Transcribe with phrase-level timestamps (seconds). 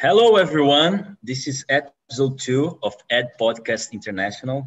[0.00, 1.16] Hello, everyone.
[1.22, 4.66] This is episode two of Ed Podcast International.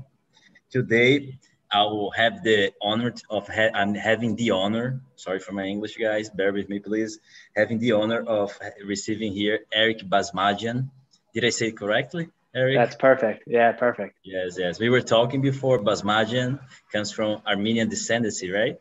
[0.71, 1.38] Today,
[1.71, 5.01] I will have the honor of ha- I'm having the honor.
[5.15, 6.29] Sorry for my English, guys.
[6.29, 7.19] Bear with me, please.
[7.55, 10.90] Having the honor of receiving here Eric Basmadjian.
[11.33, 12.78] Did I say it correctly, Eric?
[12.78, 13.44] That's perfect.
[13.47, 14.17] Yeah, perfect.
[14.23, 14.79] Yes, yes.
[14.79, 15.79] We were talking before.
[15.79, 16.59] Basmadjian
[16.94, 18.80] comes from Armenian descendancy, right?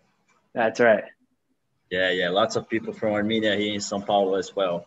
[0.54, 1.04] That's right.
[1.90, 2.30] Yeah, yeah.
[2.30, 4.86] Lots of people from Armenia here in São Paulo as well.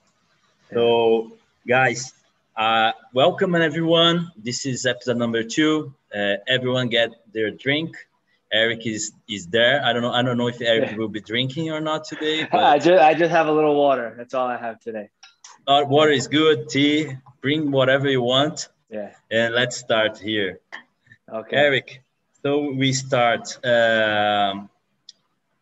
[0.74, 1.34] So,
[1.68, 2.14] guys,
[2.56, 4.32] uh, welcome everyone.
[4.38, 5.94] This is episode number two.
[6.14, 7.96] Uh, everyone get their drink.
[8.52, 9.84] Eric is is there.
[9.84, 10.12] I don't know.
[10.12, 12.48] I don't know if Eric will be drinking or not today.
[12.52, 12.64] But...
[12.64, 14.14] I just I just have a little water.
[14.18, 15.10] That's all I have today.
[15.68, 16.70] Uh, water is good.
[16.70, 17.16] Tea.
[17.42, 18.70] Bring whatever you want.
[18.90, 19.12] Yeah.
[19.30, 20.60] And let's start here.
[21.32, 21.56] Okay.
[21.56, 22.04] Eric.
[22.42, 23.64] So we start.
[23.64, 24.70] Um,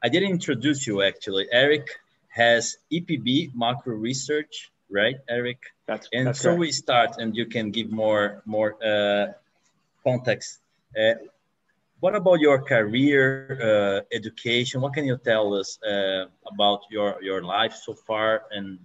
[0.02, 1.48] I didn't introduce you actually.
[1.52, 1.90] Eric
[2.30, 5.60] has EPB macro research, right, Eric?
[5.88, 9.34] That's and that's so we start, and you can give more more uh,
[10.04, 10.60] context.
[10.98, 11.16] Uh,
[12.00, 14.82] what about your career, uh, education?
[14.82, 18.80] What can you tell us uh, about your your life so far, and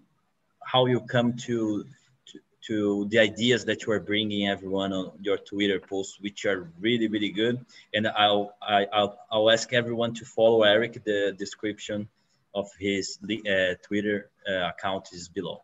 [0.64, 1.84] how you come to,
[2.26, 6.70] to to the ideas that you are bringing everyone on your Twitter posts, which are
[6.80, 7.64] really really good.
[7.94, 11.04] And I'll I, I'll I'll ask everyone to follow Eric.
[11.04, 12.08] The description
[12.54, 15.62] of his uh, Twitter uh, account is below.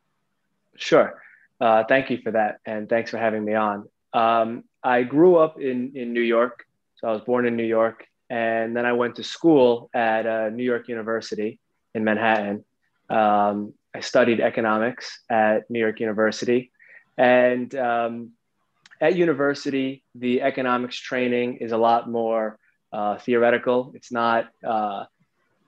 [0.79, 1.21] Sure.
[1.61, 3.89] Uh, thank you for that, and thanks for having me on.
[4.13, 6.65] Um, I grew up in in New York,
[6.97, 10.51] so I was born in New York, and then I went to school at uh,
[10.51, 11.59] New York University
[11.95, 12.65] in Manhattan.
[13.11, 16.71] Um, I studied economics at New York University,
[17.17, 18.31] and um,
[19.01, 22.59] at university, the economics training is a lot more
[22.93, 23.93] uh, theoretical.
[23.95, 25.05] It's not uh,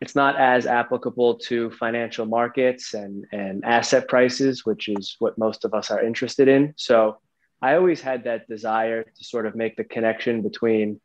[0.00, 5.64] it's not as applicable to financial markets and, and asset prices, which is what most
[5.64, 6.72] of us are interested in.
[6.76, 7.18] So
[7.60, 11.00] I always had that desire to sort of make the connection between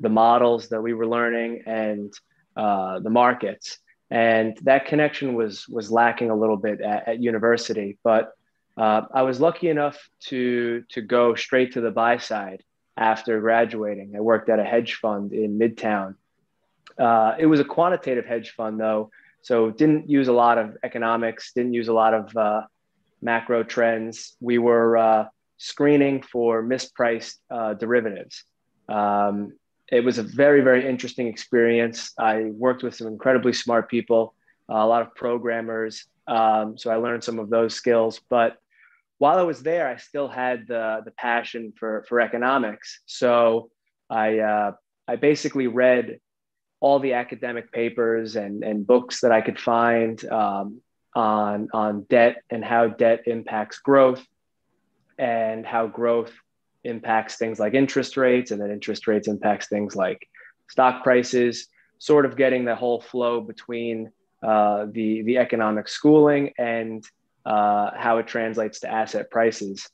[0.00, 2.12] the models that we were learning and
[2.56, 3.78] uh, the markets.
[4.10, 7.98] And that connection was, was lacking a little bit at, at university.
[8.02, 8.32] But
[8.76, 9.96] uh, I was lucky enough
[10.26, 12.64] to, to go straight to the buy side
[12.96, 14.14] after graduating.
[14.16, 16.16] I worked at a hedge fund in Midtown
[16.98, 19.10] uh, it was a quantitative hedge fund, though,
[19.42, 22.62] so didn't use a lot of economics, didn't use a lot of uh,
[23.22, 24.36] macro trends.
[24.40, 25.24] We were uh,
[25.56, 28.44] screening for mispriced uh, derivatives.
[28.88, 29.52] Um,
[29.90, 32.12] it was a very, very interesting experience.
[32.18, 34.34] I worked with some incredibly smart people,
[34.68, 36.06] a lot of programmers.
[36.28, 38.20] Um, so I learned some of those skills.
[38.28, 38.56] But
[39.18, 43.00] while I was there, I still had the, the passion for, for economics.
[43.06, 43.70] So
[44.08, 44.72] I, uh,
[45.08, 46.20] I basically read
[46.80, 50.80] all the academic papers and, and books that I could find um,
[51.14, 54.24] on, on debt and how debt impacts growth
[55.18, 56.32] and how growth
[56.82, 60.26] impacts things like interest rates and then interest rates impacts things like
[60.70, 61.68] stock prices,
[61.98, 64.10] sort of getting the whole flow between
[64.42, 67.04] uh, the, the economic schooling and
[67.44, 69.86] uh, how it translates to asset prices.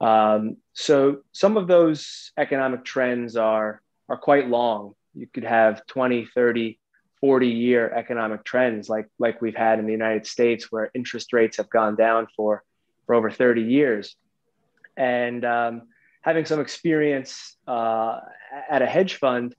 [0.00, 6.26] Um, so some of those economic trends are, are quite long you could have 20
[6.34, 6.78] 30
[7.20, 11.56] 40 year economic trends like like we've had in the united states where interest rates
[11.56, 12.62] have gone down for
[13.06, 14.16] for over 30 years.
[14.96, 15.82] And um,
[16.22, 18.20] having some experience uh,
[18.70, 19.54] at a hedge fund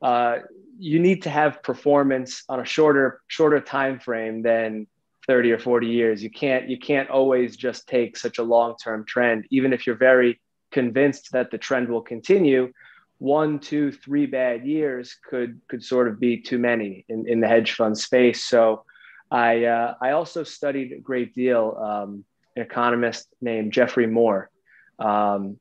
[0.00, 0.38] uh,
[0.78, 4.86] you need to have performance on a shorter shorter time frame than
[5.28, 6.22] 30 or 40 years.
[6.22, 9.46] You can't you can't always just take such a long term trend.
[9.50, 10.40] Even if you're very
[10.72, 12.72] convinced that the trend will continue
[13.22, 17.46] one, two, three bad years could could sort of be too many in, in the
[17.46, 18.42] hedge fund space.
[18.42, 18.84] So
[19.30, 21.78] I uh, I also studied a great deal.
[21.80, 22.24] Um,
[22.56, 24.50] an economist named Geoffrey Moore
[24.98, 25.56] um,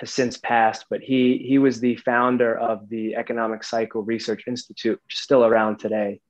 [0.00, 5.00] has since passed, but he he was the founder of the Economic Cycle Research Institute,
[5.04, 6.20] which is still around today.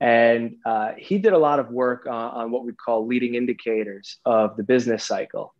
[0.00, 4.18] And uh, he did a lot of work on, on, what we call leading indicators
[4.24, 5.54] of the business cycle,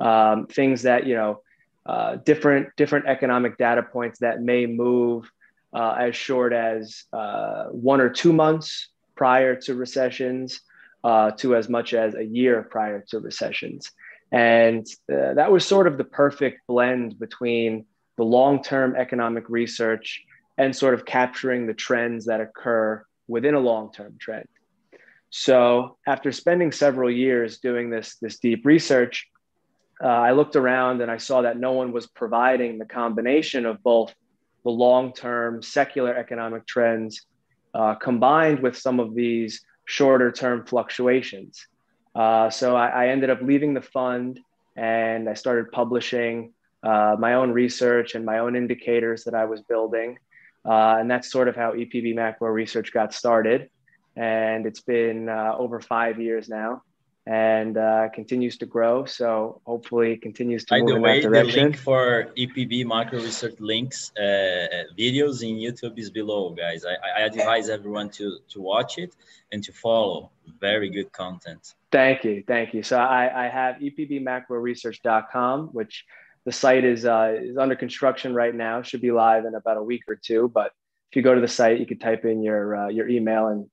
[0.00, 1.41] um, things that you know
[1.86, 5.30] uh, different different economic data points that may move
[5.72, 10.60] uh, as short as uh, one or two months prior to recessions
[11.04, 13.90] uh, to as much as a year prior to recessions.
[14.30, 17.86] And uh, that was sort of the perfect blend between
[18.16, 20.22] the long term economic research
[20.58, 24.46] and sort of capturing the trends that occur within a long term trend.
[25.30, 29.28] So, after spending several years doing this, this deep research,
[30.02, 33.82] uh, I looked around and I saw that no one was providing the combination of
[33.82, 34.12] both
[34.64, 37.26] the long term secular economic trends
[37.74, 41.66] uh, combined with some of these shorter term fluctuations.
[42.14, 44.38] Uh, so I, I, ended up leaving the fund
[44.76, 46.52] and I started publishing
[46.82, 50.18] uh, my own research and my own indicators that I was building.
[50.64, 53.70] Uh, and that's sort of how EPB Macro Research got started.
[54.14, 56.82] And it's been uh, over five years now
[57.26, 59.04] and uh, continues to grow.
[59.04, 61.54] So hopefully it continues to By move the in way, that direction.
[61.54, 64.66] the link for EPB Macro Research links uh,
[64.98, 66.84] videos in YouTube is below, guys.
[66.84, 69.14] I, I advise everyone to, to watch it
[69.52, 70.30] and to follow.
[70.60, 71.74] Very good content.
[71.92, 72.42] Thank you.
[72.46, 72.82] Thank you.
[72.82, 76.04] So I, I have epbmacroresearch.com, which
[76.44, 79.82] the site is, uh, is under construction right now, should be live in about a
[79.82, 80.50] week or two.
[80.52, 80.72] But
[81.10, 83.68] if you go to the site, you can type in your, uh, your email and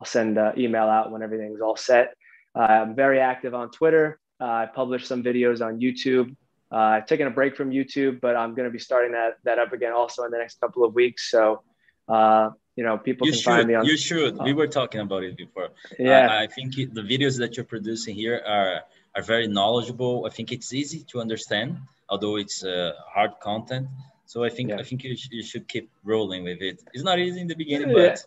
[0.00, 2.14] I'll send an email out when everything's all set.
[2.54, 4.18] Uh, I'm very active on Twitter.
[4.40, 6.34] Uh, I publish some videos on YouTube.
[6.70, 9.58] Uh, I've taken a break from YouTube, but I'm going to be starting that that
[9.58, 11.30] up again also in the next couple of weeks.
[11.30, 11.62] So,
[12.76, 13.84] you know, people you can should, find me on.
[13.84, 14.38] You should.
[14.42, 15.68] we were talking about it before.
[15.98, 18.80] Yeah, I think the videos that you're producing here are
[19.14, 20.24] are very knowledgeable.
[20.26, 21.78] I think it's easy to understand,
[22.08, 23.88] although it's uh, hard content.
[24.24, 24.80] So I think yeah.
[24.80, 26.82] I think you, sh you should keep rolling with it.
[26.94, 28.02] It's not easy in the beginning, yeah.
[28.02, 28.24] but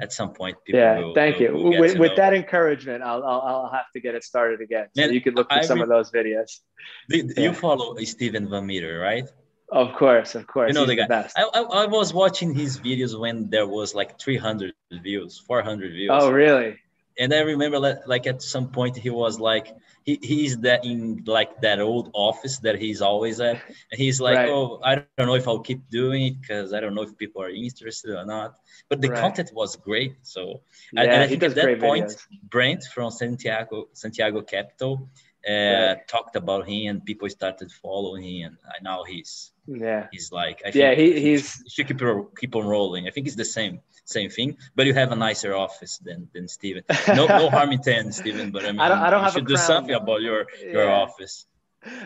[0.00, 1.52] at some point people yeah will, thank will, you.
[1.52, 4.86] will with, with that encouragement I'll, I'll, I'll have to get it started again.
[4.94, 6.60] So Man, you can look for some of those videos.
[7.08, 7.52] You yeah.
[7.52, 9.24] follow Steven Van Metre right?
[9.72, 10.68] Of course of course.
[10.68, 11.06] You know He's the guy.
[11.06, 15.92] the I, I, I, was watching his videos when there was like 300 views 400
[15.92, 16.10] views.
[16.12, 16.78] Oh really
[17.20, 21.60] and I remember like at some point he was like he, he's that in like
[21.60, 23.60] that old office that he's always at
[23.92, 24.48] and he's like right.
[24.48, 27.42] oh I don't know if I'll keep doing it because I don't know if people
[27.42, 28.56] are interested or not
[28.88, 29.20] but the right.
[29.20, 30.62] content was great so
[30.92, 32.26] yeah, and I think at that point videos.
[32.44, 35.08] Brent from Santiago Santiago Capital
[35.48, 40.06] uh, talked about him and people started following him and now he's yeah.
[40.12, 42.00] he's like I think yeah he, he's you should keep
[42.38, 43.06] keep on rolling.
[43.06, 46.46] I think it's the same same thing but you have a nicer office than than
[46.48, 46.82] Steven.
[47.08, 49.54] No no harm intended Steven but I mean I don't, I don't have should do
[49.54, 49.98] crown, something though.
[50.04, 51.00] about your your Yeah.
[51.04, 51.46] office.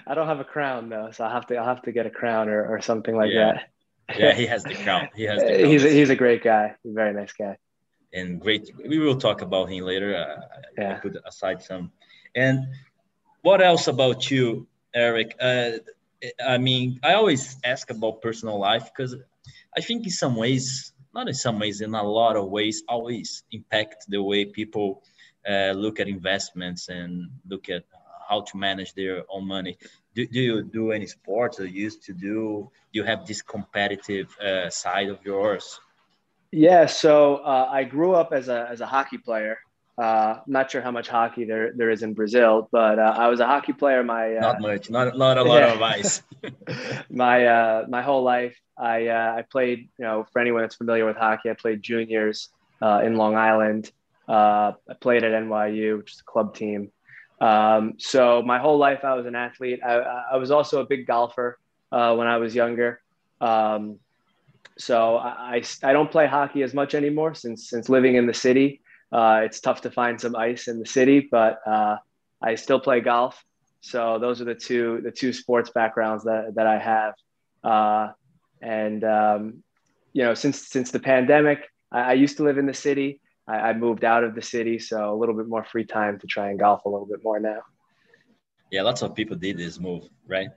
[0.06, 2.10] I don't have a crown though so I'll have to I'll have to get a
[2.10, 3.52] crown or, or something like Yeah.
[4.08, 4.18] that.
[4.18, 5.08] Yeah he has the crown.
[5.16, 5.70] He has the crown.
[5.70, 6.76] he's a, he's a great guy.
[6.82, 7.56] He's a very nice guy.
[8.12, 10.14] And great we will talk about him later.
[10.14, 10.96] Uh, I- I Yeah.
[11.00, 11.90] put aside some.
[12.36, 12.58] And
[13.44, 15.36] what else about you Eric?
[15.38, 15.72] Uh,
[16.44, 19.14] I mean I always ask about personal life because
[19.76, 23.44] I think in some ways not in some ways in a lot of ways always
[23.52, 25.02] impact the way people
[25.48, 27.84] uh, look at investments and look at
[28.28, 29.76] how to manage their own money.
[30.14, 34.70] Do, do you do any sports or used to do you have this competitive uh,
[34.70, 35.80] side of yours?
[36.50, 39.58] Yeah, so uh, I grew up as a as a hockey player.
[39.96, 43.38] Uh, not sure how much hockey there there is in Brazil, but uh, I was
[43.38, 44.02] a hockey player.
[44.02, 45.72] My uh, not much not not a lot Yeah.
[45.72, 46.20] of ice
[47.10, 48.56] my uh, my whole life.
[48.76, 49.88] I uh, I played.
[49.98, 52.48] You know, for anyone that's familiar with hockey, I played juniors
[52.82, 53.90] uh, in Long Island.
[54.28, 56.90] Uh, I played at NYU, which is a club team.
[57.40, 59.80] Um, so my whole life, I was an athlete.
[59.84, 59.94] I,
[60.32, 61.58] I was also a big golfer
[61.92, 63.00] uh, when I was younger.
[63.40, 63.98] Um,
[64.78, 68.34] so I, I, I don't play hockey as much anymore since since living in the
[68.34, 68.80] city.
[69.18, 71.96] Uh, it's tough to find some ice in the city, but uh,
[72.48, 73.34] I still play golf.
[73.92, 77.14] So those are the two the two sports backgrounds that that I have.
[77.72, 78.06] Uh,
[78.60, 79.40] and um,
[80.16, 81.60] you know, since since the pandemic,
[81.92, 83.08] I, I used to live in the city.
[83.46, 86.26] I, I moved out of the city, so a little bit more free time to
[86.34, 87.60] try and golf a little bit more now.
[88.74, 90.02] yeah lots of people did this move
[90.36, 90.50] right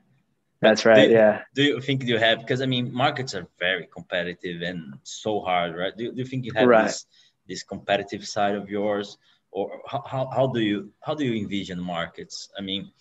[0.66, 1.08] That's right.
[1.08, 1.34] Do- Yeah.
[1.58, 5.70] do you think you have because i mean markets are very competitive and so hard
[5.82, 6.88] right do, do you think you have Right.
[6.88, 7.06] this
[7.48, 9.18] this competitive side of yours
[9.52, 12.92] or how, how, do you how do you envision markets i mean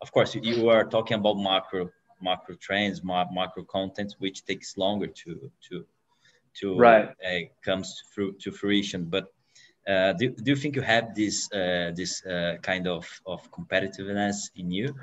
[0.00, 5.06] of course you, you are talking about macro macro trends macro content which takes longer
[5.06, 5.84] to to
[6.54, 7.08] to Right.
[7.26, 9.32] uh, comes through to fruition but
[9.88, 14.50] uh, do, do you think you have this uh, this uh, kind of, of competitiveness
[14.56, 14.94] in you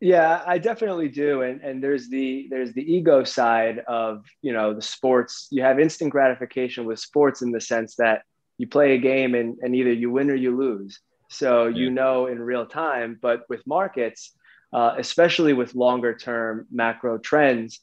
[0.00, 1.42] Yeah, I definitely do.
[1.42, 5.48] And and there's the there's the ego side of, you know, the sports.
[5.50, 8.22] You have instant gratification with sports in the sense that
[8.58, 11.00] you play a game and, and either you win or you lose.
[11.28, 13.18] So you know in real time.
[13.20, 14.32] But with markets,
[14.72, 17.80] uh, especially with longer term macro trends,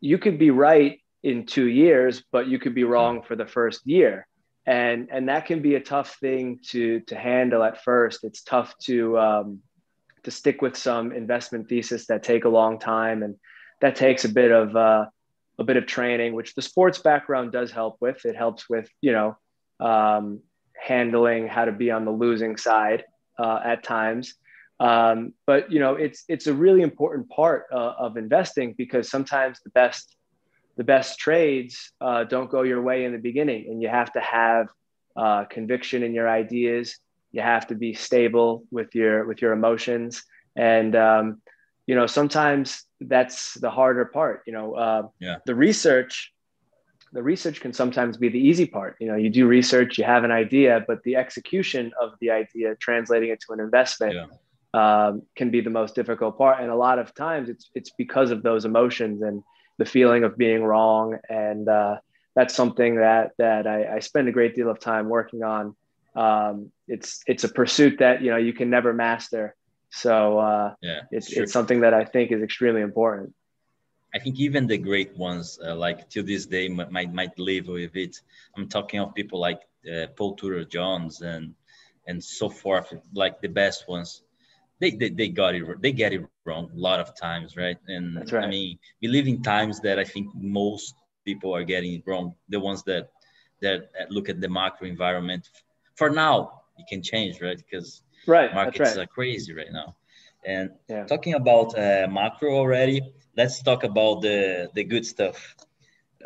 [0.00, 3.86] you could be right in two years, but you could be wrong for the first
[3.86, 4.26] year.
[4.66, 8.24] And and that can be a tough thing to to handle at first.
[8.24, 9.60] It's tough to um,
[10.24, 13.36] to stick with some investment thesis that take a long time and
[13.80, 15.04] that takes a bit of uh,
[15.58, 19.12] a bit of training which the sports background does help with it helps with you
[19.12, 19.36] know
[19.80, 20.40] um,
[20.74, 23.04] handling how to be on the losing side
[23.38, 24.34] uh, at times
[24.80, 29.60] um, but you know it's it's a really important part uh, of investing because sometimes
[29.64, 30.16] the best
[30.76, 34.20] the best trades uh, don't go your way in the beginning and you have to
[34.20, 34.68] have
[35.16, 36.98] uh, conviction in your ideas
[37.32, 40.24] you have to be stable with your with your emotions
[40.56, 41.40] and um,
[41.86, 44.42] you know, sometimes that's the harder part.
[44.46, 45.36] You know, uh, yeah.
[45.44, 46.32] the research,
[47.14, 48.96] the research can sometimes be the easy part.
[49.00, 52.74] You know, you do research, you have an idea, but the execution of the idea,
[52.76, 54.26] translating it to an investment, yeah.
[55.06, 56.60] um, can be the most difficult part.
[56.60, 59.42] And a lot of times, it's it's because of those emotions and
[59.78, 61.16] the feeling of being wrong.
[61.30, 61.96] And uh,
[62.34, 65.74] that's something that that I, I, spend a great deal of time working on.
[66.14, 69.54] Um, it's it's a pursuit that you know you can never master
[69.94, 73.32] so uh, yeah, it's, it's something that I think is extremely important.
[74.14, 77.96] I think even the great ones, uh, like till this day, might might live with
[77.96, 78.20] it.
[78.56, 81.54] I'm talking of people like uh, Paul Tudor Jones and
[82.06, 84.22] and so forth, like the best ones.
[84.80, 87.78] They, they, they got it they get it wrong a lot of times, right?
[87.88, 88.44] And That's right.
[88.44, 90.94] I mean, we live in times that I think most
[91.24, 92.34] people are getting it wrong.
[92.48, 93.10] The ones that
[93.62, 95.48] that look at the macro environment.
[95.94, 97.56] For now, it can change, right?
[97.56, 98.98] Because right markets right.
[98.98, 99.94] are crazy right now
[100.44, 101.04] and yeah.
[101.04, 103.00] talking about uh, macro already
[103.36, 105.56] let's talk about the the good stuff.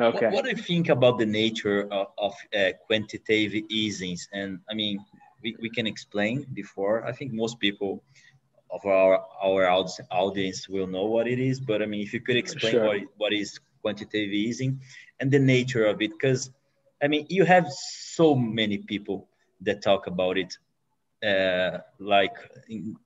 [0.01, 0.27] Okay.
[0.27, 4.29] what, what do you think about the nature of, of uh, quantitative easings?
[4.33, 5.05] And i mean
[5.43, 7.07] we, we can explain before.
[7.07, 8.03] I think most people
[8.71, 9.71] of our our
[10.11, 12.85] audience will know what it is but i mean if you could explain sure.
[12.85, 14.79] what, what is quantitative easing
[15.21, 16.51] and the nature of it because
[17.03, 19.27] i mean you have so many people
[19.63, 20.59] that talk about it
[21.25, 22.37] uh, like
[22.69, 22.97] in,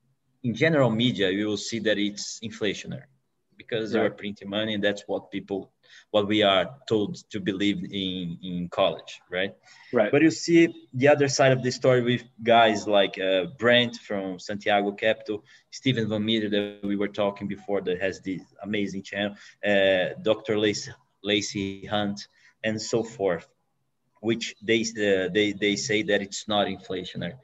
[0.43, 3.03] in general media, you will see that it's inflationary
[3.67, 4.01] because right.
[4.01, 5.71] you are printing money, and that's what people,
[6.11, 9.53] what we are told to believe in in college, right?
[9.91, 10.11] Right.
[10.11, 14.39] But you see the other side of the story with guys like uh, Brent from
[14.39, 19.35] Santiago Capital, Steven Van Metre that we were talking before that has this amazing channel,
[19.65, 20.57] uh, Dr.
[20.57, 20.91] Lacy,
[21.23, 22.27] Lacy Hunt,
[22.63, 23.47] and so forth,
[24.21, 27.37] which they uh, they they say that it's not inflationary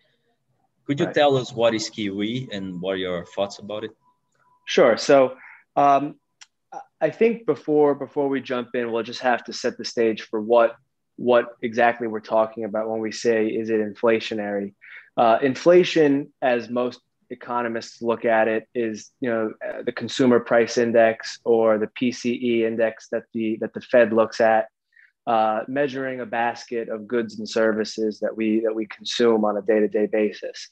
[0.89, 1.13] could you right.
[1.13, 3.91] tell us what is QE and what are your thoughts about it?
[4.65, 4.97] Sure.
[4.97, 5.35] So
[5.75, 6.15] um,
[7.01, 10.41] I think before before we jump in, we'll just have to set the stage for
[10.41, 10.75] what
[11.15, 14.73] what exactly we're talking about when we say is it inflationary.
[15.17, 20.77] Uh, inflation, as most economists look at it, is you know uh, the consumer price
[20.77, 24.67] index or the PCE index that the that the Fed looks at.
[25.27, 29.61] Uh, measuring a basket of goods and services that we that we consume on a
[29.61, 30.69] day-to-day basis.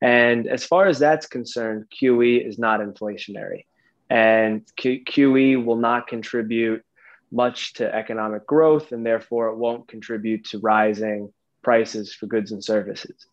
[0.00, 3.64] And as far as that's concerned, QE is not inflationary.
[4.10, 6.84] And Q- QE will not contribute
[7.30, 11.32] much to economic growth, and therefore it won't contribute to rising
[11.62, 13.26] prices for goods and services.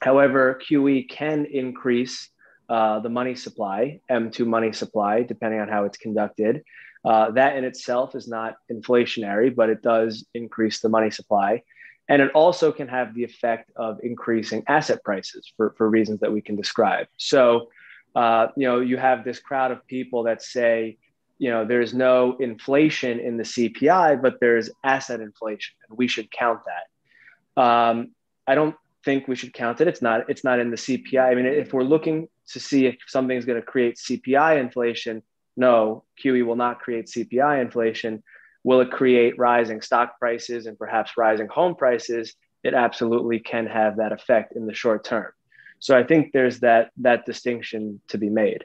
[0.00, 2.30] However, QE can increase
[2.68, 6.62] uh, the money supply, M2 money supply, depending on how it's conducted.
[7.04, 11.62] Uh, that in itself is not inflationary, but it does increase the money supply.
[12.08, 16.32] And it also can have the effect of increasing asset prices for, for reasons that
[16.32, 17.06] we can describe.
[17.16, 17.68] So,
[18.14, 20.98] uh, you know, you have this crowd of people that say,
[21.38, 26.30] you know, there's no inflation in the CPI, but there's asset inflation, and we should
[26.30, 27.62] count that.
[27.62, 28.12] Um,
[28.46, 28.74] I don't
[29.04, 29.88] think we should count it.
[29.88, 30.28] It's not.
[30.28, 31.20] It's not in the CPI.
[31.20, 35.22] I mean, if we're looking to see if something's going to create CPI inflation,
[35.56, 38.22] no, QE will not create CPI inflation.
[38.64, 42.34] Will it create rising stock prices and perhaps rising home prices?
[42.64, 45.32] It absolutely can have that effect in the short term.
[45.80, 48.64] So I think there's that that distinction to be made.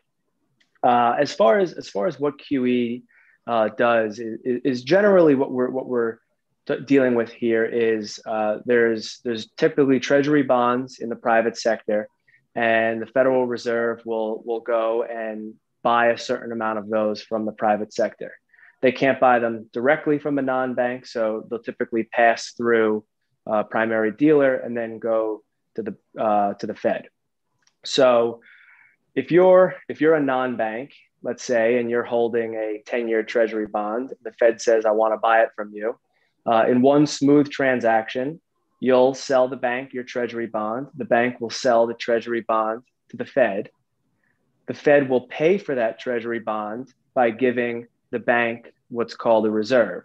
[0.83, 3.03] Uh, as far as as far as what QE
[3.47, 6.17] uh, does is, is, generally what we're what we're
[6.67, 12.07] t- dealing with here is uh, there's there's typically treasury bonds in the private sector,
[12.55, 15.53] and the Federal Reserve will will go and
[15.83, 18.33] buy a certain amount of those from the private sector.
[18.81, 23.05] They can't buy them directly from a non-bank, so they'll typically pass through
[23.45, 25.43] a primary dealer and then go
[25.75, 27.09] to the uh, to the Fed.
[27.85, 28.41] So
[29.15, 34.13] if you're if you're a non-bank, let's say, and you're holding a 10-year Treasury bond,
[34.23, 35.99] the Fed says, "I want to buy it from you."
[36.45, 38.41] Uh, in one smooth transaction,
[38.79, 40.87] you'll sell the bank your Treasury bond.
[40.95, 43.69] The bank will sell the Treasury bond to the Fed.
[44.67, 49.51] The Fed will pay for that Treasury bond by giving the bank what's called a
[49.51, 50.03] reserve.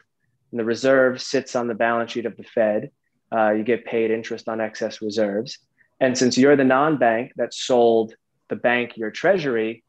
[0.51, 2.91] And the reserve sits on the balance sheet of the Fed.
[3.31, 5.59] Uh, you get paid interest on excess reserves.
[6.01, 8.15] And since you're the non bank that sold
[8.49, 9.83] the bank your treasury,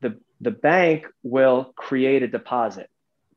[0.00, 2.88] the, the bank will create a deposit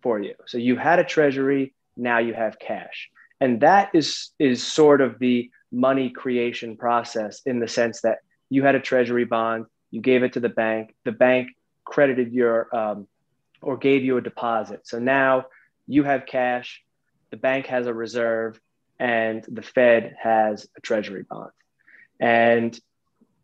[0.02, 0.36] for you.
[0.46, 3.10] So you had a treasury, now you have cash.
[3.42, 8.64] And that is, is sort of the money creation process in the sense that you
[8.64, 11.50] had a treasury bond, you gave it to the bank, the bank
[11.86, 13.08] credited your um,
[13.62, 14.88] or gave you a deposit.
[14.88, 15.46] So now
[15.88, 16.82] you have cash,
[17.32, 18.60] the bank has a reserve,
[19.00, 21.52] and the Fed has a treasury bond.
[22.20, 22.78] And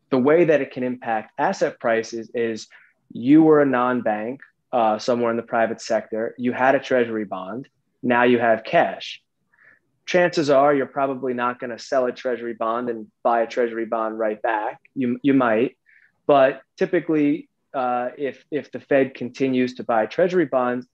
[0.09, 2.67] the way that it can impact asset prices is
[3.11, 7.69] you were a non-bank uh, somewhere in the private sector, you had a treasury bond,
[8.03, 9.21] now you have cash.
[10.05, 13.85] Chances are you're probably not going to sell a treasury bond and buy a treasury
[13.85, 14.81] bond right back.
[14.93, 15.77] You, you might,
[16.27, 20.87] but typically, uh, if, if the Fed continues to buy treasury bonds,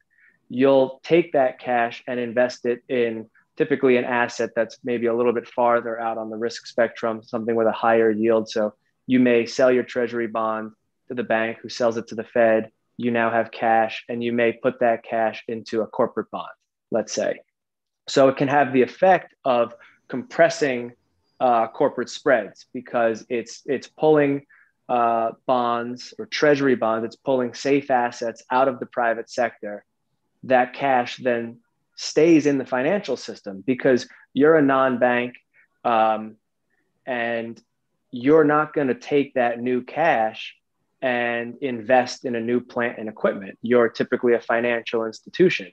[0.49, 3.29] you'll take that cash and invest it in
[3.61, 7.53] typically an asset that's maybe a little bit farther out on the risk spectrum, something
[7.53, 8.49] with a higher yield.
[8.49, 8.73] So
[9.05, 10.71] you may sell your treasury bond
[11.09, 12.71] to the bank who sells it to the Fed.
[12.97, 16.49] You now have cash, and you may put that cash into a corporate bond,
[16.89, 17.41] let's say.
[18.07, 19.75] So it can have the effect of
[20.07, 20.93] compressing
[21.39, 24.47] uh, corporate spreads because it's it's pulling
[24.89, 29.85] uh, bonds or treasury bonds, it's pulling safe assets out of the private sector.
[30.45, 31.59] That cash then
[32.01, 35.35] stays in the financial system because you're a non-bank
[35.85, 36.35] um,
[37.05, 37.61] and
[38.09, 40.55] you're not going to take that new cash
[41.03, 43.55] and invest in a new plant and equipment.
[43.61, 45.71] You're typically a financial institution.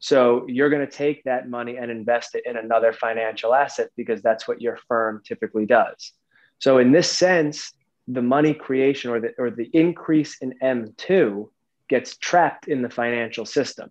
[0.00, 4.20] So you're going to take that money and invest it in another financial asset because
[4.20, 6.12] that's what your firm typically does.
[6.58, 7.72] So in this sense,
[8.06, 11.48] the money creation or the, or the increase in M2
[11.88, 13.90] gets trapped in the financial system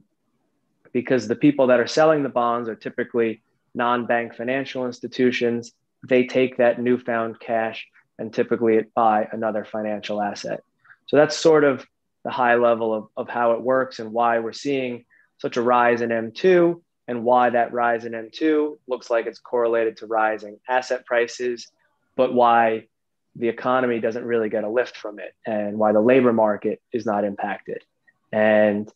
[0.94, 3.42] because the people that are selling the bonds are typically
[3.76, 5.74] non-bank financial institutions.
[6.08, 7.88] They take that newfound cash
[8.20, 10.64] and typically it buy another financial asset.
[11.08, 11.86] So that's sort of
[12.24, 15.06] the high level of, of how it works and why we're seeing
[15.40, 19.98] such a rise in M2 and why that rise in M2 looks like it's correlated
[19.98, 21.70] to rising asset prices,
[22.16, 22.88] but why
[23.36, 27.06] the economy doesn't really get a lift from it and why the labor market is
[27.06, 27.84] not impacted.
[28.32, 28.90] And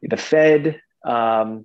[0.00, 1.64] the Fed um,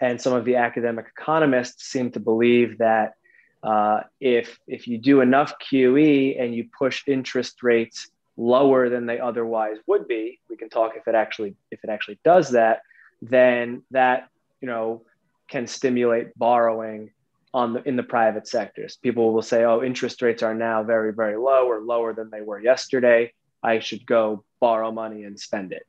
[0.00, 3.14] and some of the academic economists seem to believe that
[3.62, 9.20] uh, if, if you do enough QE and you push interest rates lower than they
[9.20, 12.82] otherwise would be, we can talk if it actually if it actually does that,
[13.20, 14.28] then that
[14.60, 15.02] you know
[15.48, 17.10] can stimulate borrowing
[17.52, 18.96] on the in the private sectors.
[18.96, 22.40] People will say, "Oh, interest rates are now very very low or lower than they
[22.40, 23.32] were yesterday.
[23.62, 25.86] I should go borrow money and spend it."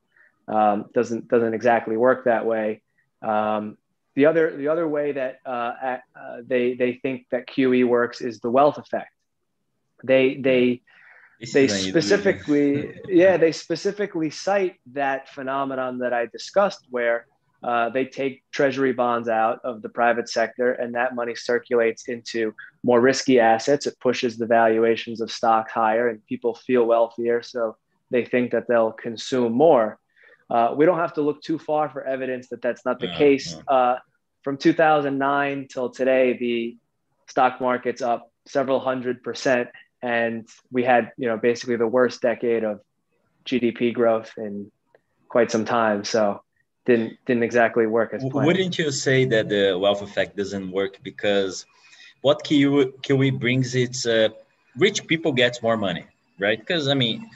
[0.52, 2.82] Um, doesn't doesn't exactly work that way.
[3.22, 3.78] Um,
[4.16, 5.74] the other the other way that uh,
[6.16, 9.14] uh, they they think that QE works is the wealth effect.
[10.04, 10.82] They they
[11.54, 17.28] they specifically yeah they specifically cite that phenomenon that I discussed where
[17.64, 22.54] uh, they take treasury bonds out of the private sector and that money circulates into
[22.84, 23.86] more risky assets.
[23.86, 27.78] It pushes the valuations of stocks higher and people feel wealthier, so
[28.10, 30.00] they think that they'll consume more.
[30.52, 33.18] Uh, we don't have to look too far for evidence that that's not the yeah,
[33.18, 33.56] case.
[33.56, 33.74] Yeah.
[33.74, 34.00] Uh,
[34.42, 36.78] from 2009 till today, the
[37.28, 39.70] stock market's up several hundred percent,
[40.02, 42.82] and we had you know basically the worst decade of
[43.46, 44.70] GDP growth in
[45.30, 46.04] quite some time.
[46.04, 46.42] So
[46.86, 48.48] didn't didn't exactly work as planned.
[48.48, 51.66] Wouldn't you say that the wealth effect doesn't work because
[52.22, 54.30] what QE, QE brings it's uh,
[54.78, 56.06] rich people get more money,
[56.40, 56.60] right?
[56.60, 57.30] Because I mean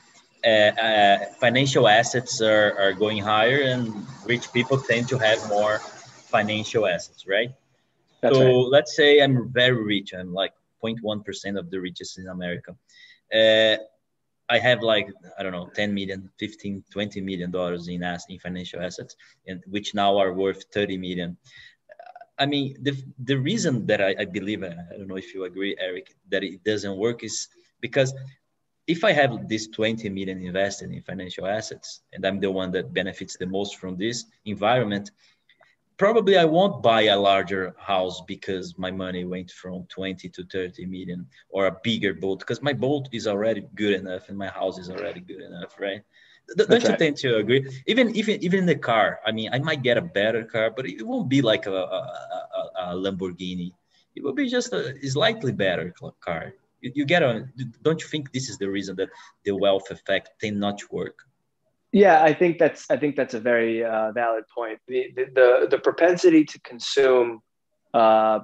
[0.45, 5.79] uh, uh, financial assets are, are going higher and rich people tend to have more
[5.79, 7.51] financial assets, right?
[8.21, 8.71] That's so right.
[8.71, 10.13] let's say I'm very rich.
[10.13, 10.53] I'm like
[10.83, 12.75] 0.1% of the richest in America.
[13.33, 13.77] Uh,
[14.47, 15.07] I have like,
[15.39, 19.15] I don't know, 10 million, 15, 20 million dollars in, in financial assets,
[19.47, 21.37] and which now are worth 30 million.
[22.37, 25.75] I mean, the, the reason that I, I believe, I don't know if you agree,
[25.79, 27.47] Eric, that it doesn't work is
[27.79, 28.13] because
[28.87, 32.93] if I have this 20 million invested in financial assets and I'm the one that
[32.93, 35.11] benefits the most from this environment,
[35.97, 40.85] probably I won't buy a larger house because my money went from 20 to 30
[40.85, 44.77] million or a bigger boat because my boat is already good enough and my house
[44.77, 46.01] is already good enough, right?
[46.55, 46.99] Don't That's you right.
[46.99, 47.67] tend to agree?
[47.87, 50.85] Even even even in the car, I mean, I might get a better car, but
[50.85, 52.01] it won't be like a, a,
[52.59, 53.71] a, a Lamborghini.
[54.15, 56.53] It will be just a slightly better car
[56.85, 59.09] you, you get on don't you think this is the reason that
[59.43, 61.17] the wealth effect tend not to work?
[61.91, 64.79] Yeah i think that's i think that's a very uh, valid point.
[64.87, 67.41] The, the the propensity to consume
[67.93, 68.39] uh,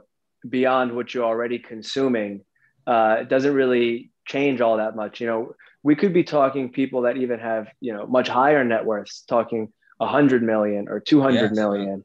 [0.47, 2.43] beyond what you're already consuming
[2.87, 5.21] uh, doesn't really change all that much.
[5.21, 8.85] You know we could be talking people that even have you know much higher net
[8.85, 12.03] worths talking 100 million or two hundred yes, million,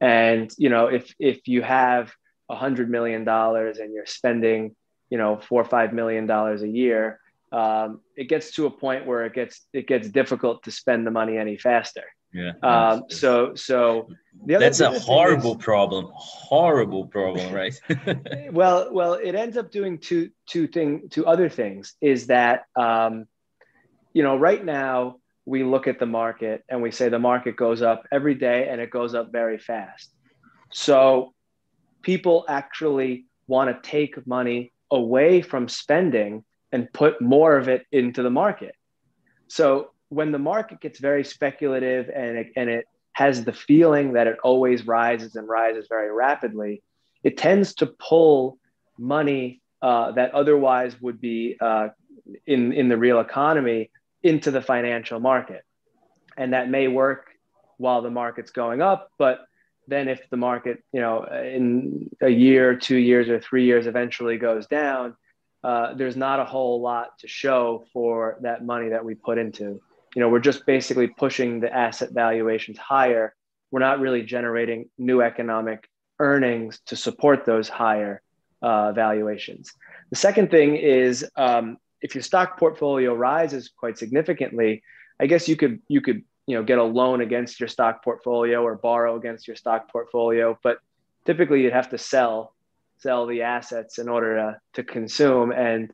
[0.00, 2.12] and you know if if you have
[2.52, 4.76] 100 million dollars and you're spending
[5.12, 7.20] you know four or five million dollars a year
[7.52, 11.10] um, it gets to a point where it gets it gets difficult to spend the
[11.10, 14.08] money any faster yeah um, so so
[14.46, 17.78] the other that's a horrible is, problem horrible problem right
[18.52, 23.26] well well it ends up doing two two thing two other things is that um,
[24.14, 27.82] you know right now we look at the market and we say the market goes
[27.82, 30.14] up every day and it goes up very fast.
[30.72, 31.34] So
[32.02, 38.22] people actually want to take money away from spending and put more of it into
[38.22, 38.74] the market.
[39.48, 44.26] So when the market gets very speculative and it, and it has the feeling that
[44.26, 46.82] it always rises and rises very rapidly,
[47.24, 48.58] it tends to pull
[48.98, 51.88] money uh, that otherwise would be uh,
[52.46, 53.90] in, in the real economy
[54.22, 55.62] into the financial market.
[56.36, 57.26] And that may work
[57.78, 59.40] while the market's going up, but
[59.88, 64.38] then if the market, you know, in a year, two years, or three years eventually
[64.38, 65.16] goes down,
[65.64, 69.80] uh, there's not a whole lot to show for that money that we put into.
[70.14, 73.34] You know, we're just basically pushing the asset valuations higher.
[73.70, 78.22] We're not really generating new economic earnings to support those higher
[78.60, 79.72] uh, valuations.
[80.10, 84.82] The second thing is um, if your stock portfolio rises quite significantly,
[85.20, 88.62] I guess you could you could you know get a loan against your stock portfolio
[88.62, 90.78] or borrow against your stock portfolio, but
[91.24, 92.54] typically you'd have to sell
[92.98, 95.92] sell the assets in order to, to consume and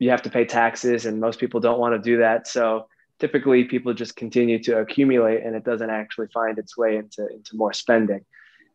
[0.00, 2.48] you have to pay taxes and most people don't want to do that.
[2.48, 2.88] So
[3.20, 7.56] typically people just continue to accumulate and it doesn't actually find its way into, into
[7.56, 8.24] more spending.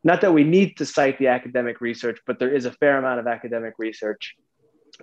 [0.06, 3.20] Not that we need to cite the academic research but there is a fair amount
[3.20, 4.36] of academic research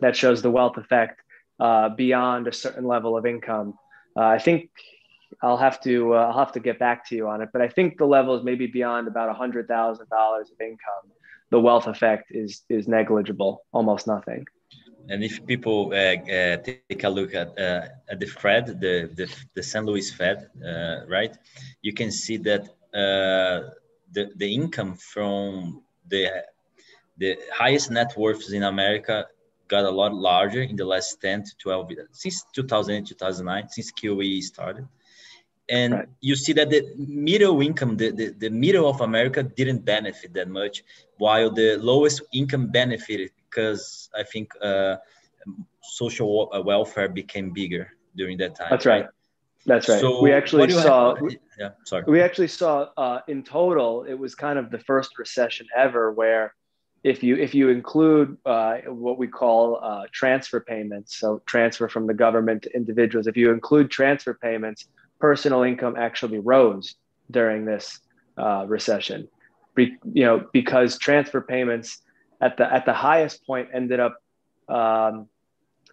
[0.01, 1.21] that shows the wealth effect
[1.61, 3.75] uh, beyond a certain level of income.
[4.17, 4.71] Uh, i think
[5.43, 7.69] I'll have to uh, I'll have to get back to you on it, but I
[7.69, 11.07] think the level is maybe beyond about hundred thousand dollars of income
[11.51, 14.45] the wealth effect is is negligible, almost nothing.
[15.09, 19.27] And if people uh, uh, take a look at uh, at the Fed, the the,
[19.55, 19.85] the St.
[19.85, 21.37] Louis Fed, uh, right,
[21.83, 23.71] you can see that uh,
[24.13, 26.29] the the income from the
[27.19, 29.27] the highest net worths in America
[29.69, 33.91] got a lot larger in the last 10 to 12 years since 2008 2009 since
[33.91, 34.87] QE started
[35.69, 36.09] and right.
[36.21, 40.49] you see that the middle income the, the, the, middle of america didn't benefit that
[40.49, 40.85] much
[41.19, 44.97] while the lowest income benefited because i think uh,
[45.83, 48.69] social welfare became bigger during that time.
[48.71, 49.07] That's right.
[49.65, 50.01] That's right.
[50.01, 51.17] So we actually saw
[51.59, 52.05] yeah sorry.
[52.07, 56.55] we actually saw uh, in total it was kind of the first recession ever where
[57.03, 62.07] if you if you include uh, what we call uh, transfer payments so transfer from
[62.07, 64.87] the government to individuals if you include transfer payments
[65.21, 66.95] personal income actually rose
[67.31, 68.01] during this
[68.37, 69.29] uh, recession.
[69.75, 72.01] Be, you know, because transfer payments
[72.41, 74.17] at the at the highest point ended up
[74.69, 75.29] um,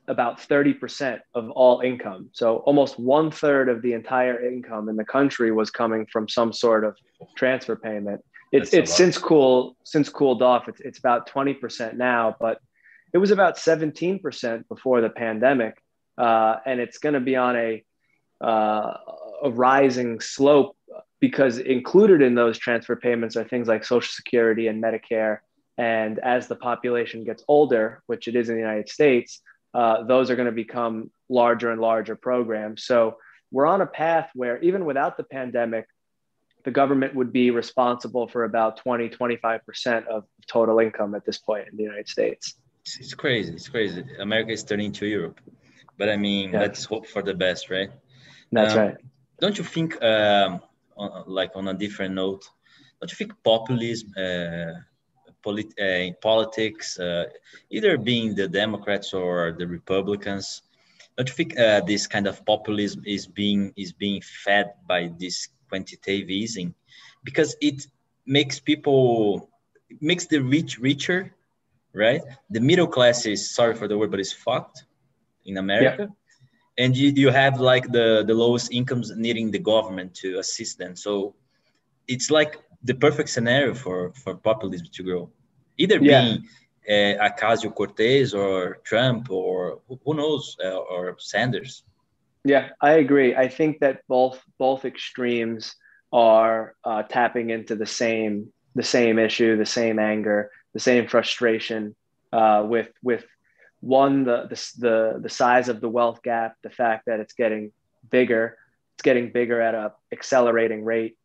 [0.07, 2.29] about 30% of all income.
[2.33, 6.51] So almost one third of the entire income in the country was coming from some
[6.51, 6.97] sort of
[7.35, 8.21] transfer payment.
[8.51, 10.67] It's it's since cool since cooled off.
[10.67, 12.59] It's it's about 20% now, but
[13.11, 15.81] it was about 17% before the pandemic,
[16.17, 17.83] uh, and it's going to be on a
[18.43, 18.97] uh,
[19.43, 20.75] a rising slope
[21.19, 25.37] because included in those transfer payments are things like Social Security and Medicare.
[25.77, 29.41] And as the population gets older, which it is in the United States,
[29.73, 32.83] uh, those are going to become larger and larger programs.
[32.83, 33.17] So
[33.51, 35.87] we're on a path where even without the pandemic,
[36.65, 41.67] the government would be responsible for about 20, 25% of total income at this point
[41.69, 42.55] in the United States.
[42.99, 43.53] It's crazy.
[43.53, 44.03] It's crazy.
[44.19, 45.39] America is turning to Europe.
[45.97, 46.61] But I mean, yeah.
[46.61, 47.91] let's hope for the best, right?
[48.53, 48.97] That's um, right.
[49.39, 50.61] Don't you think, um,
[50.95, 52.43] on, like on a different note,
[52.99, 54.79] don't you think populism uh,
[55.43, 57.25] polit- uh, in politics, uh,
[57.69, 60.61] either being the Democrats or the Republicans,
[61.17, 65.49] don't you think uh, this kind of populism is being is being fed by this
[65.69, 66.73] quantitative easing
[67.23, 67.85] because it
[68.25, 69.49] makes people
[70.01, 71.35] makes the rich richer
[71.95, 72.21] right?
[72.49, 74.85] The middle class is sorry for the word but it's fucked
[75.45, 76.07] in america.
[76.09, 76.22] Yeah
[76.77, 80.95] and you, you have like the the lowest incomes needing the government to assist them
[80.95, 81.35] so
[82.07, 85.29] it's like the perfect scenario for for populism to grow
[85.77, 86.21] either yeah.
[86.21, 86.47] being
[86.89, 91.83] uh, Ocasio-Cortez or Trump or who knows uh, or Sanders.
[92.43, 93.35] Yeah, I agree.
[93.35, 95.75] I think that both both extremes
[96.11, 101.95] are uh, tapping into the same the same issue, the same anger, the same frustration
[102.33, 103.25] uh, with with
[103.83, 107.71] one the, the the the size of the wealth gap the fact that it's getting
[108.09, 108.57] bigger
[108.95, 111.17] it's getting bigger at a accelerating rate.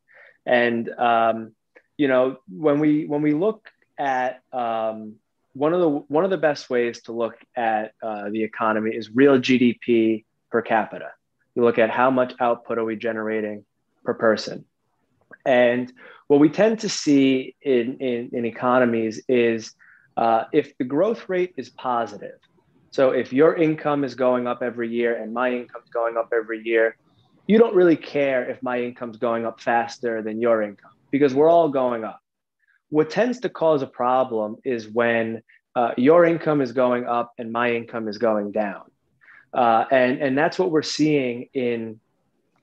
[0.46, 1.52] And um,
[1.96, 3.68] you know when we when we look
[3.98, 5.16] at um,
[5.52, 9.10] one of the one of the best ways to look at uh, the economy is
[9.10, 11.10] real gdp per capita.
[11.54, 13.64] You look at how much output are we generating
[14.04, 14.64] per person.
[15.44, 15.92] And
[16.28, 19.74] what we tend to see in, in, in economies is
[20.16, 22.38] uh, if the growth rate is positive,
[22.90, 26.32] so if your income is going up every year and my income is going up
[26.32, 26.96] every year,
[27.46, 31.50] you don't really care if my income's going up faster than your income because we're
[31.50, 32.20] all going up.
[32.90, 35.42] What tends to cause a problem is when
[35.74, 38.82] uh, your income is going up and my income is going down.
[39.52, 42.00] Uh, and, and that's what we're seeing in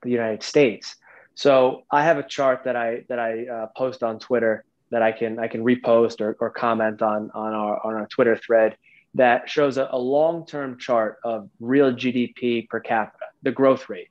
[0.01, 0.95] the United States.
[1.35, 5.11] So I have a chart that I that I uh, post on Twitter that I
[5.11, 8.77] can I can repost or, or comment on on our on our Twitter thread
[9.15, 14.10] that shows a, a long term chart of real GDP per capita, the growth rate,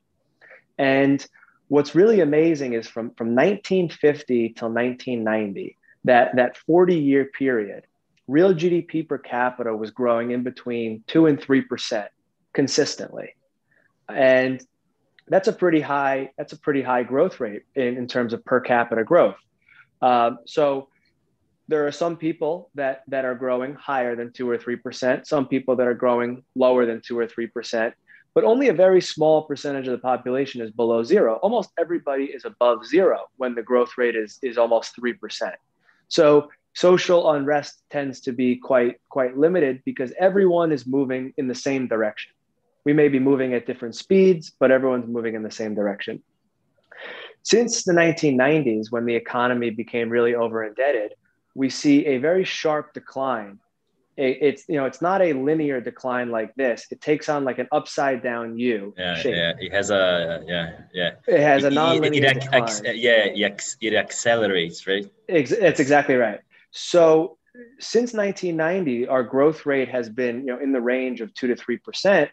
[0.78, 1.24] and
[1.68, 7.86] what's really amazing is from from 1950 till 1990 that that 40 year period
[8.26, 12.08] real gdp per capita was growing in between 2 and 3%
[12.52, 13.34] consistently.
[14.08, 14.64] And
[15.28, 18.60] that's a pretty high that's a pretty high growth rate in, in terms of per
[18.60, 19.36] capita growth.
[20.02, 20.88] Um, so
[21.68, 25.26] there are some people that that are growing higher than two or three percent.
[25.26, 27.94] Some people that are growing lower than two or three percent.
[28.34, 31.36] But only a very small percentage of the population is below zero.
[31.36, 35.54] Almost everybody is above zero when the growth rate is is almost three percent.
[36.08, 41.54] So social unrest tends to be quite quite limited because everyone is moving in the
[41.54, 42.32] same direction.
[42.84, 46.22] We may be moving at different speeds, but everyone's moving in the same direction.
[47.42, 51.14] Since the 1990s, when the economy became really over indebted,
[51.54, 53.58] we see a very sharp decline.
[54.16, 56.86] It's you know it's not a linear decline like this.
[56.92, 59.34] It takes on like an upside down U yeah, shape.
[59.34, 61.10] Yeah, it has a yeah yeah.
[61.26, 62.62] It has a non-linear it, it, decline.
[62.62, 63.48] Ex, yeah,
[63.80, 65.10] it accelerates, right?
[65.26, 66.38] It's exactly right.
[66.70, 67.38] So
[67.80, 71.56] since 1990, our growth rate has been you know in the range of two to
[71.56, 72.30] three percent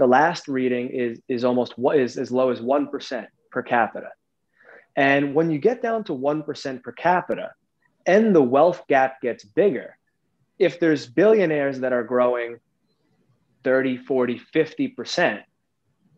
[0.00, 4.08] the last reading is is almost what is as low as 1% per capita.
[4.96, 7.52] And when you get down to 1% per capita
[8.06, 9.96] and the wealth gap gets bigger,
[10.58, 12.58] if there's billionaires that are growing
[13.64, 15.42] 30, 40, 50%,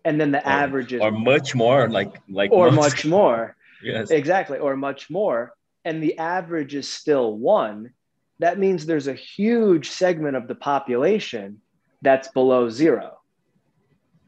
[0.04, 2.76] and then the or, average is or much more like like or most.
[2.76, 3.56] much more.
[3.82, 4.10] yes.
[4.10, 5.52] Exactly, or much more,
[5.84, 7.90] and the average is still 1,
[8.38, 11.60] that means there's a huge segment of the population
[12.02, 13.18] that's below 0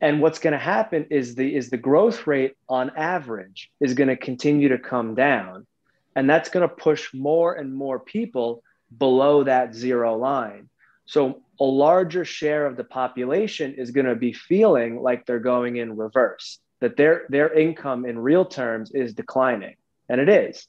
[0.05, 4.09] and what's going to happen is the is the growth rate on average is going
[4.09, 5.67] to continue to come down
[6.17, 8.63] and that's going to push more and more people
[8.97, 10.69] below that zero line.
[11.07, 15.77] So a larger share of the population is going to be feeling like they're going
[15.77, 19.75] in reverse that their their income in real terms is declining.
[20.09, 20.67] And it is.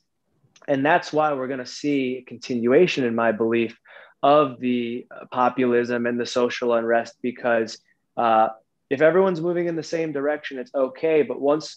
[0.68, 3.78] And that's why we're going to see a continuation in my belief
[4.24, 7.78] of the populism and the social unrest because
[8.18, 8.48] uh,
[8.90, 11.22] if everyone's moving in the same direction, it's okay.
[11.22, 11.76] But once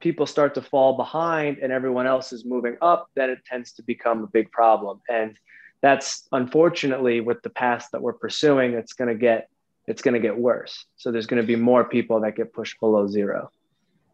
[0.00, 3.82] people start to fall behind and everyone else is moving up, then it tends to
[3.82, 5.00] become a big problem.
[5.08, 5.38] And
[5.82, 9.48] that's unfortunately with the path that we're pursuing, it's going to get
[9.86, 10.84] it's going to get worse.
[10.96, 13.50] So there's going to be more people that get pushed below zero.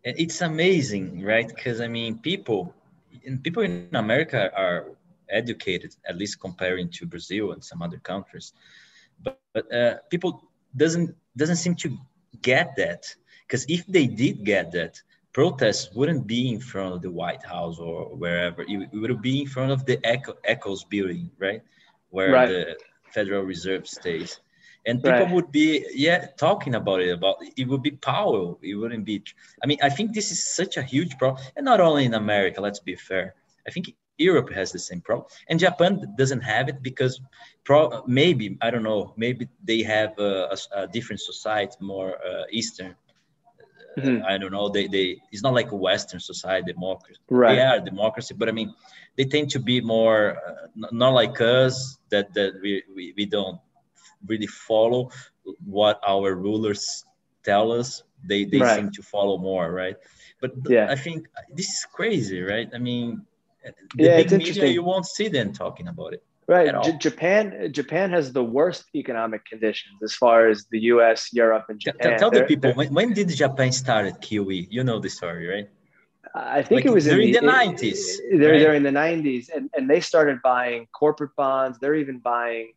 [0.04, 1.46] It's amazing, right?
[1.46, 2.72] Because I mean, people
[3.24, 4.92] and people in America are
[5.28, 8.52] educated, at least comparing to Brazil and some other countries.
[9.22, 10.44] But, but uh, people
[10.76, 11.98] doesn't doesn't seem to
[12.42, 13.02] get that
[13.46, 15.02] because if they did get that
[15.36, 19.46] protests wouldn't be in front of the white house or wherever it, would be in
[19.46, 21.60] front of the Echo, Eccles building right
[22.08, 22.48] where right.
[22.48, 22.62] the
[23.12, 24.40] federal reserve stays
[24.86, 25.34] and people right.
[25.34, 29.22] would be yeah talking about it about it would be power it wouldn't be
[29.62, 32.58] i mean i think this is such a huge problem and not only in america
[32.58, 33.34] let's be fair
[33.68, 37.20] i think Europe has the same problem, and Japan doesn't have it because
[37.64, 39.12] pro- maybe I don't know.
[39.18, 42.94] Maybe they have a, a, a different society, more uh, Eastern.
[43.96, 44.24] Mm-hmm.
[44.26, 44.68] I don't know.
[44.68, 47.18] They they it's not like a Western society democracy.
[47.30, 47.54] Right.
[47.54, 48.74] They are democracy, but I mean,
[49.16, 53.58] they tend to be more uh, not like us that that we, we we don't
[54.26, 55.10] really follow
[55.64, 57.04] what our rulers
[57.42, 58.02] tell us.
[58.22, 58.76] They they right.
[58.76, 59.96] seem to follow more, right?
[60.40, 60.88] But yeah.
[60.90, 62.68] I think this is crazy, right?
[62.74, 63.24] I mean,
[63.94, 66.22] the yeah, big media you won't see them talking about it.
[66.48, 66.72] Right.
[66.84, 71.80] J- Japan Japan has the worst economic conditions as far as the US, Europe, and
[71.80, 72.18] Japan.
[72.18, 74.68] Tell, tell the people when, when, did Japan start at QE?
[74.70, 75.68] You know the story, right?
[76.34, 78.16] I think like it was during the, the 90s.
[78.30, 78.58] They're, right?
[78.58, 81.78] they're in the 90s, and, and they started buying corporate bonds.
[81.78, 82.74] They're even buying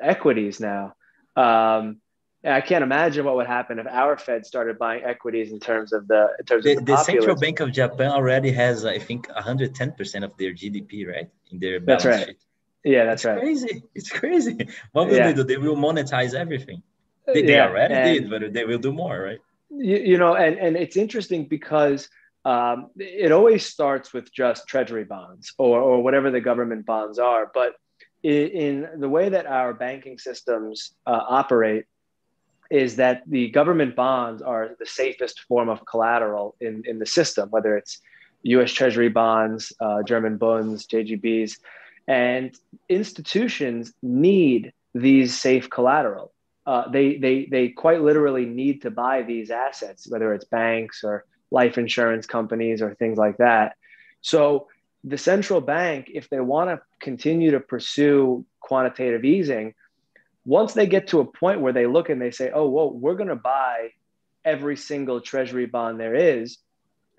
[0.00, 0.94] equities now.
[1.36, 1.98] Um,
[2.44, 6.08] I can't imagine what would happen if our Fed started buying equities in terms of
[6.08, 9.28] the in terms the, of the, the Central Bank of Japan already has, I think,
[9.28, 12.26] 110 percent of their GDP, right, in their balance that's right.
[12.28, 12.38] sheet.
[12.84, 13.38] Yeah, that's it's right.
[13.40, 13.82] Crazy.
[13.94, 14.68] It's crazy.
[14.92, 15.28] What will yeah.
[15.28, 15.44] they do?
[15.44, 16.82] They will monetize everything.
[17.26, 19.38] They, they yeah, already did, but they will do more, right?
[19.70, 22.08] You, you know, and and it's interesting because
[22.44, 27.50] um, it always starts with just treasury bonds or or whatever the government bonds are,
[27.54, 27.76] but
[28.22, 31.86] in, in the way that our banking systems uh, operate
[32.70, 37.50] is that the government bonds are the safest form of collateral in, in the system,
[37.50, 38.00] whether it's
[38.44, 41.58] US Treasury bonds, uh, German bonds, JGBs.
[42.06, 42.56] And
[42.88, 46.32] institutions need these safe collateral.
[46.66, 51.24] Uh, they, they, they quite literally need to buy these assets, whether it's banks or
[51.50, 53.76] life insurance companies or things like that.
[54.20, 54.68] So
[55.04, 59.74] the central bank, if they want to continue to pursue quantitative easing,
[60.44, 63.14] once they get to a point where they look and they say, oh, well, we're
[63.14, 63.90] going to buy
[64.44, 66.58] every single treasury bond there is,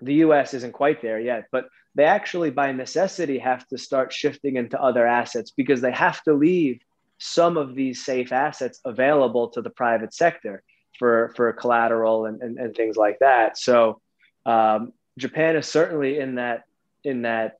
[0.00, 4.56] the US isn't quite there yet, but they actually, by necessity, have to start shifting
[4.56, 6.80] into other assets because they have to leave
[7.18, 10.62] some of these safe assets available to the private sector
[10.98, 13.56] for, for collateral and, and, and things like that.
[13.56, 14.00] So
[14.44, 16.64] um, Japan is certainly in that
[17.04, 17.58] in that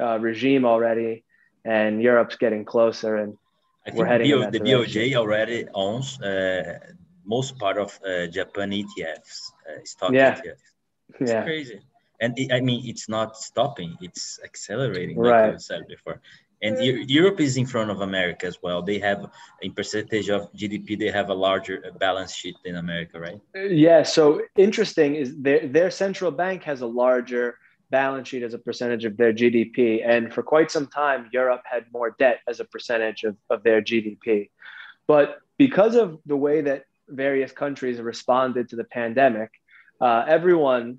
[0.00, 1.24] uh, regime already,
[1.64, 3.16] and Europe's getting closer.
[3.16, 3.36] And
[3.86, 6.78] I think BO, the BOJ already owns uh,
[7.24, 10.34] most part of uh, Japan ETFs, uh, stock yeah.
[10.34, 10.71] ETFs.
[11.20, 11.44] It's yeah.
[11.44, 11.80] crazy.
[12.20, 15.52] And it, I mean, it's not stopping; it's accelerating, like right.
[15.52, 16.20] you said before.
[16.62, 16.78] And
[17.10, 18.82] Europe is in front of America as well.
[18.82, 19.28] They have,
[19.62, 23.40] in percentage of GDP, they have a larger balance sheet than America, right?
[23.52, 24.04] Yeah.
[24.04, 27.58] So interesting is their their central bank has a larger
[27.90, 30.04] balance sheet as a percentage of their GDP.
[30.04, 33.82] And for quite some time, Europe had more debt as a percentage of, of their
[33.82, 34.50] GDP.
[35.06, 39.50] But because of the way that various countries responded to the pandemic,
[40.02, 40.98] uh, everyone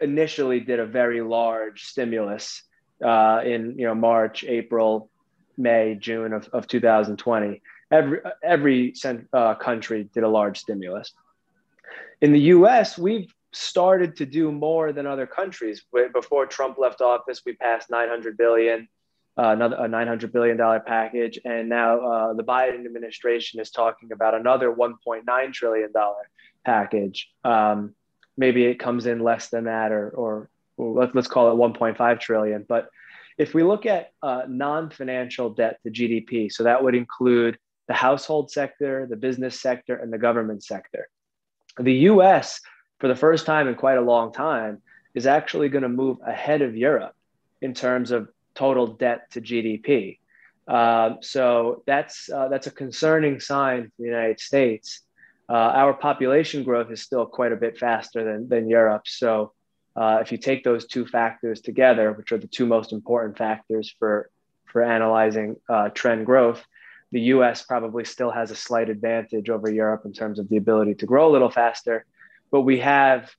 [0.00, 2.62] initially did a very large stimulus
[3.04, 5.10] uh, in you know March, April,
[5.58, 7.60] May, June of, of 2020.
[7.90, 8.94] Every every
[9.32, 11.12] uh, country did a large stimulus.
[12.20, 15.84] In the U.S., we've started to do more than other countries.
[16.14, 18.88] Before Trump left office, we passed 900 billion,
[19.36, 24.12] uh, another a 900 billion dollar package, and now uh, the Biden administration is talking
[24.12, 26.30] about another 1.9 trillion dollar
[26.64, 27.28] package.
[27.42, 27.96] Um,
[28.36, 32.64] maybe it comes in less than that, or or, or let's call it 1.5 trillion.
[32.68, 32.88] But
[33.38, 38.50] if we look at uh, non-financial debt to GDP, so that would include the household
[38.50, 41.08] sector, the business sector, and the government sector.
[41.78, 42.60] The U.S
[43.02, 44.80] for the first time in quite a long time,
[45.12, 47.16] is actually going to move ahead of Europe
[47.60, 50.18] in terms of total debt to GDP.
[50.68, 55.00] Uh, so that's uh, that's a concerning sign for the United States.
[55.52, 59.02] Uh, our population growth is still quite a bit faster than, than Europe.
[59.06, 59.52] So
[59.94, 63.94] uh, if you take those two factors together, which are the two most important factors
[63.98, 64.30] for
[64.72, 66.64] for analyzing uh, trend growth,
[67.10, 67.62] the U.S.
[67.62, 71.28] probably still has a slight advantage over Europe in terms of the ability to grow
[71.30, 72.06] a little faster
[72.52, 73.34] but we have,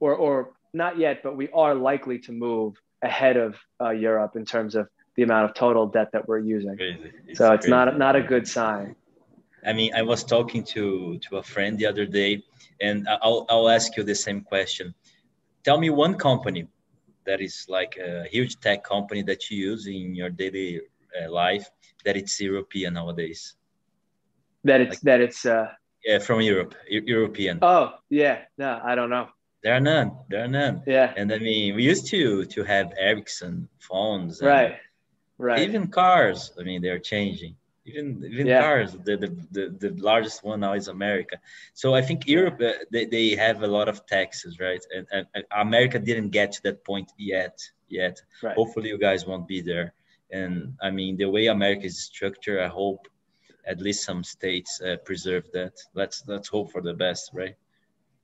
[0.00, 4.44] or or not yet, but we are likely to move ahead of uh, Europe in
[4.44, 6.76] terms of the amount of total debt that we're using.
[6.78, 7.70] It's so it's crazy.
[7.70, 8.96] not not a good sign.
[9.66, 12.42] I mean, I was talking to to a friend the other day,
[12.80, 14.94] and I'll I'll ask you the same question.
[15.64, 16.68] Tell me one company
[17.24, 20.80] that is like a huge tech company that you use in your daily
[21.16, 21.68] uh, life
[22.04, 23.56] that it's European nowadays.
[24.64, 25.68] That it's like, that it's uh,
[26.04, 27.58] yeah, from Europe, European.
[27.62, 28.42] Oh, yeah.
[28.56, 29.28] No, I don't know.
[29.62, 30.12] There are none.
[30.30, 30.82] There are none.
[30.86, 31.12] Yeah.
[31.16, 34.40] And I mean, we used to to have Ericsson phones.
[34.40, 34.76] right.
[35.38, 35.60] Right.
[35.68, 36.52] Even cars.
[36.58, 37.56] I mean, they're changing.
[37.86, 38.62] Even even yeah.
[38.62, 38.92] cars.
[38.92, 41.36] The, the the the largest one now is America.
[41.72, 44.84] So I think Europe uh, they, they have a lot of taxes, right?
[44.94, 47.58] And, and, and, America didn't get to that point yet.
[47.88, 48.20] Yet.
[48.42, 48.56] Right.
[48.56, 49.94] Hopefully, you guys won't be there.
[50.30, 53.06] And I mean, the way America is structured, I hope
[53.64, 55.74] at least some states uh, preserve that.
[55.94, 57.56] Let's let's hope for the best, right?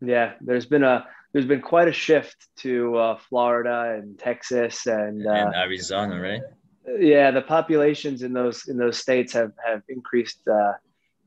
[0.00, 5.22] Yeah, there's been a there's been quite a shift to uh, Florida and Texas and,
[5.22, 6.42] and uh, Arizona, right?
[6.86, 10.72] Yeah, the populations in those in those states have have increased uh,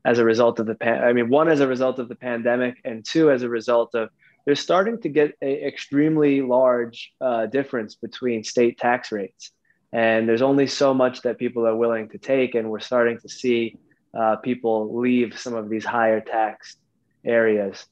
[0.04, 1.02] as a result of the pan.
[1.02, 4.10] I mean, one as a result of the pandemic, and two as a result of
[4.44, 9.50] they're starting to get an extremely large uh, difference between state tax rates.
[9.92, 13.28] And there's only so much that people are willing to take, and we're starting to
[13.28, 13.76] see
[14.18, 16.76] uh, people leave some of these higher tax
[17.24, 17.86] areas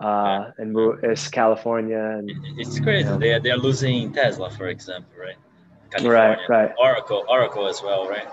[0.00, 1.98] uh, and move as California.
[1.98, 3.04] And, it's crazy.
[3.04, 3.18] You know.
[3.18, 5.36] They they're losing Tesla, for example, right?
[5.96, 6.38] California.
[6.48, 6.72] Right, right.
[6.78, 8.28] Oracle, Oracle as well, right?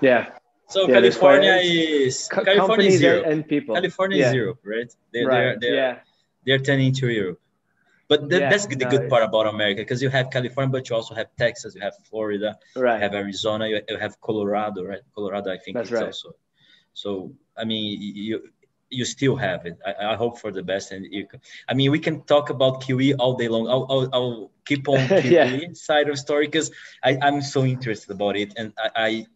[0.00, 0.30] Yeah.
[0.68, 3.22] So yeah, California is co- California is zero.
[3.22, 3.74] and people.
[3.74, 4.28] California yeah.
[4.28, 4.92] is Europe, right?
[5.12, 5.34] They, right.
[5.36, 5.98] They're, they're, yeah.
[6.44, 7.40] They're turning to Europe.
[8.08, 10.88] But th- yeah, that's the no, good part about America because you have California, but
[10.88, 12.96] you also have Texas, you have Florida, right.
[12.96, 15.00] you have Arizona, you have Colorado, right?
[15.14, 16.04] Colorado, I think that's right.
[16.04, 16.34] also
[16.98, 18.42] so I mean, you
[18.90, 19.78] you still have it.
[19.84, 20.92] I, I hope for the best.
[20.92, 21.26] And you,
[21.68, 23.68] I mean, we can talk about QE all day long.
[23.68, 25.72] I'll, I'll, I'll keep on QE yeah.
[25.72, 26.70] side of story because
[27.02, 29.26] I'm so interested about it, and I, I,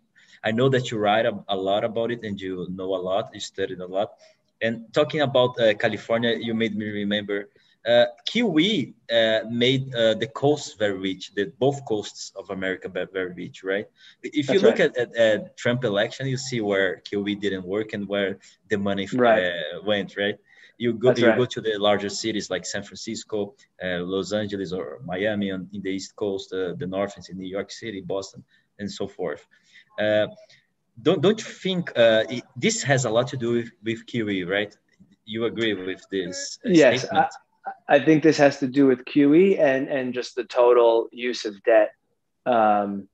[0.44, 3.30] I know that you write a, a, lot about it and you know a lot.
[3.32, 4.12] You studied a lot,
[4.60, 7.48] And talking about uh, California, you made me remember
[7.86, 13.32] uh, QE uh, made uh, the coast very rich, the both coasts of America very
[13.34, 13.86] rich, right?
[14.22, 14.96] If you That's look right.
[14.96, 19.08] at, at, at, Trump election, you see where QE didn't work and where the money
[19.12, 19.46] right.
[19.46, 20.38] Uh, went, right?
[20.78, 21.38] You go, you right.
[21.38, 25.82] go to the larger cities like San Francisco, uh, Los Angeles, or Miami on in
[25.82, 28.44] the East Coast, uh, the North is in New York City, Boston,
[28.78, 29.46] and so forth.
[29.98, 34.76] don't don't you think it, this has a lot to do with, with QE, right?
[35.24, 36.58] You agree with this?
[36.64, 37.06] yes.
[37.12, 37.28] I,
[37.88, 41.62] I think this has to do with QE and and just the total use of
[41.62, 41.92] debt
[42.46, 43.08] um,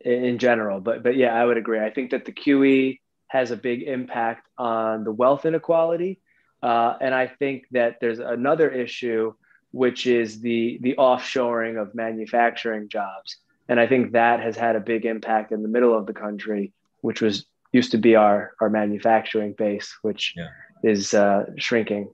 [0.00, 0.80] in general.
[0.80, 1.80] But but yeah, I would agree.
[1.80, 2.98] I think that the QE
[3.28, 6.20] has a big impact on the wealth inequality,
[6.62, 9.34] uh, and I think that there's another issue
[9.72, 13.36] which is the the offshoring of manufacturing jobs,
[13.68, 16.72] and I think that has had a big impact in the middle of the country,
[17.02, 20.48] which was used to be our our manufacturing base, which yeah.
[20.82, 22.12] is uh, shrinking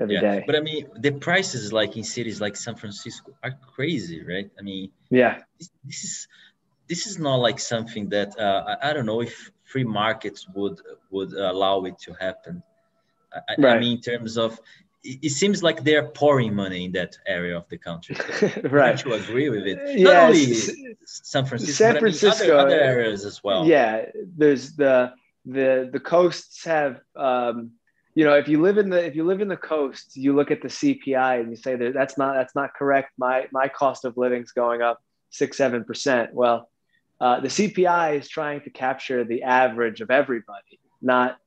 [0.00, 0.20] every yeah.
[0.20, 0.44] day.
[0.46, 4.50] But I mean, the prices like in cities like San Francisco are crazy, right?
[4.58, 6.28] I mean, yeah, this, this is
[6.88, 10.80] this is not like something that uh, I, I, don't know if free markets would
[11.10, 12.62] would allow it to happen.
[13.32, 13.76] I, right.
[13.76, 14.60] I mean, in terms of
[15.04, 18.16] it seems like they're pouring money in that area of the country.
[18.70, 18.96] right.
[18.96, 19.78] Don't you agree with it?
[19.98, 20.00] Yes.
[20.00, 23.66] Not only San Francisco, San Francisco, other, other, areas as well.
[23.66, 25.12] Yeah, there's the
[25.44, 27.72] the the coasts have um,
[28.14, 30.50] you know if you live in the if you live in the coast you look
[30.50, 33.12] at the cpi and you say that that's not that's not correct.
[33.18, 36.32] My my cost of living's going up six seven percent.
[36.32, 36.70] Well
[37.20, 41.38] uh, the cpi is trying to capture the average of everybody not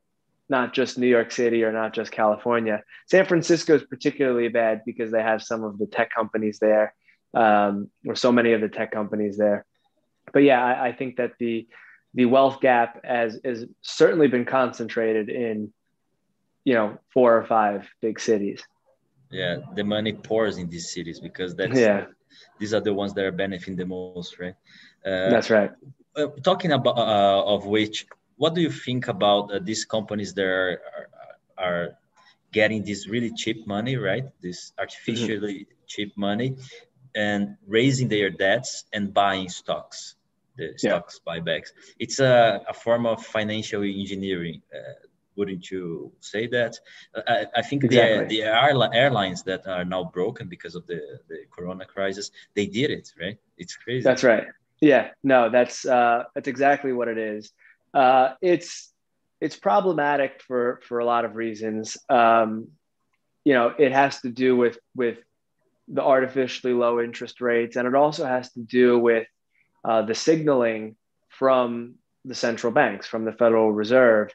[0.49, 2.83] not just new york city or not just california.
[3.07, 6.93] San francisco is particularly bad because they have some of the tech companies there
[7.33, 9.65] um, or so many of the tech companies there.
[10.33, 11.67] But yeah i, I think that the
[12.13, 15.71] the wealth gap has, has certainly been concentrated in
[16.67, 18.61] you know four or five big cities.
[19.31, 22.05] Yeah the money pours in these cities because that's yeah.
[22.59, 24.57] these are the ones that are benefiting the most right?
[25.05, 25.71] Uh, that's right.
[26.17, 28.05] uh, talking about uh, of which
[28.35, 31.07] what do you think about uh, these companies that are, are,
[31.65, 31.87] are
[32.51, 34.25] getting this really cheap money right?
[34.41, 35.87] This artificially mm-hmm.
[35.87, 36.57] cheap money
[37.15, 40.17] and raising their debts and buying stocks
[40.57, 41.25] the stocks yeah.
[41.27, 41.69] buybacks.
[41.99, 45.06] It's a, a form of financial engineering uh,
[45.37, 46.77] wouldn't you say that?
[47.15, 48.37] I, I think exactly.
[48.37, 52.91] the, the airlines that are now broken because of the, the corona crisis, they did
[52.91, 53.37] it, right?
[53.57, 54.03] It's crazy.
[54.03, 54.45] That's right.
[54.81, 57.51] Yeah, no, that's uh, that's exactly what it is.
[57.93, 58.93] Uh, it's
[59.39, 61.97] it's problematic for for a lot of reasons.
[62.09, 62.69] Um,
[63.43, 65.17] you know, it has to do with with
[65.87, 69.27] the artificially low interest rates, and it also has to do with
[69.83, 70.95] uh, the signaling
[71.29, 74.31] from the central banks, from the Federal Reserve,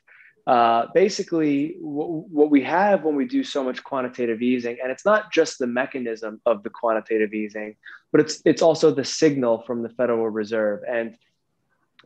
[0.46, 5.04] uh, basically w- what we have when we do so much quantitative easing and it's
[5.04, 7.76] not just the mechanism of the quantitative easing
[8.10, 10.80] but it's it's also the signal from the federal reserve.
[10.88, 11.16] And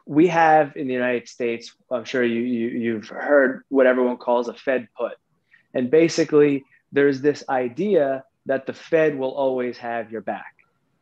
[0.07, 4.49] we have in the united states i'm sure you, you you've heard what everyone calls
[4.49, 5.15] a fed put.
[5.75, 10.55] And basically there's this idea that the fed will always have your back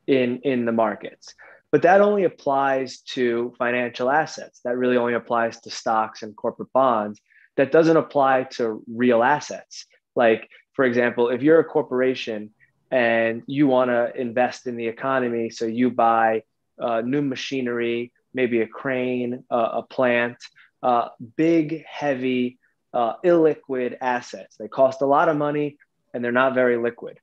[0.07, 1.35] in in the markets
[1.75, 4.61] but that only applies to financial assets.
[4.61, 7.21] That really only applies to stocks and corporate bonds.
[7.57, 9.85] That doesn't apply to real assets.
[10.15, 12.51] Like, for example, if you're a corporation
[12.93, 16.45] and you want to invest in the economy, so you buy
[16.81, 20.37] uh, new machinery, maybe a crane, uh, a plant,
[20.81, 22.57] uh, big, heavy,
[22.93, 24.55] uh, illiquid assets.
[24.59, 25.79] They cost a lot of money
[26.13, 27.19] and they're not very liquid.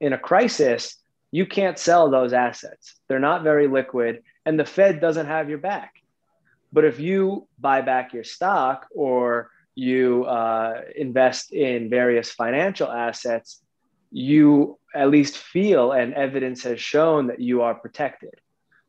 [0.00, 0.98] In a crisis,
[1.30, 2.96] you can't sell those assets.
[3.08, 5.94] They're not very liquid, and the Fed doesn't have your back.
[6.72, 13.62] But if you buy back your stock or you uh, invest in various financial assets,
[14.10, 18.34] you at least feel and evidence has shown that you are protected.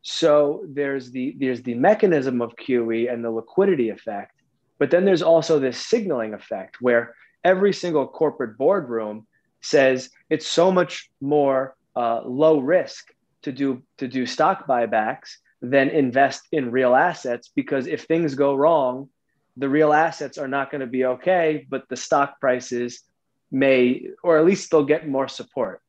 [0.01, 4.41] So there's the there's the mechanism of QE and the liquidity effect,
[4.79, 9.27] but then there's also this signaling effect where every single corporate boardroom
[9.61, 13.11] says it's so much more uh, low risk
[13.43, 18.55] to do to do stock buybacks than invest in real assets because if things go
[18.55, 19.09] wrong
[19.57, 23.03] the real assets are not going to be okay but the stock prices
[23.51, 25.81] may or at least they'll get more support.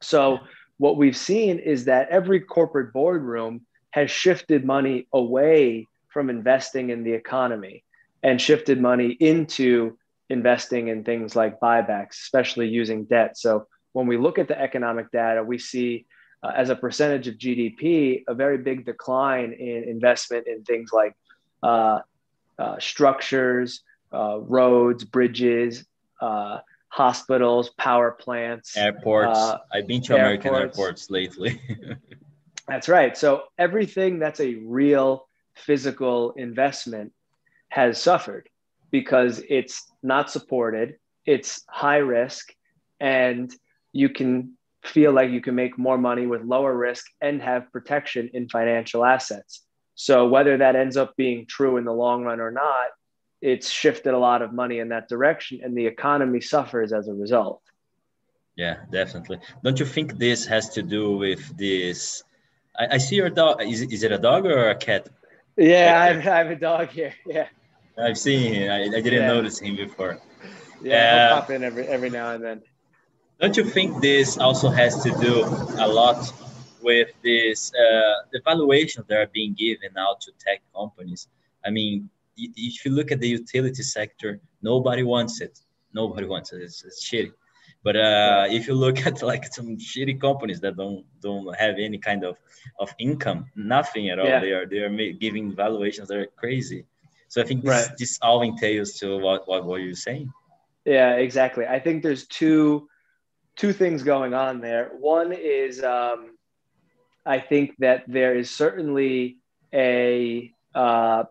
[0.00, 0.38] So
[0.78, 7.04] what we've seen is that every corporate boardroom has shifted money away from investing in
[7.04, 7.84] the economy
[8.22, 9.96] and shifted money into
[10.28, 13.38] investing in things like buybacks especially using debt.
[13.38, 16.06] So when we look at the economic data, we see
[16.42, 21.14] uh, as a percentage of GDP a very big decline in investment in things like
[21.62, 22.00] uh,
[22.58, 23.82] uh, structures,
[24.12, 25.84] uh, roads, bridges,
[26.20, 26.58] uh,
[26.88, 29.38] hospitals, power plants, airports.
[29.38, 30.44] Uh, I've been to airports.
[30.44, 31.60] American airports lately.
[32.68, 33.16] that's right.
[33.16, 37.12] So everything that's a real physical investment
[37.68, 38.48] has suffered
[38.90, 42.54] because it's not supported, it's high risk,
[43.00, 43.52] and
[43.92, 48.30] you can feel like you can make more money with lower risk and have protection
[48.32, 49.62] in financial assets.
[49.94, 52.88] So whether that ends up being true in the long run or not,
[53.40, 57.14] it's shifted a lot of money in that direction and the economy suffers as a
[57.14, 57.62] result.
[58.56, 59.38] Yeah, definitely.
[59.62, 62.22] Don't you think this has to do with this?
[62.76, 63.62] I, I see your dog.
[63.62, 65.08] Is, is it a dog or a cat?
[65.56, 67.14] Yeah, I have, I have a dog here.
[67.26, 67.46] Yeah.
[67.96, 68.70] I've seen him.
[68.70, 69.26] I, I didn't yeah.
[69.26, 70.20] notice him before.
[70.82, 72.62] Yeah, uh, pop in every every now and then.
[73.40, 75.44] Don't you think this also has to do
[75.78, 76.32] a lot
[76.82, 81.28] with this uh, the valuations that are being given out to tech companies?
[81.64, 85.60] I mean, if you look at the utility sector, nobody wants it.
[85.94, 86.62] Nobody wants it.
[86.62, 87.32] It's, it's shitty.
[87.84, 91.98] But uh, if you look at like some shitty companies that don't don't have any
[91.98, 92.36] kind of,
[92.80, 94.40] of income, nothing at all, yeah.
[94.40, 96.84] they are they are giving valuations that are crazy.
[97.28, 97.98] So I think this, right.
[97.98, 100.32] this all entails to what, what what you're saying.
[100.84, 101.66] Yeah, exactly.
[101.66, 102.88] I think there's two
[103.58, 104.90] two things going on there.
[104.98, 106.36] One is um,
[107.26, 109.36] I think that there is certainly
[109.74, 111.24] a uh,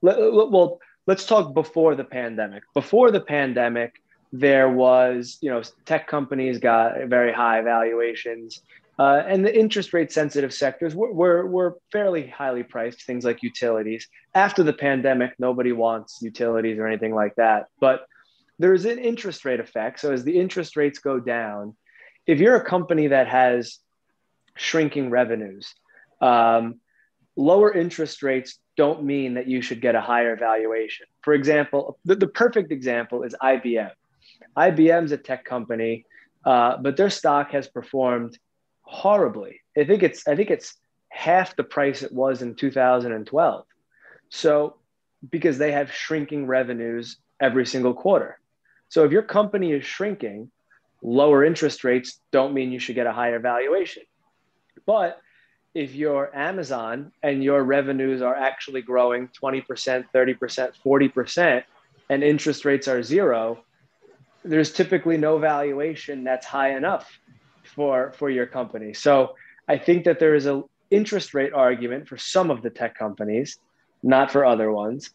[0.00, 2.64] well, let's talk before the pandemic.
[2.74, 4.02] Before the pandemic,
[4.32, 8.62] there was, you know, tech companies got very high valuations,
[8.98, 13.42] uh, and the interest rate sensitive sectors were, were, were fairly highly priced, things like
[13.42, 14.08] utilities.
[14.34, 17.66] After the pandemic, nobody wants utilities or anything like that.
[17.80, 18.06] But
[18.62, 19.98] there's an interest rate effect.
[19.98, 21.74] So as the interest rates go down,
[22.28, 23.80] if you're a company that has
[24.54, 25.74] shrinking revenues,
[26.20, 26.76] um,
[27.34, 31.06] lower interest rates don't mean that you should get a higher valuation.
[31.22, 33.90] For example, the, the perfect example is IBM.
[34.56, 36.06] IBM's a tech company,
[36.44, 38.38] uh, but their stock has performed
[38.82, 39.60] horribly.
[39.76, 40.76] I think it's I think it's
[41.08, 43.64] half the price it was in 2012.
[44.28, 44.76] So
[45.28, 48.38] because they have shrinking revenues every single quarter.
[48.92, 50.50] So if your company is shrinking,
[51.00, 54.02] lower interest rates don't mean you should get a higher valuation.
[54.84, 55.18] But
[55.72, 59.64] if you're Amazon and your revenues are actually growing 20%,
[60.14, 61.64] 30%, 40%,
[62.10, 63.64] and interest rates are zero,
[64.44, 67.18] there's typically no valuation that's high enough
[67.62, 68.92] for, for your company.
[68.92, 69.36] So
[69.68, 73.56] I think that there is an interest rate argument for some of the tech companies,
[74.02, 75.12] not for other ones.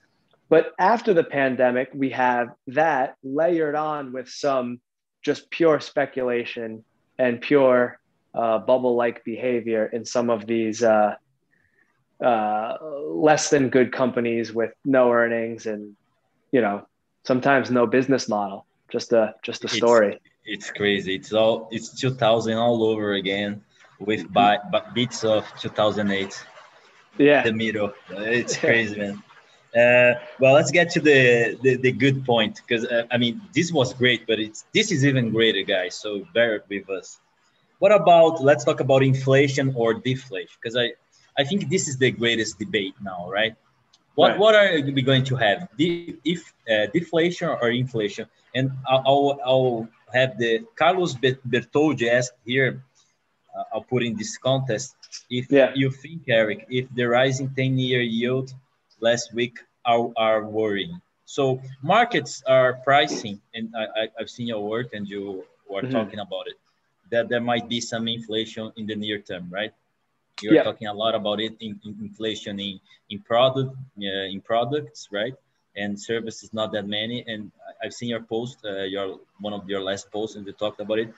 [0.49, 4.79] But after the pandemic, we have that layered on with some
[5.21, 6.85] just pure speculation
[7.19, 7.99] and pure
[8.33, 11.15] uh, bubble like behavior in some of these uh,
[12.23, 12.77] uh,
[13.07, 15.95] less than good companies with no earnings and
[16.51, 16.87] you know
[17.25, 18.65] sometimes no business model.
[18.89, 20.13] Just a just a story.
[20.45, 21.15] it's, it's crazy.
[21.15, 23.61] It's all it's 2000 all over again
[23.99, 24.59] with by,
[24.93, 26.45] bits of 2008
[27.17, 27.43] yeah.
[27.43, 27.91] The middle.
[28.11, 29.23] It's crazy man
[29.77, 33.71] uh, well let's get to the the, the good point because uh, i mean this
[33.71, 37.19] was great but it's this is even greater guys so bear with us
[37.79, 40.57] what about let's talk about inflation or deflation?
[40.61, 40.93] Because I,
[41.37, 43.55] I think this is the greatest debate now, right?
[44.15, 44.39] What right.
[44.39, 45.69] what are we going to have?
[45.77, 48.27] The, if uh, deflation or inflation?
[48.55, 52.81] And I'll, I'll, have the Carlos Bertoldi ask here.
[53.53, 54.95] Uh, I'll put in this contest.
[55.29, 55.73] If yeah.
[55.75, 58.53] you think, Eric, if the rising 10 year yield
[59.01, 61.01] last week are, are worrying.
[61.25, 65.91] So markets are pricing, and I, have seen your work and you were mm-hmm.
[65.91, 66.55] talking about it
[67.09, 69.73] that there might be some inflation in the near term, right?
[70.41, 70.63] You're yeah.
[70.63, 72.79] talking a lot about it in, in inflation in
[73.09, 75.33] in product uh, in products, right?
[75.75, 77.23] And services not that many.
[77.27, 77.51] And
[77.83, 80.99] I've seen your post, uh, your one of your last posts, and you talked about
[80.99, 81.13] it.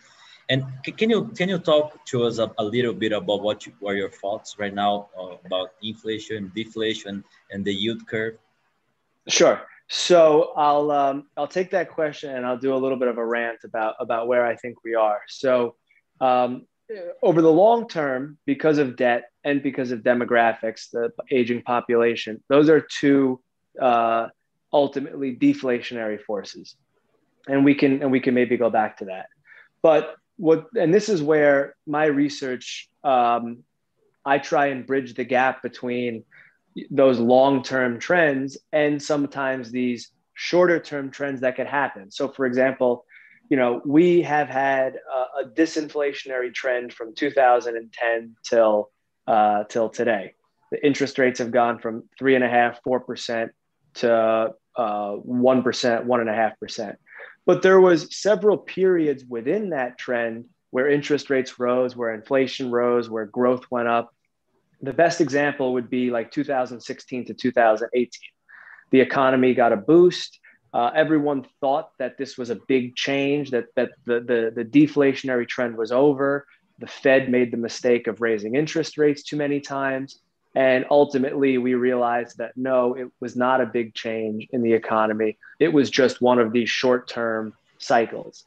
[0.48, 0.64] And
[0.98, 3.96] can you can you talk to us a, a little bit about what you, are
[3.96, 8.38] your thoughts right now uh, about inflation, deflation, and the yield curve?
[9.30, 9.62] Sure.
[9.90, 13.26] So I'll um, I'll take that question and I'll do a little bit of a
[13.26, 15.22] rant about about where I think we are.
[15.28, 15.76] So
[16.22, 16.66] um,
[17.24, 22.70] over the long term, because of debt and because of demographics, the aging population, those
[22.70, 23.42] are two
[23.82, 24.28] uh,
[24.74, 26.76] ultimately deflationary forces,
[27.48, 29.28] and we can and we can maybe go back to that.
[29.82, 33.64] But what and this is where my research um,
[34.26, 36.24] I try and bridge the gap between
[36.92, 42.12] those long-term trends and sometimes these shorter-term trends that could happen.
[42.12, 43.06] So, for example,
[43.50, 48.92] you know, we have had a, a disinflationary trend from 2010 till
[49.28, 50.34] uh, till today.
[50.72, 53.52] The interest rates have gone from three and a half, four percent
[53.96, 56.96] to uh, 1%, 1.5%.
[57.46, 63.10] But there was several periods within that trend where interest rates rose, where inflation rose,
[63.10, 64.14] where growth went up.
[64.82, 68.10] The best example would be like 2016 to 2018.
[68.92, 70.40] The economy got a boost.
[70.74, 75.48] Uh, everyone thought that this was a big change, that, that the, the, the deflationary
[75.48, 76.46] trend was over.
[76.78, 80.20] The Fed made the mistake of raising interest rates too many times.
[80.56, 85.38] And ultimately, we realized that no, it was not a big change in the economy.
[85.60, 88.46] It was just one of these short term cycles.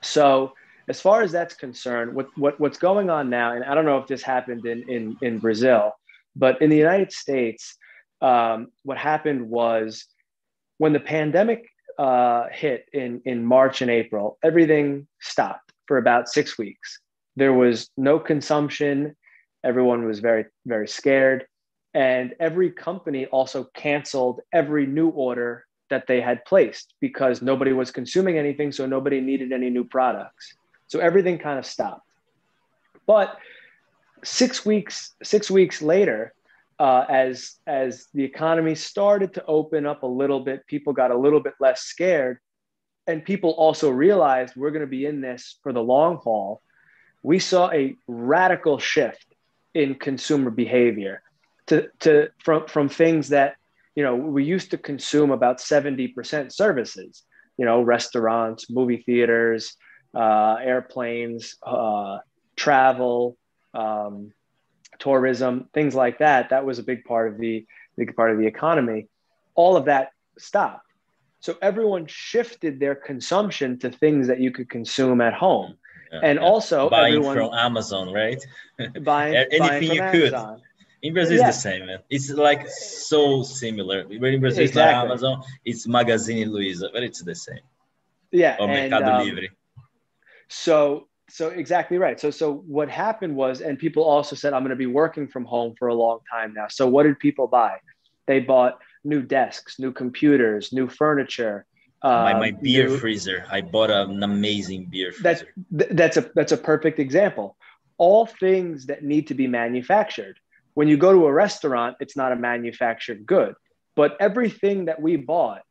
[0.00, 0.54] So,
[0.90, 3.98] as far as that's concerned, what, what, what's going on now, and I don't know
[3.98, 5.92] if this happened in, in, in Brazil,
[6.36, 7.76] but in the United States,
[8.20, 10.04] um, what happened was
[10.76, 11.66] when the pandemic
[11.98, 16.98] uh, hit in, in March and April, everything stopped for about six weeks.
[17.36, 19.16] There was no consumption
[19.64, 21.46] Everyone was very, very scared.
[21.92, 27.90] And every company also canceled every new order that they had placed because nobody was
[27.90, 28.70] consuming anything.
[28.70, 30.54] So nobody needed any new products.
[30.90, 32.06] So everything kind of stopped.
[33.06, 33.38] But
[34.24, 36.34] six weeks, six weeks later,
[36.80, 41.16] uh, as as the economy started to open up a little bit, people got a
[41.16, 42.38] little bit less scared,
[43.06, 46.60] and people also realized we're going to be in this for the long haul.
[47.22, 49.26] We saw a radical shift
[49.74, 51.22] in consumer behavior
[51.66, 53.54] to, to from, from things that
[53.94, 57.22] you know we used to consume about 70% services
[57.56, 59.76] you know restaurants movie theaters
[60.14, 62.18] uh, airplanes uh,
[62.56, 63.36] travel
[63.74, 64.32] um,
[64.98, 68.46] tourism things like that that was a big part of the big part of the
[68.46, 69.08] economy
[69.54, 70.86] all of that stopped
[71.40, 75.76] so everyone shifted their consumption to things that you could consume at home
[76.12, 76.44] and yeah.
[76.44, 78.44] also buying everyone, from Amazon, right?
[79.02, 80.34] Buying anything buying you could.
[81.02, 81.48] In Brazil, yeah.
[81.48, 81.98] it's the same, man.
[82.10, 84.04] It's like so similar.
[84.06, 85.14] When in Brazil, exactly.
[85.14, 87.60] it's not Amazon, it's Magazine Luiza, but it's the same.
[88.30, 89.48] Yeah, or and, Mercado um, Livre.
[90.50, 92.20] So, so exactly right.
[92.20, 95.44] So, so what happened was, and people also said, "I'm going to be working from
[95.44, 97.78] home for a long time now." So, what did people buy?
[98.26, 101.66] They bought new desks, new computers, new furniture,
[102.02, 103.44] my, my um, beer new, freezer.
[103.50, 105.48] I bought an amazing beer freezer.
[105.70, 107.56] That's that's a that's a perfect example.
[107.98, 110.38] All things that need to be manufactured.
[110.74, 113.54] When you go to a restaurant, it's not a manufactured good,
[113.96, 115.62] but everything that we bought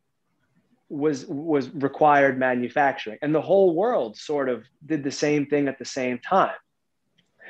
[0.90, 5.78] was was required manufacturing, and the whole world sort of did the same thing at
[5.78, 6.56] the same time.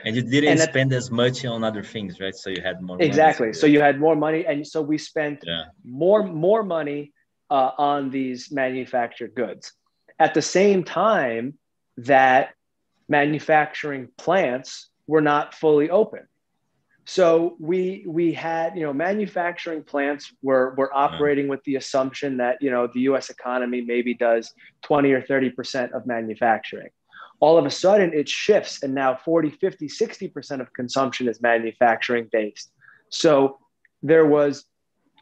[0.05, 2.35] And you didn't and spend as much on other things, right?
[2.35, 2.97] So you had more.
[3.01, 3.53] Exactly.
[3.53, 5.65] So you had more money, and so we spent yeah.
[5.85, 7.13] more more money
[7.51, 9.73] uh, on these manufactured goods.
[10.19, 11.55] At the same time
[11.97, 12.51] that
[13.09, 16.21] manufacturing plants were not fully open.
[17.11, 22.63] So we we had you know manufacturing plants were were operating with the assumption that
[22.63, 23.31] you know the U.S.
[23.31, 26.91] economy maybe does 20 or 30 percent of manufacturing.
[27.41, 31.43] All of a sudden it shifts and now 40, 50, 60 percent of consumption is
[31.43, 32.71] manufacturing based.
[33.09, 33.59] So
[34.05, 34.67] there was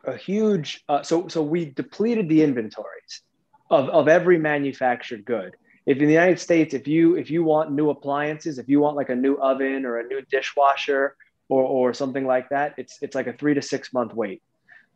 [0.04, 3.22] a huge uh, so so we depleted the inventories
[3.70, 7.72] of, of every manufactured good if in the united states if you if you want
[7.72, 11.16] new appliances if you want like a new oven or a new dishwasher
[11.48, 14.42] or, or something like that it's it's like a three to six month wait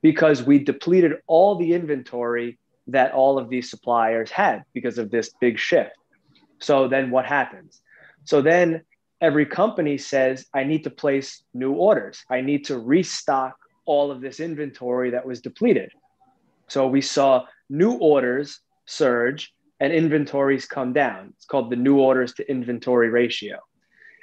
[0.03, 5.30] because we depleted all the inventory that all of these suppliers had because of this
[5.40, 5.96] big shift
[6.59, 7.80] so then what happens
[8.24, 8.82] so then
[9.20, 14.20] every company says i need to place new orders i need to restock all of
[14.20, 15.92] this inventory that was depleted.
[16.68, 21.32] So we saw new orders surge and inventories come down.
[21.36, 23.59] It's called the new orders to inventory ratio.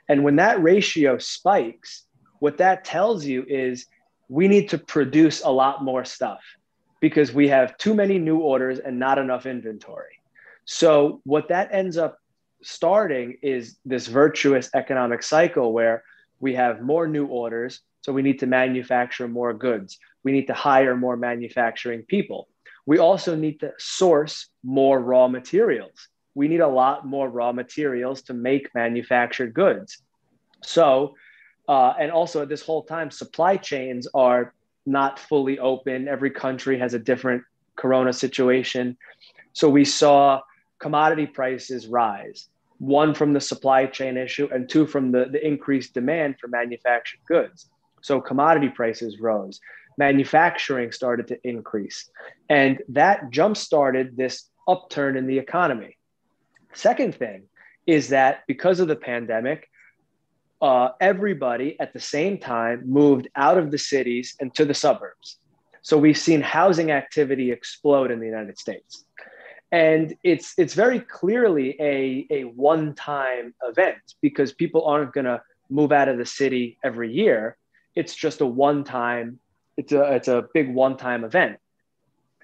[0.07, 2.05] And when that ratio spikes,
[2.39, 3.85] what that tells you is
[4.27, 6.39] we need to produce a lot more stuff
[6.99, 10.21] because we have too many new orders and not enough inventory.
[10.65, 12.19] So, what that ends up
[12.61, 16.03] starting is this virtuous economic cycle where
[16.39, 19.97] we have more new orders, so we need to manufacture more goods.
[20.23, 22.49] We need to hire more manufacturing people.
[22.85, 26.07] We also need to source more raw materials.
[26.35, 30.01] We need a lot more raw materials to make manufactured goods.
[30.63, 31.15] So,
[31.69, 34.55] uh, and also this whole time, supply chains are
[34.87, 36.07] not fully open.
[36.07, 37.43] Every country has a different
[37.75, 38.97] corona situation.
[39.53, 40.41] So we saw
[40.79, 42.49] commodity prices rise
[42.79, 47.19] one from the supply chain issue and two from the, the increased demand for manufactured
[47.27, 47.69] goods.
[48.01, 49.59] So commodity prices rose,
[49.97, 52.09] manufacturing started to increase,
[52.49, 55.97] and that jump started this upturn in the economy.
[56.73, 57.43] Second thing
[57.85, 59.68] is that because of the pandemic,
[60.61, 65.37] uh, everybody at the same time moved out of the cities and to the suburbs.
[65.81, 69.05] So we've seen housing activity explode in the United States.
[69.71, 76.09] And it's it's very clearly a, a one-time event because people aren't gonna move out
[76.09, 77.55] of the city every year.
[77.95, 79.39] It's just a one-time,
[79.77, 81.57] it's a it's a big one-time event.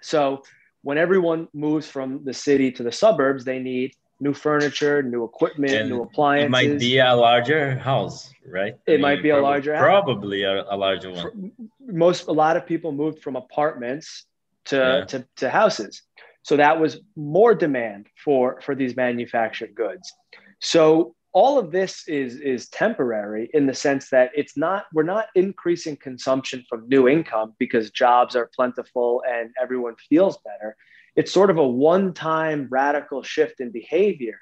[0.01, 0.43] So
[0.84, 3.95] when everyone moves from the city to the suburbs, they need
[4.26, 6.47] new furniture, new equipment, and new appliances.
[6.47, 8.73] It might be a larger house, right?
[8.88, 11.51] It I mean, might be a larger probably a, a, larger one.
[11.80, 14.26] Most a lot of people moved from apartments
[14.65, 15.05] to, yeah.
[15.05, 16.01] to, to houses.
[16.41, 20.11] So that was more demand for for these manufactured goods.
[20.59, 25.28] So all of this is is temporary in the sense that it's not we're not
[25.36, 30.76] increasing consumption from new income because jobs are plentiful and everyone feels better
[31.16, 34.39] it's sort of a one-time radical shift in behavior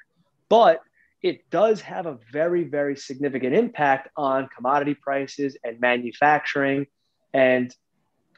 [0.50, 0.82] but
[1.24, 6.86] it does have a very very significant impact on commodity prices and manufacturing.
[7.34, 7.74] And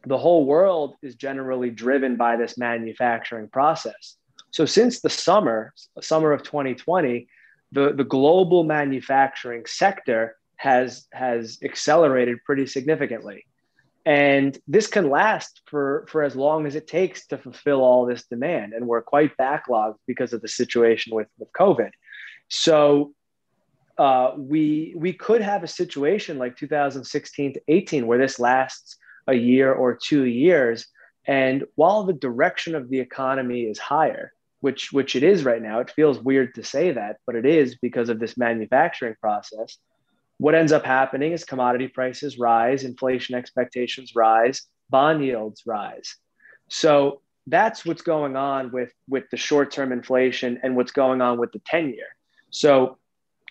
[0.05, 4.17] the whole world is generally driven by this manufacturing process.
[4.51, 7.27] So since the summer summer of 2020
[7.71, 13.45] the, the global manufacturing sector has has accelerated pretty significantly
[14.05, 18.25] and this can last for for as long as it takes to fulfill all this
[18.25, 21.91] demand and we're quite backlogged because of the situation with with covid
[22.49, 23.13] so
[23.97, 28.97] uh, we we could have a situation like 2016 to 18 where this lasts
[29.27, 30.87] a year or two years
[31.25, 34.33] and while the direction of the economy is higher
[34.65, 35.79] which which it is right now.
[35.79, 39.77] It feels weird to say that, but it is because of this manufacturing process.
[40.37, 46.15] What ends up happening is commodity prices rise, inflation expectations rise, bond yields rise.
[46.69, 51.51] So that's what's going on with with the short-term inflation and what's going on with
[51.51, 52.07] the 10-year.
[52.49, 52.97] So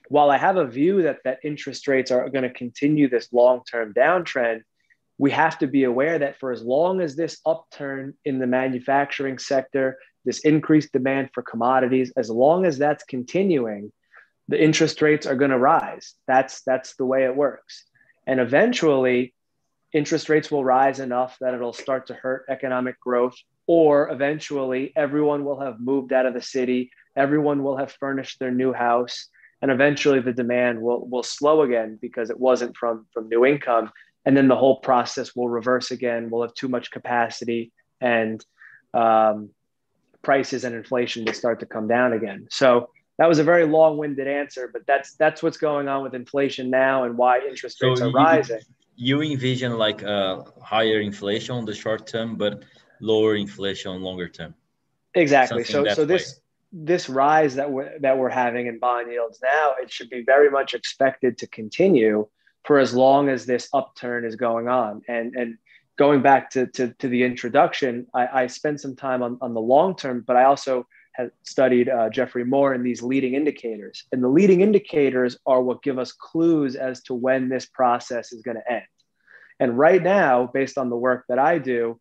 [0.08, 3.94] while I have a view that that interest rates are going to continue this long-term
[3.94, 4.62] downtrend,
[5.16, 9.38] we have to be aware that for as long as this upturn in the manufacturing
[9.38, 13.92] sector this increased demand for commodities, as long as that's continuing,
[14.48, 16.14] the interest rates are going to rise.
[16.26, 17.84] That's that's the way it works.
[18.26, 19.34] And eventually,
[19.92, 23.36] interest rates will rise enough that it'll start to hurt economic growth,
[23.66, 28.50] or eventually everyone will have moved out of the city, everyone will have furnished their
[28.50, 29.28] new house,
[29.62, 33.90] and eventually the demand will will slow again because it wasn't from from new income.
[34.26, 36.30] And then the whole process will reverse again.
[36.30, 38.44] We'll have too much capacity, and
[38.94, 39.50] um,
[40.22, 42.48] prices and inflation will start to come down again.
[42.50, 42.88] So
[43.18, 47.04] that was a very long-winded answer, but that's that's what's going on with inflation now
[47.04, 48.60] and why interest rates so are you, rising.
[48.96, 52.64] You envision like a higher inflation on the short term, but
[53.00, 54.54] lower inflation on longer term.
[55.14, 55.64] Exactly.
[55.64, 56.84] Something so so this way.
[56.84, 60.50] this rise that we're that we're having in bond yields now, it should be very
[60.50, 62.26] much expected to continue
[62.64, 65.02] for as long as this upturn is going on.
[65.08, 65.58] And and
[65.96, 69.60] going back to, to, to the introduction, I, I, spent some time on, on the
[69.60, 74.04] long term, but I also had studied uh, Geoffrey Moore and these leading indicators.
[74.12, 78.42] And the leading indicators are what give us clues as to when this process is
[78.42, 78.82] going to end.
[79.60, 82.00] And right now, based on the work that I do,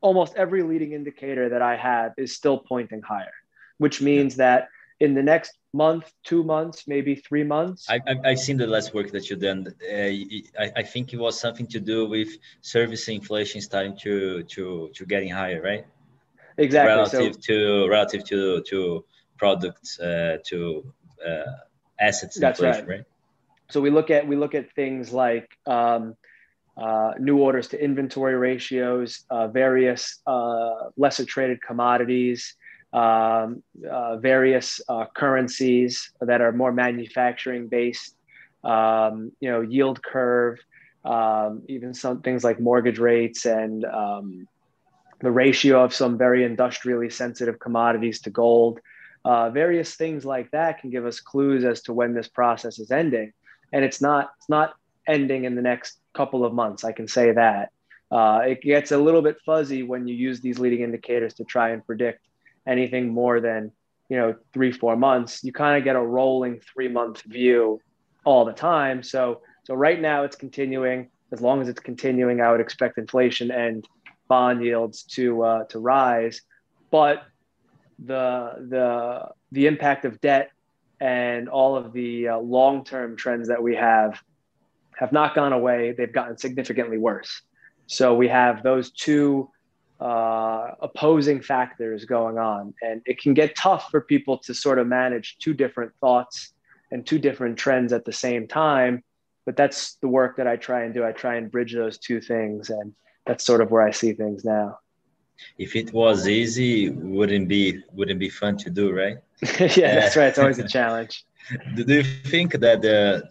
[0.00, 3.34] almost every leading indicator that I have is still pointing higher,
[3.78, 4.68] which means that
[4.98, 7.86] in the next month, two months, maybe three months.
[7.90, 9.66] I, have seen the last work that you done.
[9.68, 9.96] Uh,
[10.64, 12.28] I, I think it was something to do with
[12.60, 15.84] service inflation starting to to to getting higher, right?
[16.58, 16.94] Exactly.
[16.94, 19.04] Relative so, to relative to to
[19.38, 20.92] products uh, to
[21.26, 21.42] uh,
[21.98, 22.96] assets that's inflation, right.
[22.98, 23.04] right.
[23.70, 26.14] So we look at we look at things like um,
[26.76, 32.54] uh, new orders to inventory ratios, uh, various uh, lesser traded commodities,
[32.92, 38.16] um, uh, various uh, currencies that are more manufacturing based,
[38.64, 40.58] um, you know, yield curve,
[41.04, 44.46] um, even some things like mortgage rates and um,
[45.22, 48.80] the ratio of some very industrially sensitive commodities to gold.
[49.24, 52.90] Uh, various things like that can give us clues as to when this process is
[52.90, 53.32] ending,
[53.72, 54.74] and it's not it's not
[55.06, 56.84] ending in the next couple of months.
[56.84, 57.70] I can say that.
[58.10, 61.70] Uh, it gets a little bit fuzzy when you use these leading indicators to try
[61.70, 62.26] and predict
[62.66, 63.72] anything more than
[64.08, 67.80] you know three four months you kind of get a rolling three month view
[68.24, 72.50] all the time so so right now it's continuing as long as it's continuing i
[72.50, 73.88] would expect inflation and
[74.32, 76.36] bond yields to uh, to rise
[76.90, 77.16] but
[78.12, 78.24] the
[78.74, 80.50] the the impact of debt
[81.00, 84.12] and all of the uh, long term trends that we have
[85.00, 87.32] have not gone away they've gotten significantly worse
[87.86, 89.50] so we have those two
[90.02, 92.74] uh, opposing factors going on.
[92.82, 96.54] And it can get tough for people to sort of manage two different thoughts
[96.90, 99.04] and two different trends at the same time.
[99.46, 101.04] But that's the work that I try and do.
[101.04, 102.92] I try and bridge those two things and
[103.26, 104.78] that's sort of where I see things now.
[105.58, 109.18] If it was easy, wouldn't be wouldn't be fun to do, right?
[109.60, 110.28] yeah, that's right.
[110.28, 111.24] It's always a challenge.
[111.74, 113.28] do you think that the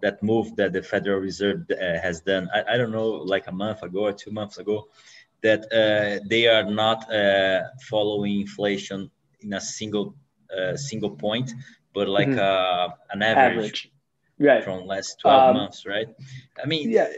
[0.00, 3.52] that move that the Federal Reserve uh, has done, I, I, don't know, like a
[3.52, 4.88] month ago or two months ago,
[5.42, 10.14] that uh, they are not uh, following inflation in a single
[10.56, 11.52] uh, single point,
[11.92, 12.38] but like mm-hmm.
[12.38, 13.90] Uh, an average, average,
[14.38, 14.64] right.
[14.64, 16.08] from last 12 um, months, right?
[16.62, 17.08] I mean, yeah.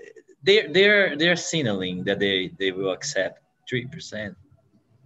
[0.42, 4.34] They're, they're, they're signaling that they, they will accept 3%.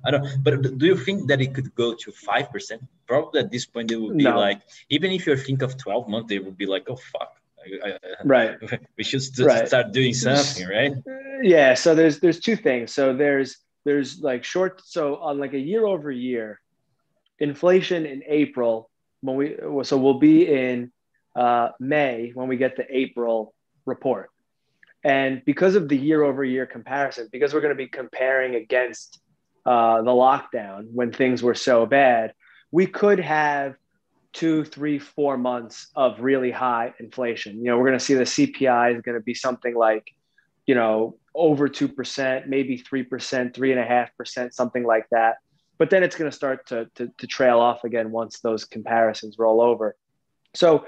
[0.04, 2.80] I don't, but do you think that it could go to 5%?
[3.06, 4.38] Probably at this point, they would be no.
[4.38, 4.60] like,
[4.90, 7.36] even if you think of 12 months, they would be like, oh, fuck.
[7.84, 8.58] I, I, right.
[8.98, 9.68] We should right.
[9.68, 10.94] start doing something, right?
[11.42, 11.74] Yeah.
[11.74, 12.92] So there's, there's two things.
[12.92, 16.60] So there's, there's like short, so on like a year over year,
[17.38, 20.90] inflation in April, when we, so we'll be in
[21.36, 23.54] uh, May when we get the April
[23.86, 24.31] report.
[25.04, 29.20] And because of the year over year comparison, because we're going to be comparing against
[29.66, 32.34] uh, the lockdown when things were so bad,
[32.70, 33.74] we could have
[34.32, 37.58] two, three, four months of really high inflation.
[37.58, 40.14] You know, we're going to see the CPI is going to be something like,
[40.66, 45.36] you know, over 2%, maybe 3%, 3.5%, something like that.
[45.78, 49.38] But then it's going to start to, to, to trail off again once those comparisons
[49.38, 49.96] roll over.
[50.54, 50.86] So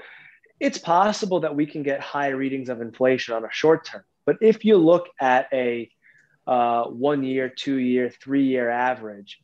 [0.59, 4.03] it's possible that we can get high readings of inflation on a short term.
[4.25, 5.89] But if you look at a
[6.47, 9.39] uh, one year, two year, three year average,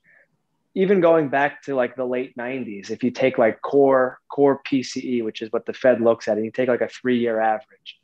[0.74, 5.24] even going back to like the late 90s, if you take like core core PCE,
[5.24, 8.00] which is what the Fed looks at, and you take like a three year average,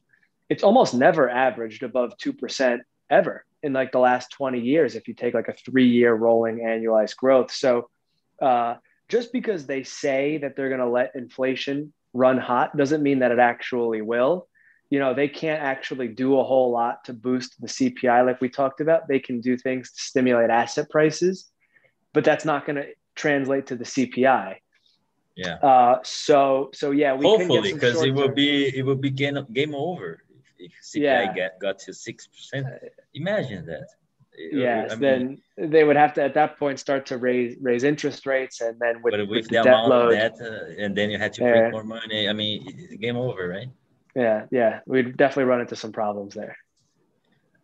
[0.50, 4.96] it's almost never averaged above two percent ever in like the last 20 years.
[4.96, 7.90] If you take like a three year rolling annualized growth, so
[8.42, 8.76] uh,
[9.08, 13.32] just because they say that they're going to let inflation run hot doesn't mean that
[13.32, 14.48] it actually will.
[14.90, 18.50] You know, they can't actually do a whole lot to boost the CPI like we
[18.50, 19.08] talked about.
[19.08, 21.50] They can do things to stimulate asset prices,
[22.14, 24.56] but that's not going to translate to the CPI.
[25.36, 25.56] Yeah.
[25.56, 29.76] Uh, so so yeah, we hopefully because it will be it will be game, game
[29.76, 30.24] over
[30.58, 31.34] if CPI yeah.
[31.34, 32.66] get got to six percent.
[33.14, 33.88] Imagine that
[34.38, 37.84] yes, I mean, then they would have to at that point start to raise raise
[37.84, 40.96] interest rates, and then with, with, with the, the amount load, of debt, uh, and
[40.96, 41.52] then you had to yeah.
[41.52, 42.30] print more money.
[42.30, 43.70] I mean, game over, right?
[44.16, 46.58] Yeah, yeah, we'd definitely run into some problems there.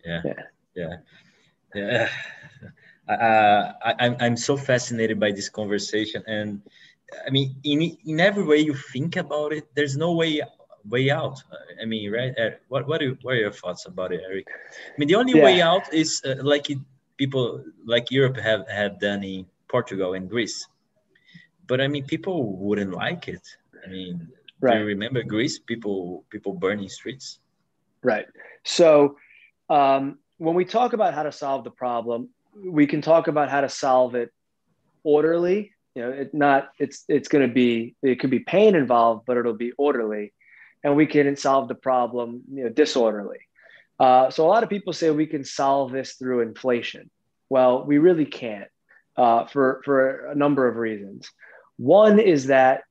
[0.05, 0.34] Yeah, yeah,
[0.76, 0.95] yeah.
[1.76, 2.09] yeah.
[3.05, 6.61] Uh, I, I'm I'm so fascinated by this conversation, and
[7.28, 10.39] I mean, in in every way you think about it, there's no way
[10.88, 11.41] way out.
[11.81, 12.34] I mean, right?
[12.67, 14.47] What what are, what are your thoughts about it, Eric?
[14.49, 15.43] I mean, the only yeah.
[15.43, 16.79] way out is uh, like it,
[17.17, 20.67] people like Europe have have done in Portugal and Greece,
[21.67, 23.45] but I mean, people wouldn't like it.
[23.86, 24.27] I mean,
[24.61, 24.73] right.
[24.73, 25.59] do you remember Greece?
[25.59, 27.39] People people burning streets.
[28.01, 28.27] Right.
[28.63, 29.17] So
[29.69, 32.29] um, when we talk about how to solve the problem,
[32.65, 34.31] we can talk about how to solve it
[35.05, 39.25] orderly you know it not it's it's going to be it could be pain involved
[39.25, 40.34] but it'll be orderly
[40.84, 43.39] and we can solve the problem you know, disorderly.
[43.99, 47.09] Uh, so a lot of people say we can solve this through inflation.
[47.49, 48.67] Well, we really can't
[49.15, 51.29] uh, for, for a number of reasons.
[51.77, 52.84] One is that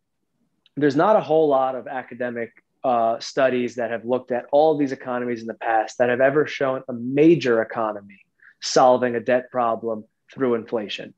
[0.77, 2.53] there's not a whole lot of academic
[2.85, 6.47] uh, studies that have looked at all these economies in the past that have ever
[6.47, 8.21] shown a major economy
[8.61, 11.15] solving a debt problem through inflation.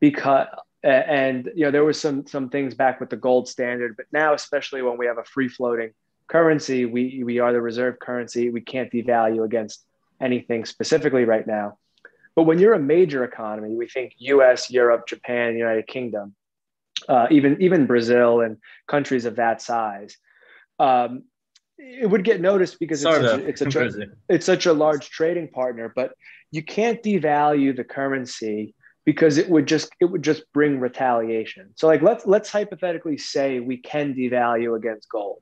[0.00, 0.48] Because
[0.82, 4.34] and you know there was some some things back with the gold standard, but now
[4.34, 5.92] especially when we have a free floating
[6.28, 8.50] currency, we, we are the reserve currency.
[8.50, 9.84] We can't devalue against
[10.20, 11.78] anything specifically right now.
[12.36, 16.34] But when you're a major economy, we think US, Europe, Japan, United Kingdom,
[17.08, 20.16] uh, even, even Brazil and countries of that size,
[20.78, 21.24] um,
[21.78, 25.48] it would get noticed because it's such, a, it's, a, it's such a large trading
[25.48, 26.12] partner, but
[26.50, 28.74] you can't devalue the currency
[29.04, 31.70] because it would just it would just bring retaliation.
[31.76, 35.40] So like let's let's hypothetically say we can devalue against gold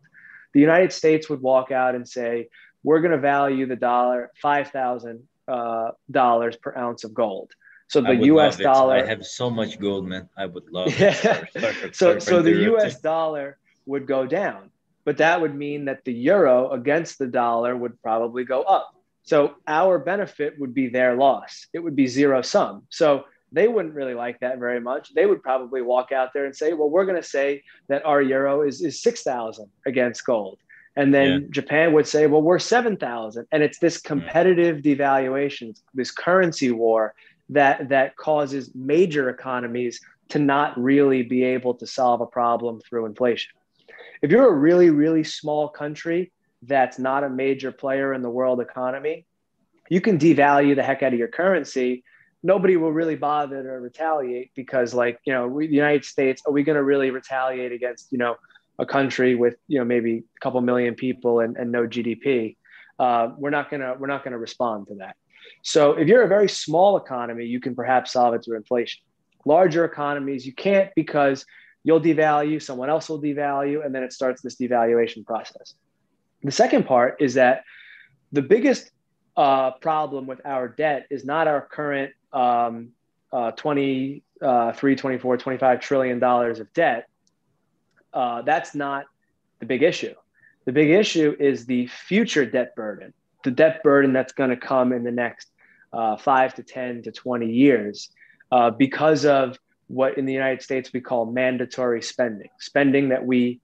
[0.57, 2.49] the United States would walk out and say,
[2.83, 7.53] we're going to value the dollar $5,000 uh, dollars per ounce of gold.
[7.89, 8.95] So the US dollar.
[8.95, 10.31] I have so much gold, man.
[10.35, 11.13] I would love yeah.
[11.13, 14.71] Sorry, sorry, so, so the US dollar would go down,
[15.05, 18.95] but that would mean that the euro against the dollar would probably go up.
[19.25, 21.67] So our benefit would be their loss.
[21.75, 22.87] It would be zero sum.
[22.89, 25.15] So they wouldn't really like that very much.
[25.15, 28.21] They would probably walk out there and say, well, we're going to say that our
[28.21, 30.59] euro is, is 6,000 against gold.
[30.97, 31.49] And then yeah.
[31.51, 33.47] Japan would say, well, we're 7,000.
[33.53, 34.05] And it's this mm.
[34.05, 37.15] competitive devaluation, this currency war
[37.51, 43.07] that, that causes major economies to not really be able to solve a problem through
[43.07, 43.53] inflation.
[44.23, 46.33] If you're a really, really small country
[46.63, 49.27] that's not a major player in the world economy,
[49.89, 52.03] you can devalue the heck out of your currency.
[52.47, 56.53] Nobody will really bother to retaliate because, like, you know, we, the United States, are
[56.53, 58.37] we going to really retaliate against, you know,
[58.79, 62.57] a country with, you know, maybe a couple million people and, and no GDP?
[63.01, 65.17] Uh, we're not gonna we're not gonna respond to that.
[65.63, 69.03] So if you're a very small economy, you can perhaps solve it through inflation.
[69.45, 71.45] Larger economies, you can't because
[71.83, 75.75] you'll devalue, someone else will devalue, and then it starts this devaluation process.
[76.43, 77.65] The second part is that
[78.33, 78.91] the biggest
[79.37, 82.91] uh, problem with our debt is not our current um,
[83.33, 87.09] uh, 23, uh, 24, 25 trillion dollars of debt.
[88.13, 89.07] Uh, that's not
[89.61, 90.15] the big issue.
[90.65, 93.13] The big issue is the future debt burden,
[93.45, 95.51] the debt burden that's going to come in the next
[95.93, 98.11] uh, five to 10 to 20 years
[98.51, 99.59] uh, because of
[99.89, 103.61] what in the United States we call mandatory spending, spending that we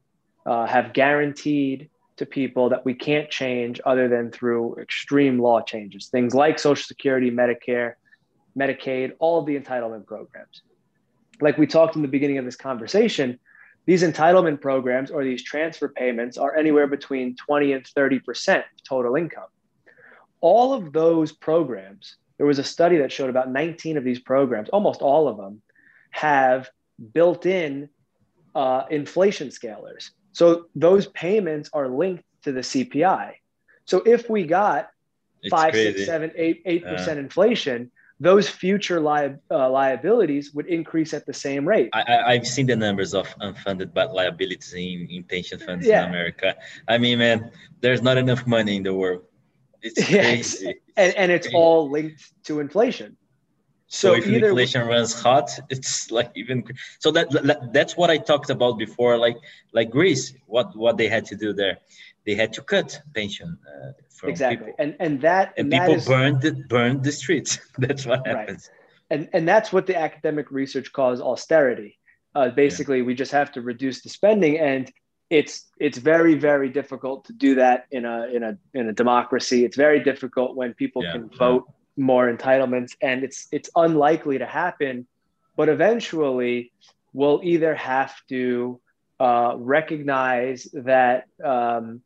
[0.47, 6.09] uh, have guaranteed to people that we can't change other than through extreme law changes,
[6.09, 7.95] things like Social Security, Medicare,
[8.59, 10.63] Medicaid, all of the entitlement programs.
[11.41, 13.39] Like we talked in the beginning of this conversation,
[13.87, 19.17] these entitlement programs or these transfer payments are anywhere between 20 and 30% of total
[19.17, 19.49] income.
[20.41, 24.69] All of those programs, there was a study that showed about 19 of these programs,
[24.69, 25.63] almost all of them,
[26.11, 26.71] have
[27.13, 27.89] built in
[28.55, 30.11] uh, inflation scalers.
[30.33, 33.33] So those payments are linked to the CPI.
[33.85, 34.91] So if we got
[35.43, 35.93] it's five, crazy.
[35.99, 37.91] six, seven, eight, eight percent uh, inflation,
[38.23, 41.91] those future li- uh, liabilities would increase at the same rate.
[41.93, 46.05] I, have seen the numbers of unfunded but liabilities in, in pension funds yeah.
[46.05, 46.55] in America.
[46.87, 47.51] I mean, man,
[47.81, 49.23] there's not enough money in the world.
[49.83, 50.67] It's crazy.
[50.67, 50.75] Yes.
[50.97, 53.17] And, and it's all linked to inflation.
[53.89, 56.65] So, so if inflation runs hot, it's like even
[57.01, 59.19] so that, that that's what I talked about before.
[59.19, 59.37] Like
[59.73, 61.77] like Greece, what what they had to do there,
[62.27, 64.85] they had to cut pension uh, from exactly, people.
[64.85, 67.59] and and that and, and people that is, burned the, burned the streets.
[67.79, 68.71] that's what happens.
[68.71, 69.19] Right.
[69.19, 71.99] And and that's what the academic research calls austerity.
[72.35, 73.05] Uh, basically, yeah.
[73.05, 74.91] we just have to reduce the spending, and
[75.31, 79.65] it's it's very very difficult to do that in a in a in a democracy.
[79.65, 81.13] It's very difficult when people yeah.
[81.13, 81.65] can vote
[81.97, 85.07] more entitlements and it's it's unlikely to happen
[85.57, 86.73] but eventually
[87.13, 88.81] we'll either have to
[89.21, 92.01] uh, recognize that um,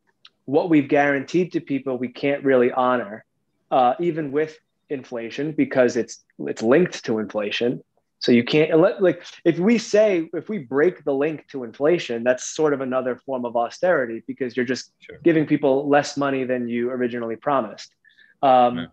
[0.47, 3.25] what we've guaranteed to people we can't really honor
[3.71, 7.83] uh, even with inflation because it's it's linked to inflation
[8.19, 12.45] so you can't like if we say if we break the link to inflation that's
[12.45, 15.19] sort of another form of austerity because you're just sure.
[15.23, 17.95] giving people less money than you originally promised
[18.43, 18.87] um, yeah.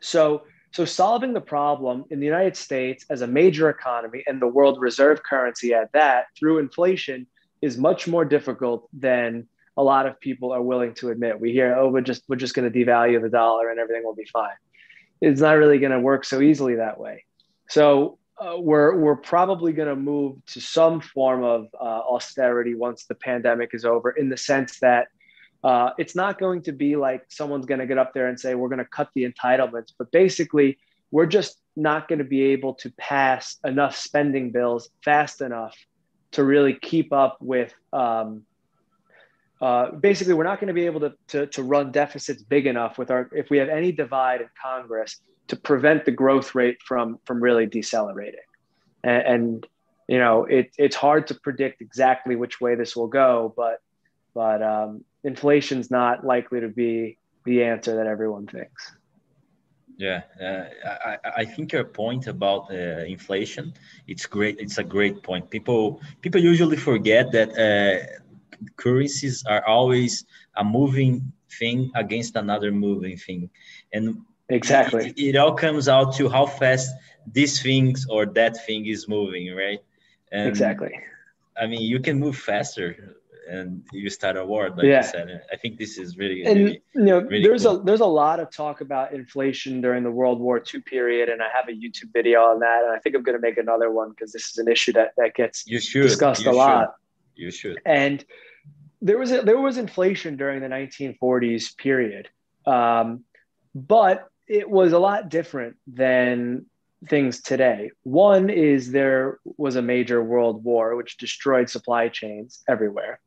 [0.00, 0.42] So,
[0.72, 4.80] so solving the problem in the United States as a major economy and the world
[4.80, 7.26] reserve currency at that through inflation
[7.62, 11.40] is much more difficult than a lot of people are willing to admit.
[11.40, 14.14] We hear, oh, we're just we're just going to devalue the dollar and everything will
[14.14, 14.56] be fine.
[15.20, 17.24] It's not really going to work so easily that way.
[17.68, 23.06] So uh, we're we're probably going to move to some form of uh, austerity once
[23.06, 25.08] the pandemic is over, in the sense that
[25.62, 28.54] uh, it's not going to be like someone's going to get up there and say,
[28.54, 30.78] we're going to cut the entitlements, but basically,
[31.10, 35.74] we're just not going to be able to pass enough spending bills fast enough
[36.32, 37.72] to really keep up with.
[37.92, 38.42] Um,
[39.64, 42.98] uh, basically, we're not going to be able to, to, to run deficits big enough
[42.98, 47.18] with our if we have any divide in Congress to prevent the growth rate from
[47.24, 48.48] from really decelerating.
[49.02, 49.66] And, and
[50.06, 53.80] you know, it, it's hard to predict exactly which way this will go, but
[54.34, 58.92] but um, inflation's not likely to be the answer that everyone thinks.
[59.96, 60.64] Yeah, uh,
[61.06, 63.72] I, I think your point about uh, inflation
[64.08, 64.58] it's great.
[64.58, 65.48] It's a great point.
[65.48, 68.20] People people usually forget that uh,
[68.76, 70.24] currencies are always
[70.56, 73.50] a moving thing against another moving thing,
[73.92, 76.90] and exactly it, it all comes out to how fast
[77.26, 79.80] this things or that thing is moving, right?
[80.32, 81.00] And, exactly.
[81.56, 83.16] I mean, you can move faster
[83.48, 85.02] and you start a war like yeah.
[85.02, 87.80] you said i think this is really and really, you know really there's cool.
[87.80, 91.42] a there's a lot of talk about inflation during the world war ii period and
[91.42, 93.90] i have a youtube video on that and i think i'm going to make another
[93.90, 96.58] one because this is an issue that that gets you should, discussed you a should.
[96.58, 96.94] lot
[97.34, 98.24] you should and
[99.04, 102.28] there was a, there was inflation during the 1940s period
[102.66, 103.24] um,
[103.74, 106.66] but it was a lot different than
[107.08, 107.90] things today.
[108.02, 113.20] One is there was a major world war which destroyed supply chains everywhere.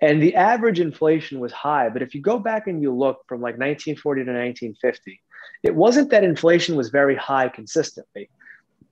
[0.00, 1.88] And the average inflation was high.
[1.88, 5.20] But if you go back and you look from like 1940 to 1950,
[5.62, 8.28] it wasn't that inflation was very high consistently.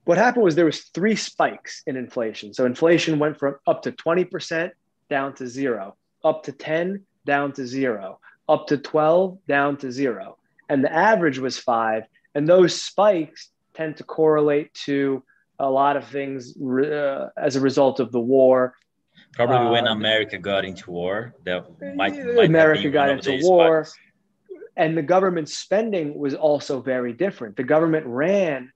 [0.05, 2.53] What happened was there was three spikes in inflation.
[2.53, 4.71] So inflation went from up to 20%
[5.09, 5.95] down to zero,
[6.25, 8.19] up to 10 down to zero,
[8.49, 10.37] up to 12 down to zero.
[10.67, 12.03] and the average was five.
[12.33, 15.23] And those spikes tend to correlate to
[15.59, 18.73] a lot of things uh, as a result of the war.
[19.33, 21.65] Probably um, when America got into war, that
[21.95, 23.97] might, might America got into war, spikes.
[24.75, 27.55] and the government spending was also very different.
[27.55, 28.71] The government ran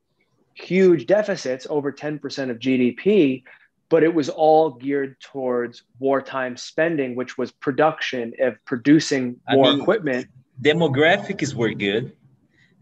[0.53, 3.43] huge deficits over 10% of GDP,
[3.89, 9.71] but it was all geared towards wartime spending, which was production of producing more I
[9.71, 10.27] mean, equipment.
[10.61, 12.15] Demographics were good.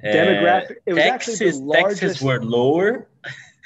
[0.03, 0.71] Demographic.
[0.71, 2.01] Uh, it was taxes, actually the largest.
[2.01, 3.07] Taxes were lower.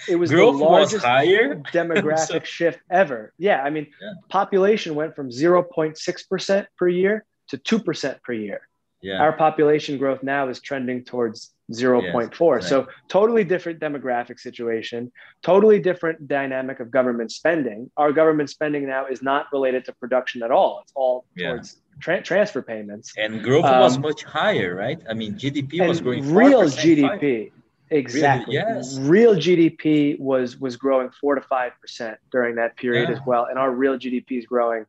[0.07, 1.55] It was Growth the largest was higher.
[1.73, 3.33] demographic so, shift ever.
[3.37, 4.13] Yeah, I mean, yeah.
[4.29, 8.61] population went from 0.6% per year to 2% per year.
[9.01, 9.21] Yeah.
[9.21, 12.61] Our population growth now is trending towards 0.4.
[12.61, 17.89] Yes, so totally different demographic situation, totally different dynamic of government spending.
[17.97, 20.81] Our government spending now is not related to production at all.
[20.83, 21.49] It's all yeah.
[21.49, 23.13] towards tra- transfer payments.
[23.17, 25.01] And growth um, was much higher, right?
[25.09, 27.51] I mean, GDP was growing real GDP.
[27.89, 28.55] Exactly.
[28.55, 28.75] Really?
[28.75, 28.97] Yes.
[28.99, 33.15] Real GDP was was growing four to five percent during that period yeah.
[33.15, 34.85] as well, and our real GDP is growing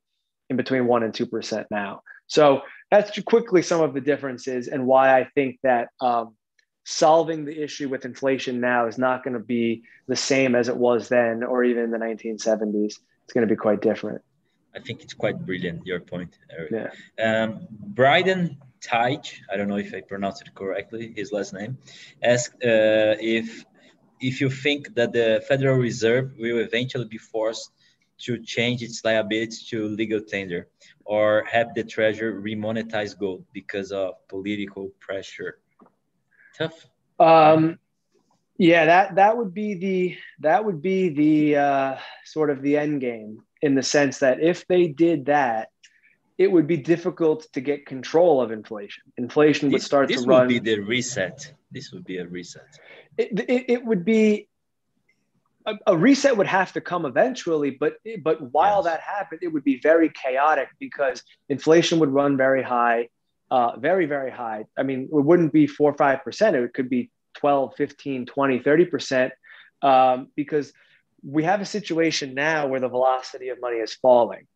[0.50, 2.02] in between one and two percent now.
[2.28, 6.36] So that's quickly some of the differences and why I think that um,
[6.84, 10.76] solving the issue with inflation now is not going to be the same as it
[10.76, 12.98] was then or even in the 1970s.
[13.24, 14.20] It's going to be quite different.
[14.76, 16.92] I think it's quite brilliant, your point, Eric.
[17.18, 17.42] Yeah.
[17.42, 21.78] Um, Bryden Teich, I don't know if I pronounced it correctly, his last name,
[22.22, 23.64] asked uh, if
[24.20, 27.70] if you think that the Federal Reserve will eventually be forced
[28.18, 30.68] to change its liabilities to legal tender
[31.04, 35.58] or have the Treasury remonetize gold because of political pressure
[36.56, 36.86] tough.
[37.18, 37.78] Um,
[38.58, 43.00] yeah, that that would be the that would be the uh, sort of the end
[43.00, 45.70] game in the sense that if they did that,
[46.38, 49.04] it would be difficult to get control of inflation.
[49.16, 50.48] Inflation would start this to run.
[50.48, 51.52] This would be the reset.
[51.70, 52.78] This would be a reset.
[53.16, 54.48] It, it, it would be
[55.66, 58.84] a, a, reset would have to come eventually, but but while yes.
[58.84, 63.08] that happened, it would be very chaotic because inflation would run very high
[63.52, 64.64] uh, very, very high.
[64.78, 66.54] I mean, it wouldn't be four or 5%.
[66.54, 69.30] It could be 12, 15, 20, 30%,
[69.82, 70.72] um, because
[71.22, 74.46] we have a situation now where the velocity of money is falling.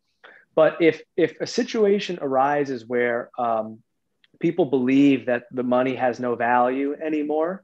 [0.55, 3.83] But if, if a situation arises where um,
[4.39, 7.63] people believe that the money has no value anymore,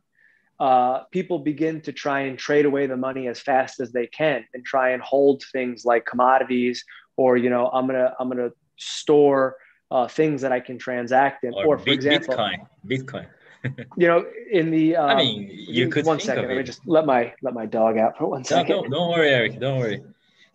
[0.60, 4.45] uh, people begin to try and trade away the money as fast as they can
[4.54, 6.84] and try and hold things like commodities
[7.18, 9.58] or, you know, I'm to, I'm to store
[9.91, 11.54] uh, things that I can transact in.
[11.54, 12.68] Or, or for example, Bitcoin.
[12.86, 13.28] Bitcoin.
[13.97, 16.47] you know, in the um, I mean, you could one second.
[16.47, 18.76] Let me just let my let my dog out for one second.
[18.76, 19.60] No, don't, don't worry, Eric.
[19.60, 20.04] Don't worry.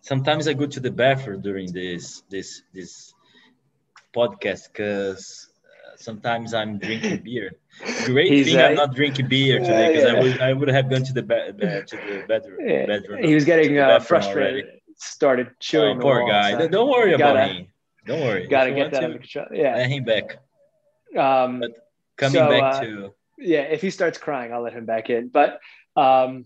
[0.01, 3.13] Sometimes I go to the bathroom during this this this
[4.13, 5.48] podcast because
[5.99, 7.51] sometimes I'm drinking beer.
[8.05, 10.17] Great He's, thing I'm not drinking beer today because yeah.
[10.17, 12.67] I would I would have gone to the bed uh, to the bedroom.
[12.67, 12.85] Yeah.
[12.85, 14.65] bedroom he was getting uh, frustrated.
[14.65, 14.81] Already.
[14.95, 15.97] Started chewing.
[15.97, 16.67] Oh, poor guy.
[16.67, 17.69] Don't worry about me.
[18.05, 18.47] Don't worry.
[18.47, 19.45] Got to get that under control.
[19.53, 19.75] Yeah.
[19.75, 20.39] Let him back.
[21.15, 21.71] Um, but
[22.17, 23.13] coming so, back uh, to.
[23.37, 25.29] Yeah, if he starts crying, I'll let him back in.
[25.29, 25.59] But
[25.95, 26.45] um,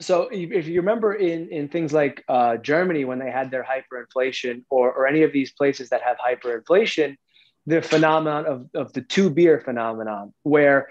[0.00, 4.64] so if you remember in, in things like uh, Germany, when they had their hyperinflation
[4.68, 7.16] or, or any of these places that have hyperinflation,
[7.66, 10.88] the phenomenon of, of the two beer phenomenon, where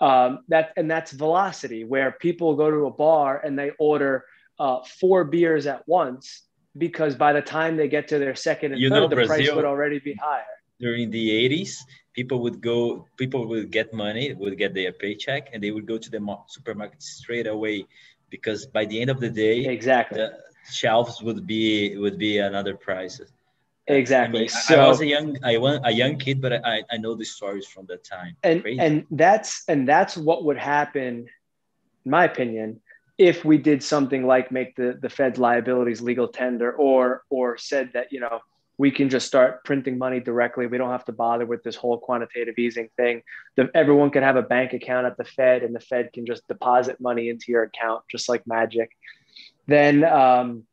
[0.00, 4.24] um, that and that's velocity, where people go to a bar and they order
[4.58, 6.42] uh, four beers at once
[6.76, 9.36] because by the time they get to their second and you third, know, the Brazil,
[9.36, 10.44] price would already be higher.
[10.78, 11.78] During the 80s,
[12.12, 15.98] people would go, people would get money, would get their paycheck, and they would go
[15.98, 17.86] to the supermarket straight away
[18.30, 20.38] because by the end of the day, exactly, the
[20.70, 23.20] shelves would be would be another price.
[23.88, 24.40] Exactly.
[24.40, 26.98] I, mean, so, I was a young, I was a young kid, but I, I
[26.98, 28.36] know the stories from that time.
[28.42, 28.80] And Crazy.
[28.80, 31.26] and that's and that's what would happen,
[32.04, 32.80] in my opinion,
[33.16, 37.90] if we did something like make the, the Fed's liabilities legal tender or or said
[37.94, 38.40] that, you know,
[38.76, 40.66] we can just start printing money directly.
[40.66, 43.22] We don't have to bother with this whole quantitative easing thing.
[43.56, 46.46] The, everyone can have a bank account at the Fed, and the Fed can just
[46.46, 48.90] deposit money into your account just like magic.
[49.66, 50.64] Then um,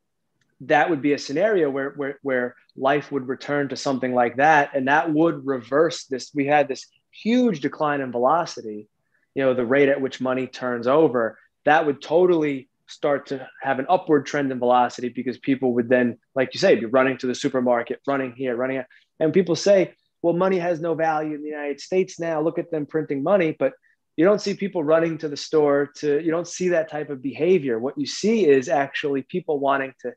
[0.67, 4.71] that would be a scenario where, where where life would return to something like that,
[4.75, 6.31] and that would reverse this.
[6.33, 8.87] We had this huge decline in velocity,
[9.33, 13.79] you know, the rate at which money turns over that would totally start to have
[13.79, 17.27] an upward trend in velocity because people would then, like you say, be running to
[17.27, 18.87] the supermarket, running here, running here.
[19.19, 22.41] And people say, well, money has no value in the United States now.
[22.41, 23.55] Look at them printing money.
[23.57, 23.73] But
[24.15, 27.21] you don't see people running to the store to, you don't see that type of
[27.21, 27.79] behavior.
[27.79, 30.13] What you see is actually people wanting to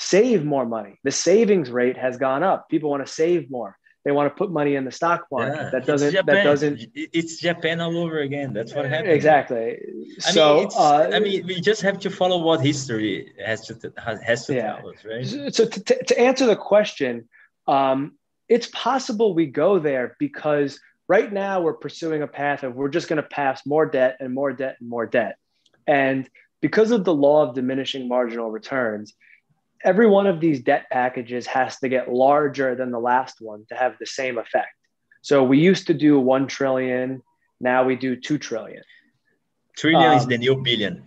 [0.00, 0.98] save more money.
[1.04, 2.68] The savings rate has gone up.
[2.70, 3.76] People want to save more.
[4.04, 5.56] they want to put money in the stock market.
[5.56, 8.54] Yeah, that doesn't that doesn't it's Japan all over again.
[8.54, 9.12] That's what happened.
[9.12, 9.78] Exactly.
[10.26, 13.92] I so mean, uh, I mean, we just have to follow what history has to
[14.24, 14.76] has to yeah.
[14.76, 15.54] tell us, right?
[15.54, 17.28] So to, to answer the question,
[17.66, 18.12] um,
[18.48, 23.08] it's possible we go there because right now we're pursuing a path of we're just
[23.08, 25.36] going to pass more debt and more debt and more debt,
[25.86, 26.26] and
[26.62, 29.14] because of the law of diminishing marginal returns,
[29.84, 33.74] every one of these debt packages has to get larger than the last one to
[33.74, 34.74] have the same effect.
[35.22, 37.22] So we used to do 1 trillion,
[37.60, 38.82] now we do 2 trillion.
[39.76, 41.04] Trillion um, is the new billion,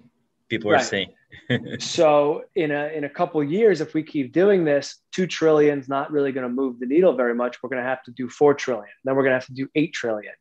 [0.49, 0.81] people right.
[0.81, 1.13] are saying.
[1.79, 5.89] so in a in a couple years if we keep doing this 2 trillion is
[5.89, 8.29] not really going to move the needle very much we're going to have to do
[8.29, 10.33] 4 trillion then we're going to have to do 8 trillion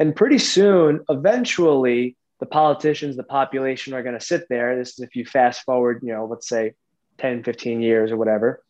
[0.00, 4.98] and pretty soon eventually the politicians the population are going to sit there this is
[4.98, 6.74] if you fast forward you know let's say
[7.22, 8.62] 10, 15 years or whatever,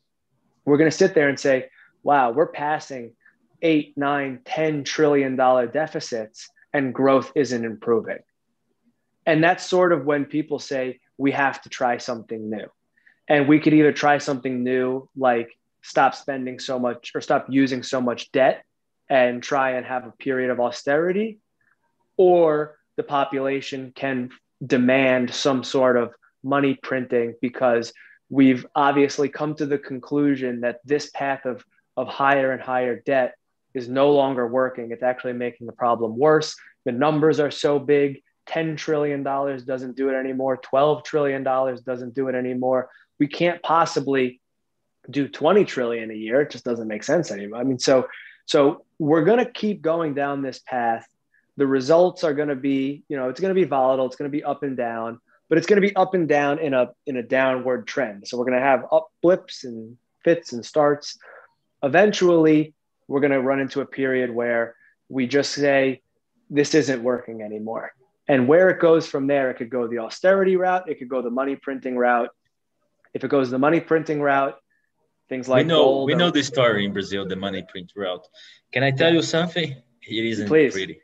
[0.64, 1.68] we're going to sit there and say,
[2.02, 3.14] wow, we're passing
[3.62, 8.18] eight, nine, 10 trillion dollar deficits and growth isn't improving.
[9.26, 12.66] And that's sort of when people say we have to try something new.
[13.28, 17.82] And we could either try something new, like stop spending so much or stop using
[17.82, 18.64] so much debt
[19.08, 21.38] and try and have a period of austerity,
[22.16, 24.30] or the population can
[24.64, 26.12] demand some sort of
[26.42, 27.92] money printing because
[28.32, 31.62] we've obviously come to the conclusion that this path of,
[31.98, 33.34] of higher and higher debt
[33.74, 34.90] is no longer working.
[34.90, 36.56] It's actually making the problem worse.
[36.86, 38.22] The numbers are so big.
[38.48, 40.58] $10 trillion doesn't do it anymore.
[40.58, 42.88] $12 trillion doesn't do it anymore.
[43.18, 44.40] We can't possibly
[45.10, 46.40] do 20 trillion a year.
[46.40, 47.60] It just doesn't make sense anymore.
[47.60, 48.08] I mean, so,
[48.46, 51.06] so we're going to keep going down this path.
[51.58, 54.06] The results are going to be, you know, it's going to be volatile.
[54.06, 55.20] It's going to be up and down
[55.52, 58.26] but it's going to be up and down in a in a downward trend.
[58.26, 61.18] So we're going to have up blips and fits and starts.
[61.82, 62.72] Eventually,
[63.06, 64.74] we're going to run into a period where
[65.10, 66.00] we just say
[66.48, 67.92] this isn't working anymore.
[68.26, 71.20] And where it goes from there, it could go the austerity route, it could go
[71.20, 72.30] the money printing route.
[73.12, 74.56] If it goes the money printing route,
[75.28, 78.26] things like we know we know the story in Brazil, the money print route.
[78.72, 79.76] Can I tell you something?
[80.00, 80.72] It isn't Please.
[80.72, 80.98] pretty.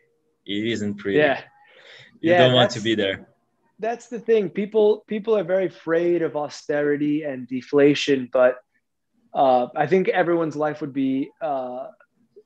[0.47, 1.19] It isn't pretty.
[1.19, 1.43] Yeah.
[2.23, 3.28] You yeah, don't want to be there
[3.79, 4.51] that's the thing.
[4.51, 8.57] People people are very afraid of austerity and deflation, but
[9.35, 11.31] uh, I think everyone's life would be.
[11.41, 11.89] Uh,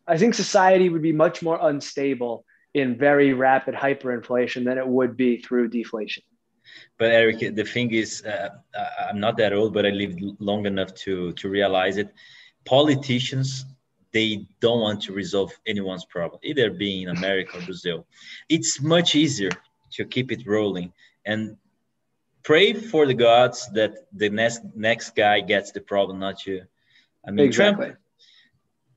[0.06, 2.44] I think society would be much more unstable
[2.74, 6.22] in very rapid hyperinflation than it would be through deflation.
[6.98, 8.48] But Eric, the thing is, uh,
[9.08, 12.12] I'm not that old, but I lived long enough to to realize it.
[12.64, 13.66] Politicians
[14.12, 18.06] they don't want to resolve anyone's problem, either being in America or Brazil.
[18.48, 19.50] It's much easier
[19.92, 20.92] to keep it rolling
[21.24, 21.56] and
[22.42, 26.62] pray for the gods that the next next guy gets the problem, not you.
[27.26, 27.86] I mean, exactly.
[27.86, 27.98] Trump,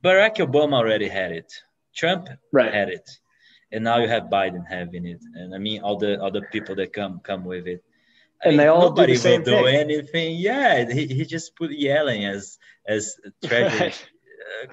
[0.04, 1.52] Barack Obama already had it.
[1.96, 2.74] Trump right.
[2.74, 3.10] had it,
[3.72, 6.94] and now you have Biden having it, and I mean all the other people that
[6.94, 7.84] come come with it.
[8.44, 10.36] I and mean, they all nobody do the will do anything.
[10.38, 12.58] Yeah, he, he just put Yellen as
[12.88, 13.16] as
[13.46, 13.80] treasury.
[13.80, 14.10] Right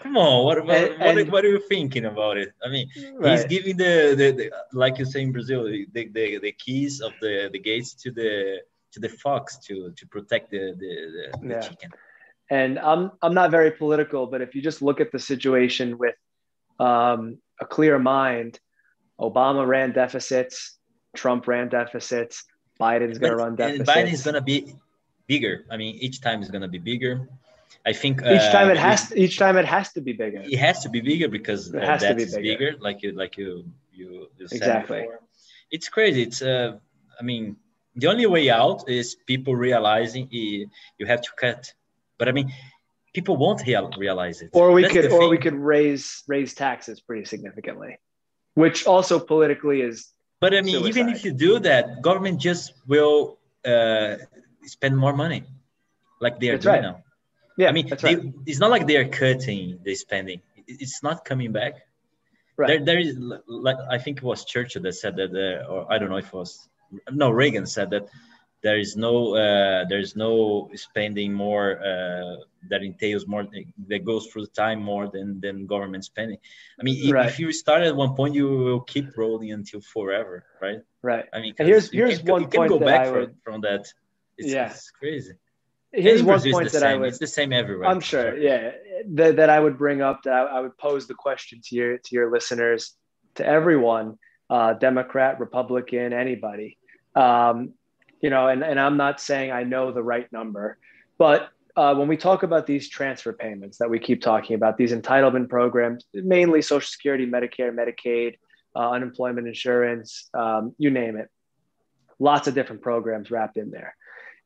[0.02, 2.52] come on what, what, and, what, what, are you thinking about it?
[2.64, 3.32] I mean right.
[3.32, 7.12] he's giving the, the, the, like you say in brazil the, the, the keys of
[7.20, 8.60] the, the gates to the
[8.92, 11.60] to the fox to to protect the the, the, yeah.
[11.60, 11.90] chicken.
[12.50, 16.16] And i'm i'm not very political but if you just look at the situation with
[16.78, 18.58] um, a clear mind
[19.20, 20.78] obama ran deficits
[21.16, 22.44] trump ran deficits
[22.80, 24.74] biden's going to run deficits Biden's going to be
[25.26, 25.64] bigger.
[25.70, 27.28] I mean each time is going to be bigger
[27.84, 30.42] I think each uh, time it has to, each time it has to be bigger.
[30.44, 32.38] It has to be bigger because it has to be bigger.
[32.40, 32.72] bigger.
[32.80, 35.00] like you like you you, you exactly.
[35.00, 35.20] Before.
[35.70, 36.22] It's crazy.
[36.22, 36.78] It's uh,
[37.18, 37.56] I mean,
[37.96, 40.68] the only way out is people realizing you
[41.06, 41.72] have to cut.
[42.18, 42.52] But I mean,
[43.12, 44.50] people won't realize it.
[44.52, 47.98] Or we That's could or we could raise raise taxes pretty significantly,
[48.54, 50.12] which also politically is.
[50.40, 50.88] But I mean, suicide.
[50.88, 54.16] even if you do that, government just will uh,
[54.64, 55.44] spend more money,
[56.20, 56.82] like they are That's doing right.
[56.82, 57.02] now.
[57.62, 58.20] Yeah, I mean, that's right.
[58.20, 61.74] They, it's not like they are cutting the spending; it's not coming back.
[62.56, 62.66] Right.
[62.68, 63.16] There, there is
[63.46, 66.26] like I think it was Churchill that said that, uh, or I don't know if
[66.26, 66.68] it was
[67.10, 68.08] no Reagan said that
[68.64, 72.36] there is no uh, there is no spending more uh,
[72.68, 73.46] that entails more
[73.88, 76.38] that goes through the time more than than government spending.
[76.80, 77.28] I mean, if, right.
[77.28, 80.80] if you start at one point, you will keep rolling until forever, right?
[81.00, 81.26] Right.
[81.32, 83.60] I mean, and here's here's can, one point go that back I would, from, from
[83.60, 83.86] that.
[84.36, 84.70] It's, yeah.
[84.70, 85.34] it's crazy
[85.92, 86.88] here's one point that same.
[86.88, 87.08] I would.
[87.08, 87.88] It's the same everywhere.
[87.88, 88.36] I'm sure.
[88.36, 88.72] Yeah,
[89.10, 91.98] that, that I would bring up that I, I, would pose the question to your
[91.98, 92.94] to your listeners,
[93.36, 94.18] to everyone,
[94.50, 96.78] uh, Democrat, Republican, anybody.
[97.14, 97.74] Um,
[98.20, 100.78] you know, and and I'm not saying I know the right number,
[101.18, 104.92] but uh, when we talk about these transfer payments that we keep talking about, these
[104.92, 108.34] entitlement programs, mainly Social Security, Medicare, Medicaid,
[108.76, 111.30] uh, unemployment insurance, um, you name it,
[112.18, 113.96] lots of different programs wrapped in there.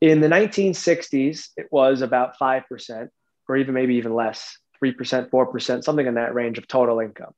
[0.00, 3.08] In the 1960s, it was about 5%,
[3.48, 7.32] or even maybe even less 3%, 4%, something in that range of total income.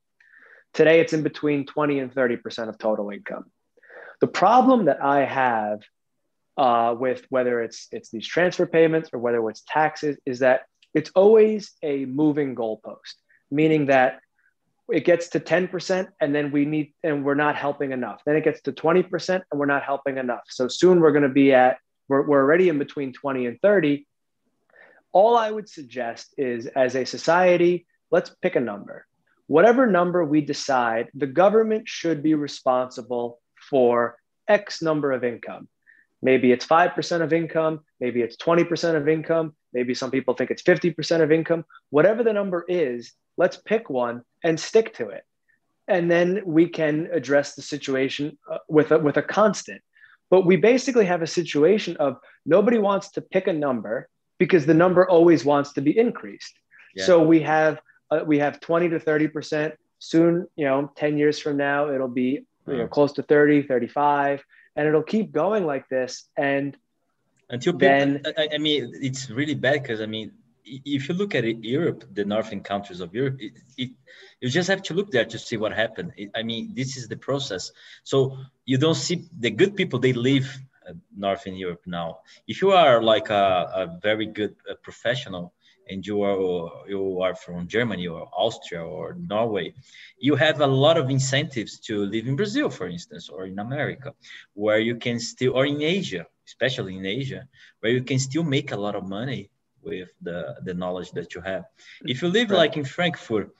[0.73, 3.45] Today, it's in between 20 and 30% of total income.
[4.21, 5.79] The problem that I have
[6.57, 10.63] uh, with whether it's it's these transfer payments or whether it's taxes is that
[10.93, 13.15] it's always a moving goalpost,
[13.49, 14.19] meaning that
[14.91, 18.21] it gets to 10% and then we need and we're not helping enough.
[18.25, 20.43] Then it gets to 20% and we're not helping enough.
[20.49, 21.77] So soon we're going to be at
[22.09, 24.05] we're, we're already in between 20 and 30.
[25.13, 29.05] All I would suggest is as a society, let's pick a number.
[29.47, 34.17] Whatever number we decide, the government should be responsible for
[34.47, 35.67] X number of income.
[36.21, 40.63] Maybe it's 5% of income, maybe it's 20% of income, maybe some people think it's
[40.63, 41.63] 50% of income.
[41.91, 45.23] Whatever the number is, let's pick one and stick to it.
[45.87, 49.81] And then we can address the situation uh, with a, with a constant.
[50.29, 54.07] But we basically have a situation of nobody wants to pick a number
[54.37, 56.53] because the number always wants to be increased.
[56.95, 57.05] Yeah.
[57.05, 57.79] So we have
[58.11, 59.73] uh, we have 20 to 30 percent.
[60.01, 64.43] Soon, you know, 10 years from now, it'll be you know, close to 30, 35
[64.75, 66.77] and it'll keep going like this and
[67.49, 70.31] until then I, I mean it's really bad because i mean
[70.85, 73.91] if you look at it, Europe, the northern countries of Europe, it, it,
[74.41, 76.13] you just have to look there to see what happened.
[76.17, 77.71] It, I mean, this is the process.
[78.03, 80.47] So you don't see the good people, they live
[80.87, 82.19] uh, northern Europe now.
[82.47, 85.53] If you are like a, a very good uh, professional,
[85.89, 89.73] and you are you are from Germany or Austria or Norway,
[90.19, 94.13] you have a lot of incentives to live in Brazil, for instance, or in America,
[94.53, 97.47] where you can still, or in Asia, especially in Asia,
[97.79, 99.49] where you can still make a lot of money
[99.83, 101.65] with the the knowledge that you have.
[102.05, 102.57] If you live right.
[102.57, 103.55] like in Frankfurt,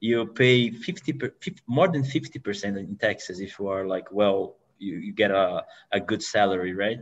[0.00, 4.96] you pay 50, 50 more than 50% in taxes if you are like well you,
[4.96, 7.00] you get a, a good salary right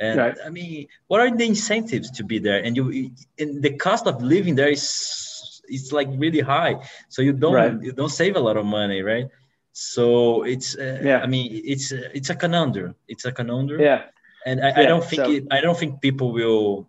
[0.00, 0.36] and right.
[0.44, 2.62] I mean, what are the incentives to be there?
[2.62, 6.82] And you, and the cost of living there is, it's like really high.
[7.08, 7.82] So you don't, right.
[7.82, 9.28] you don't save a lot of money, right?
[9.72, 11.20] So it's, uh, yeah.
[11.20, 12.96] I mean, it's, uh, it's a conundrum.
[13.08, 13.80] It's a conundrum.
[13.80, 14.04] Yeah.
[14.46, 14.80] And I, yeah.
[14.80, 16.88] I don't think so, it, I don't think people will.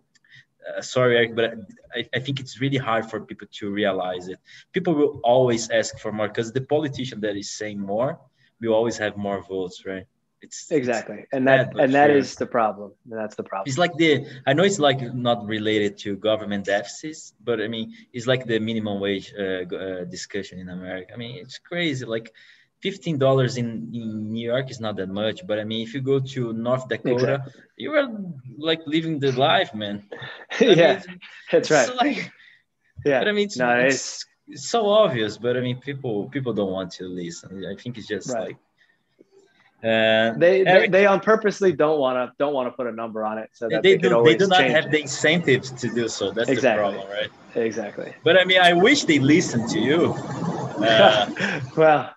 [0.66, 1.54] Uh, sorry, Eric, but
[1.94, 4.38] I, I think it's really hard for people to realize it.
[4.72, 8.18] People will always ask for more because the politician that is saying more
[8.60, 10.06] will always have more votes, right?
[10.42, 12.92] It's exactly, it's and that and that is the problem.
[13.06, 13.68] That's the problem.
[13.68, 17.94] It's like the I know it's like not related to government deficits, but I mean
[18.12, 21.14] it's like the minimum wage uh, uh, discussion in America.
[21.14, 22.04] I mean it's crazy.
[22.04, 22.34] Like
[22.80, 26.00] fifteen dollars in, in New York is not that much, but I mean if you
[26.00, 27.62] go to North Dakota, exactly.
[27.76, 28.08] you are
[28.58, 30.04] like living the life, man.
[30.60, 31.20] yeah, mean,
[31.50, 31.94] that's right.
[31.96, 32.32] Like,
[33.04, 36.52] yeah, but I mean it's, no, it's, it's, so obvious, but I mean people people
[36.52, 37.64] don't want to listen.
[37.64, 38.48] I think it's just right.
[38.48, 38.56] like
[39.84, 43.24] uh, they, they, they on purposely don't want to don't want to put a number
[43.24, 44.90] on it so that they, they do they do not have it.
[44.90, 46.32] the incentives to do so.
[46.32, 46.92] That's exactly.
[46.92, 47.30] the problem, right?
[47.54, 48.14] Exactly.
[48.24, 50.14] But I mean, I wish they listened to you.
[50.82, 52.15] Uh, well,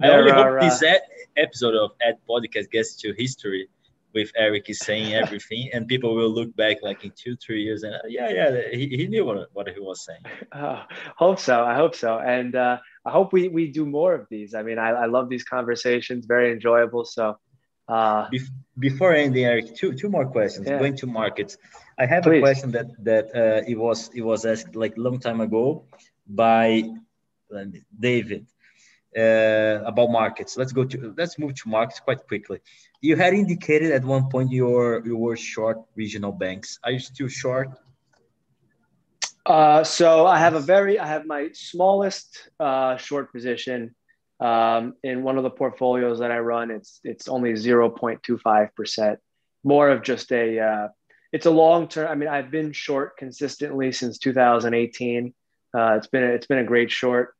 [0.00, 0.98] I only are, hope this uh,
[1.36, 3.68] episode of Ed Podcast gets to history
[4.14, 7.82] with Eric is saying everything, and people will look back like in two, three years,
[7.82, 10.22] and uh, yeah, yeah, he, he knew what, what he was saying.
[10.52, 10.84] Uh,
[11.16, 11.64] hope so.
[11.64, 14.54] I hope so, and uh, I hope we we do more of these.
[14.54, 17.04] I mean, I, I love these conversations, very enjoyable.
[17.04, 17.38] So.
[17.88, 18.28] Uh,
[18.78, 20.66] Before ending, Eric, two two more questions.
[20.66, 20.78] Yeah.
[20.78, 21.58] Going to markets,
[21.98, 22.38] I have Please.
[22.38, 25.84] a question that that uh, it was it was asked like long time ago
[26.26, 26.84] by
[27.98, 28.46] David
[29.16, 30.56] uh, about markets.
[30.56, 32.60] Let's go to let's move to markets quite quickly.
[33.00, 36.78] You had indicated at one point your you were short regional banks.
[36.84, 37.68] Are you still short?
[39.44, 43.94] Uh, so I have a very I have my smallest uh, short position
[44.40, 46.70] um, in one of the portfolios that I run.
[46.70, 49.18] It's it's only zero point two five percent.
[49.64, 50.88] More of just a uh,
[51.32, 52.08] it's a long term.
[52.08, 55.34] I mean, I've been short consistently since 2018.
[55.74, 57.34] Uh, it's been a, it's been a great short.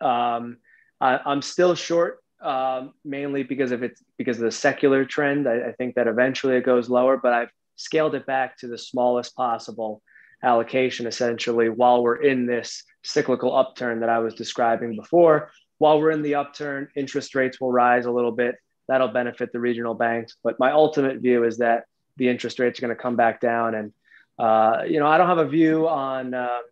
[0.00, 0.58] Um,
[1.00, 5.48] I, am still short, um, mainly because of it because of the secular trend.
[5.48, 8.78] I, I, think that eventually it goes lower, but I've scaled it back to the
[8.78, 10.02] smallest possible
[10.42, 15.50] allocation, essentially, while we're in this cyclical upturn that I was describing before.
[15.78, 18.56] While we're in the upturn, interest rates will rise a little bit.
[18.88, 20.36] That'll benefit the regional banks.
[20.42, 21.84] But my ultimate view is that
[22.16, 23.74] the interest rates are going to come back down.
[23.74, 23.92] And,
[24.38, 26.34] uh, you know, I don't have a view on.
[26.34, 26.62] Um,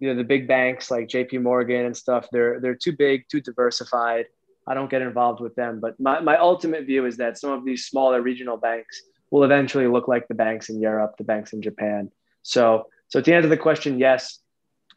[0.00, 3.40] you know the big banks like JP Morgan and stuff they're they're too big too
[3.40, 4.26] diversified
[4.66, 7.64] I don't get involved with them but my, my ultimate view is that some of
[7.64, 11.62] these smaller regional banks will eventually look like the banks in Europe the banks in
[11.62, 12.10] Japan
[12.44, 14.38] So, so end of the question, yes,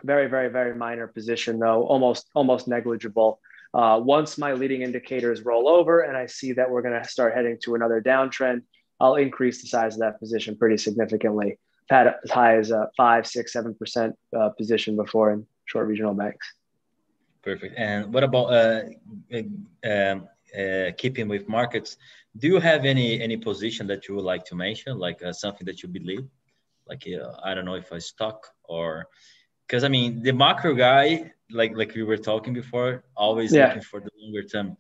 [0.04, 3.40] very, very, very minor position though, almost, almost negligible.
[3.74, 7.34] Uh, once my leading indicators roll over and I see that we're going to start
[7.34, 8.62] heading to another downtrend,
[9.00, 11.58] I'll increase the size of that position pretty significantly.
[11.90, 16.14] Had as high as a five, six, seven percent uh, position before in short regional
[16.14, 16.46] banks.
[17.44, 17.76] Perfect.
[17.78, 18.82] And what about uh,
[19.34, 20.28] uh um,
[20.58, 21.98] uh, keeping with markets?
[22.38, 25.66] Do you have any any position that you would like to mention, like uh, something
[25.66, 26.26] that you believe,
[26.90, 27.08] like
[27.44, 29.08] I don't know if a stock or
[29.66, 33.68] because I mean the macro guy, like like we were talking before, always yeah.
[33.68, 34.78] looking for the longer term.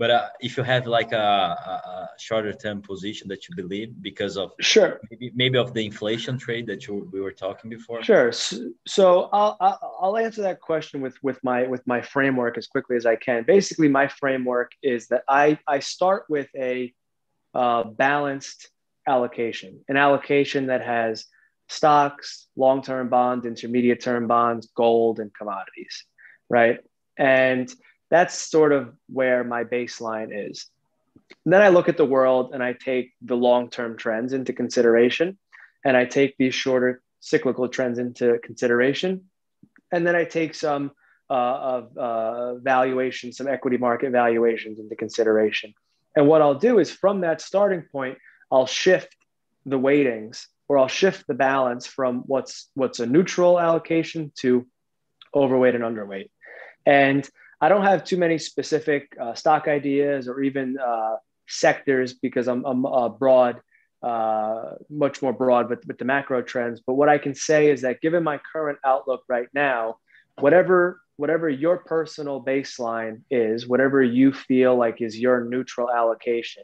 [0.00, 4.38] But uh, if you have like a, a, shorter term position that you believe because
[4.38, 8.02] of sure maybe, maybe of the inflation trade that you we were talking before.
[8.02, 8.32] Sure.
[8.32, 9.58] So I'll
[10.00, 13.44] I'll answer that question with with my with my framework as quickly as I can.
[13.44, 16.94] Basically, my framework is that I I start with a
[17.52, 18.70] uh, balanced
[19.06, 21.26] allocation, an allocation that has
[21.68, 26.04] stocks, long term bonds, intermediate term bonds, gold, and commodities,
[26.48, 26.78] right?
[27.18, 27.70] And
[28.10, 30.66] that's sort of where my baseline is.
[31.44, 34.52] And then I look at the world and I take the long term trends into
[34.52, 35.38] consideration,
[35.84, 39.30] and I take these shorter cyclical trends into consideration.
[39.92, 40.92] And then I take some
[41.28, 45.74] uh, of uh, valuation, some equity market valuations into consideration.
[46.16, 48.18] And what I'll do is from that starting point,
[48.50, 49.14] I'll shift
[49.64, 54.66] the weightings or I'll shift the balance from what's what's a neutral allocation to
[55.34, 56.30] overweight and underweight.
[56.84, 57.28] And
[57.60, 61.16] I don't have too many specific uh, stock ideas or even uh,
[61.46, 63.60] sectors because I'm, I'm uh, broad,
[64.02, 66.80] uh, much more broad with, with the macro trends.
[66.86, 69.98] But what I can say is that given my current outlook right now,
[70.38, 76.62] whatever whatever your personal baseline is, whatever you feel like is your neutral allocation,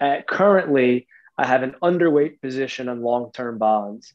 [0.00, 4.14] at currently I have an underweight position on long term bonds,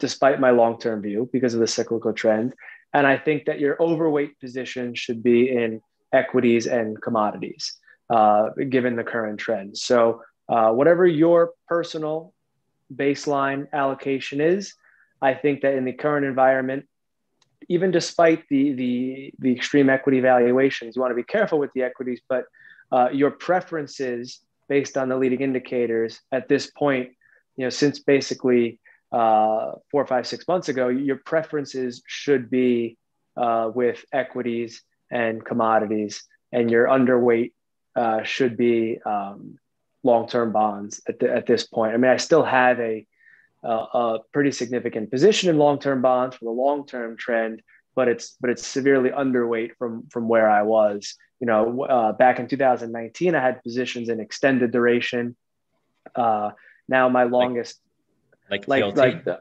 [0.00, 2.54] despite my long term view because of the cyclical trend.
[2.92, 5.80] And I think that your overweight position should be in
[6.12, 7.76] equities and commodities,
[8.08, 9.78] uh, given the current trend.
[9.78, 12.34] So, uh, whatever your personal
[12.92, 14.74] baseline allocation is,
[15.22, 16.86] I think that in the current environment,
[17.68, 21.82] even despite the, the, the extreme equity valuations, you want to be careful with the
[21.82, 22.46] equities, but
[22.90, 27.10] uh, your preferences based on the leading indicators at this point,
[27.56, 28.80] you know, since basically
[29.12, 32.96] uh, four, five, six months ago, your preferences should be
[33.36, 37.52] uh, with equities and commodities, and your underweight
[37.96, 39.58] uh, should be um,
[40.02, 41.94] long-term bonds at, the, at this point.
[41.94, 43.06] I mean, I still have a,
[43.62, 47.62] a pretty significant position in long-term bonds for the long-term trend,
[47.96, 52.38] but it's but it's severely underweight from from where I was you know, uh, back
[52.38, 55.34] in 2019, I had positions in extended duration.
[56.14, 56.50] Uh,
[56.86, 57.80] now my longest,
[58.50, 59.40] like like like, like the,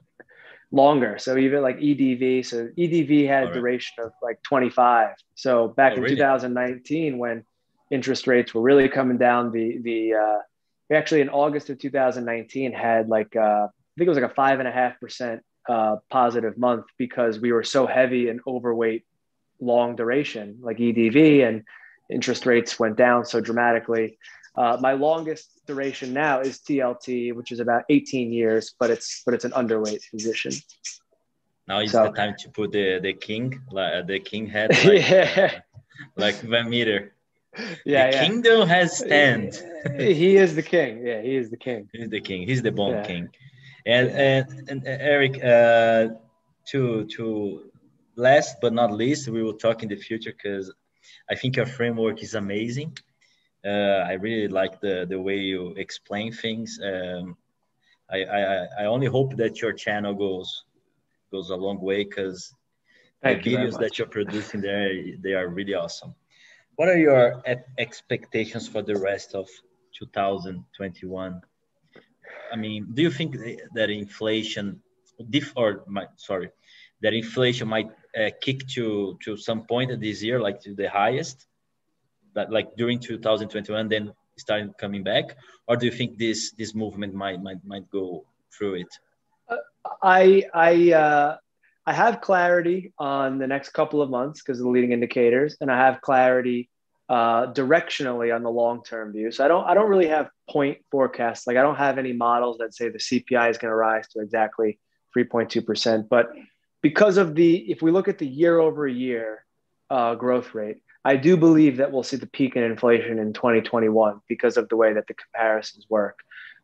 [0.72, 1.18] longer.
[1.18, 2.46] So even like EDV.
[2.46, 5.16] So EDV had a duration of like 25.
[5.36, 6.16] So back oh, in really?
[6.16, 7.44] 2019, when
[7.92, 13.10] interest rates were really coming down, the the uh, actually in August of 2019 had
[13.10, 16.58] like uh, I think it was like a five and a half percent uh, positive
[16.58, 19.06] month because we were so heavy and overweight
[19.62, 21.64] long duration like EDV and
[22.10, 24.18] interest rates went down so dramatically.
[24.60, 29.34] Uh, my longest duration now is TLT, which is about 18 years, but it's but
[29.34, 30.52] it's an underweight position.
[31.66, 35.10] Now is so, the time to put the the king, like the king head, like,
[35.10, 35.52] yeah.
[35.54, 35.60] uh,
[36.18, 37.14] like Van Metre.
[37.58, 38.24] Yeah, the yeah.
[38.24, 39.64] kingdom has stand.
[39.98, 41.08] he is the king.
[41.08, 41.88] Yeah, he is the king.
[41.94, 42.46] He's the king.
[42.46, 43.06] He's the bond yeah.
[43.06, 43.30] king.
[43.86, 46.16] And, and, and Eric, uh,
[46.72, 47.72] to to
[48.18, 50.70] last but not least, we will talk in the future because
[51.32, 52.98] I think your framework is amazing.
[53.66, 56.80] Uh, I really like the, the way you explain things.
[56.84, 57.36] Um,
[58.12, 60.66] I, I, I only hope that your channel goes
[61.32, 62.56] goes a long way because
[63.22, 64.92] the videos that you're producing there
[65.22, 66.16] they are really awesome.
[66.76, 67.44] What are your
[67.78, 69.48] expectations for the rest of
[70.00, 71.42] 2021?
[72.52, 73.36] I mean, do you think
[73.76, 74.82] that inflation,
[75.30, 76.50] diff or my, sorry,
[77.02, 81.46] that inflation might uh, kick to to some point this year, like to the highest,
[82.36, 85.36] that like during 2021, then starting coming back,
[85.68, 88.26] or do you think this this movement might might might go
[88.58, 88.88] through it?
[89.48, 89.58] Uh,
[90.02, 91.38] I I uh,
[91.86, 95.72] I have clarity on the next couple of months because of the leading indicators, and
[95.72, 96.70] I have clarity
[97.10, 99.32] uh, directionally on the long term view.
[99.32, 101.48] So I don't I don't really have point forecasts.
[101.48, 104.22] Like I don't have any models that say the CPI is going to rise to
[104.22, 104.80] exactly
[105.18, 106.30] 3.2 percent, but
[106.82, 109.44] because of the if we look at the year over year
[109.90, 114.22] uh, growth rate i do believe that we'll see the peak in inflation in 2021
[114.28, 116.20] because of the way that the comparisons work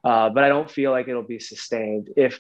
[0.05, 2.09] uh, but I don't feel like it'll be sustained.
[2.15, 2.39] If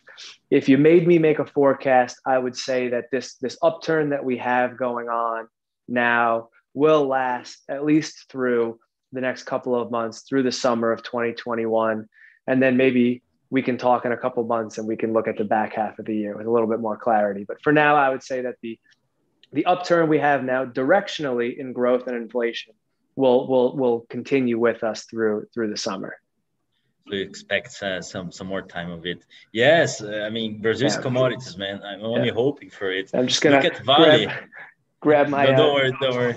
[0.51, 4.23] if you made me make a forecast, I would say that this this upturn that
[4.23, 5.47] we have going on
[5.87, 8.79] now will last at least through
[9.13, 12.07] the next couple of months, through the summer of 2021,
[12.45, 15.37] and then maybe we can talk in a couple months and we can look at
[15.37, 17.45] the back half of the year with a little bit more clarity.
[17.47, 18.77] But for now, I would say that the
[19.51, 22.73] the upturn we have now directionally in growth and inflation
[23.15, 26.17] will will will continue with us through through the summer.
[27.09, 29.25] We expect uh, some some more time of it.
[29.51, 31.01] Yes, uh, I mean Brazil's yeah.
[31.01, 31.81] commodities, man.
[31.83, 32.33] I'm only yeah.
[32.33, 33.11] hoping for it.
[33.13, 34.25] I'm just gonna look at Vale.
[34.25, 34.29] Grab,
[34.99, 35.45] grab my.
[35.45, 36.35] No, don't uh, worry, don't worry.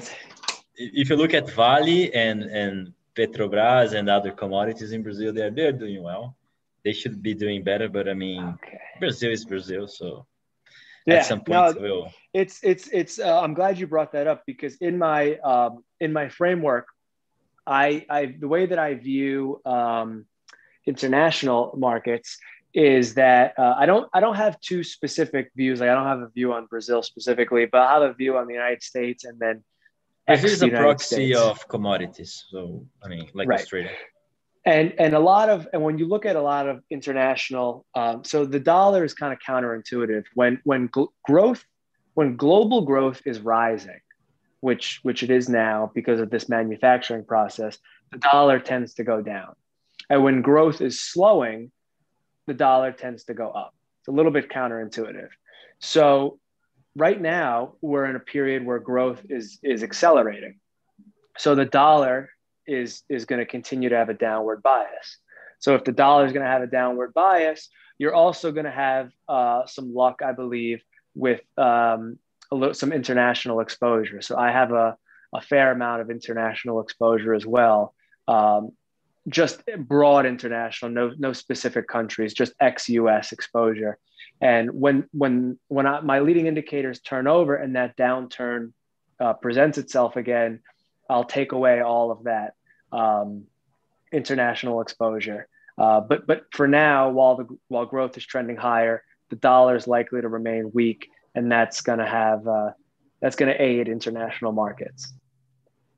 [0.76, 5.72] If you look at Vale and and Petrobras and other commodities in Brazil, they're they're
[5.72, 6.36] doing well.
[6.84, 8.80] They should be doing better, but I mean, okay.
[9.00, 10.26] Brazil is Brazil, so
[11.06, 12.12] yeah, at some point no, will.
[12.38, 13.18] It's it's it's.
[13.18, 16.86] Uh, I'm glad you brought that up because in my um, in my framework,
[17.66, 20.26] I I the way that I view um,
[20.86, 22.38] international markets
[22.72, 25.80] is that uh, I don't I don't have two specific views.
[25.80, 28.46] Like I don't have a view on Brazil specifically, but I have a view on
[28.46, 29.64] the United States and then.
[30.28, 31.40] This is a proxy States.
[31.40, 33.60] of commodities, so I mean, like right.
[33.60, 33.90] Australia
[34.64, 38.22] and and a lot of and when you look at a lot of international um,
[38.24, 41.64] so the dollar is kind of counterintuitive when when gl- growth
[42.18, 44.00] when global growth is rising
[44.60, 47.78] which which it is now because of this manufacturing process
[48.10, 49.54] the dollar tends to go down.
[50.10, 51.70] And when growth is slowing
[52.48, 53.72] the dollar tends to go up.
[54.00, 55.28] It's a little bit counterintuitive.
[55.78, 56.40] So
[56.96, 60.58] right now we're in a period where growth is is accelerating.
[61.36, 62.30] So the dollar
[62.66, 65.18] is is going to continue to have a downward bias.
[65.60, 67.68] So if the dollar is going to have a downward bias,
[67.98, 70.82] you're also going to have uh, some luck, I believe,
[71.18, 72.18] with um,
[72.50, 74.22] little, some international exposure.
[74.22, 74.96] So I have a,
[75.34, 77.94] a fair amount of international exposure as well.
[78.26, 78.70] Um,
[79.28, 83.98] just broad international, no no specific countries, just ex-US exposure.
[84.40, 88.72] And when when when I, my leading indicators turn over and that downturn
[89.20, 90.60] uh, presents itself again,
[91.10, 92.54] I'll take away all of that
[92.92, 93.44] um,
[94.12, 95.46] international exposure.
[95.76, 99.86] Uh, but but for now, while the while growth is trending higher, the dollar is
[99.86, 102.70] likely to remain weak, and that's going to have uh,
[103.20, 105.12] that's going to aid international markets.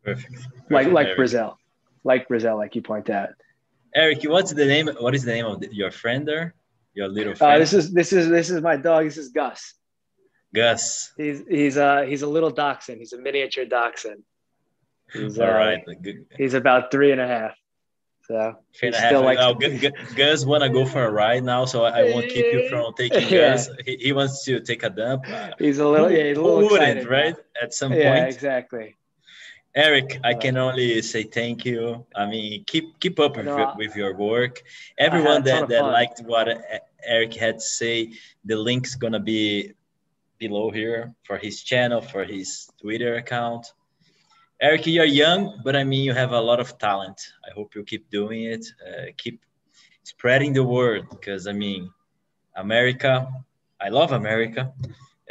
[0.05, 0.33] Perfect.
[0.33, 0.71] Perfect.
[0.71, 1.17] Like like Eric.
[1.17, 1.59] Brazil,
[2.05, 3.31] like Brazil, like you point out.
[3.95, 4.89] Eric, what's the name?
[4.99, 6.55] What is the name of the, your friend there?
[6.95, 7.55] Your little uh, friend.
[7.55, 9.05] Uh, this is this is this is my dog.
[9.05, 9.75] This is Gus.
[10.55, 11.13] Gus.
[11.17, 12.99] He's he's uh he's a little dachshund.
[12.99, 14.23] He's a miniature dachshund.
[15.13, 15.85] He's, All uh, right.
[16.37, 17.55] He's about three and a half.
[18.31, 19.25] So three and a half.
[19.25, 19.55] Like oh,
[20.15, 23.23] Gus want to go for a ride now, so I won't keep you from taking
[23.23, 23.51] yeah.
[23.51, 23.69] Gus.
[23.85, 25.25] He, he, wants to take a dump.
[25.59, 27.35] He's a little, yeah, he's a little excited, right?
[27.61, 28.23] At some yeah, point.
[28.23, 28.97] Yeah, exactly.
[29.75, 32.07] Eric, I can only say thank you.
[32.15, 34.63] I mean, keep keep up with, no, your, with your work.
[34.97, 36.47] Everyone that, that liked what
[37.05, 38.13] Eric had to say,
[38.45, 39.73] the link's gonna be
[40.39, 43.73] below here for his channel, for his Twitter account.
[44.63, 47.33] Eric, you're young, but I mean, you have a lot of talent.
[47.49, 48.67] I hope you keep doing it.
[48.87, 49.41] Uh, keep
[50.03, 51.91] spreading the word because I mean,
[52.57, 53.27] America,
[53.81, 54.73] I love America.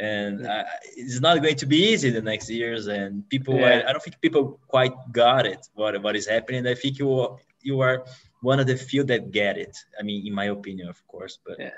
[0.00, 0.64] And uh,
[0.96, 2.88] it's not going to be easy the next years.
[2.88, 3.82] And people, yeah.
[3.84, 6.66] I, I, don't think people quite got it, what, what is happening.
[6.66, 8.06] I think you, you are
[8.40, 9.76] one of the few that get it.
[9.98, 11.70] I mean, in my opinion, of course, but yeah.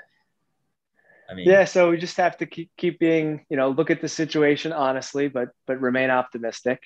[1.29, 1.65] I mean, yeah.
[1.65, 5.27] So we just have to keep, keep being, you know, look at the situation honestly,
[5.27, 6.81] but, but remain optimistic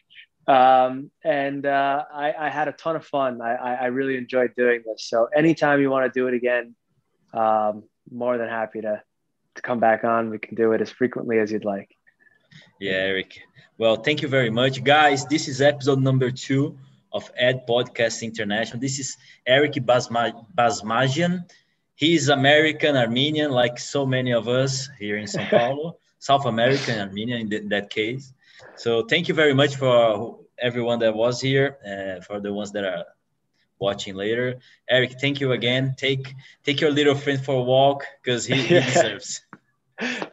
[0.47, 3.41] um, and uh, I, I, had a ton of fun.
[3.41, 5.09] I, I, really enjoyed doing this.
[5.09, 6.73] So anytime you want to do it again,
[7.33, 9.01] um, more than happy to
[9.57, 10.29] to come back on.
[10.29, 11.89] We can do it as frequently as you'd like.
[12.79, 13.41] Yeah, Eric.
[13.77, 15.25] Well, thank you very much, guys.
[15.25, 16.77] This is episode number two
[17.11, 18.79] of Ed Podcast International.
[18.79, 21.43] This is Eric Basma- Basmajian.
[21.95, 27.41] He's American Armenian, like so many of us here in São Paulo, South American Armenian
[27.41, 28.33] in, th- that case.
[28.75, 32.83] So thank you very much for everyone that was here, uh, for the ones that
[32.83, 33.05] are
[33.79, 34.59] watching later.
[34.89, 35.95] Eric, thank you again.
[35.97, 39.41] Take take your little friend for a walk because he, he deserves.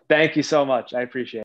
[0.08, 0.94] thank you so much.
[0.94, 1.42] I appreciate it.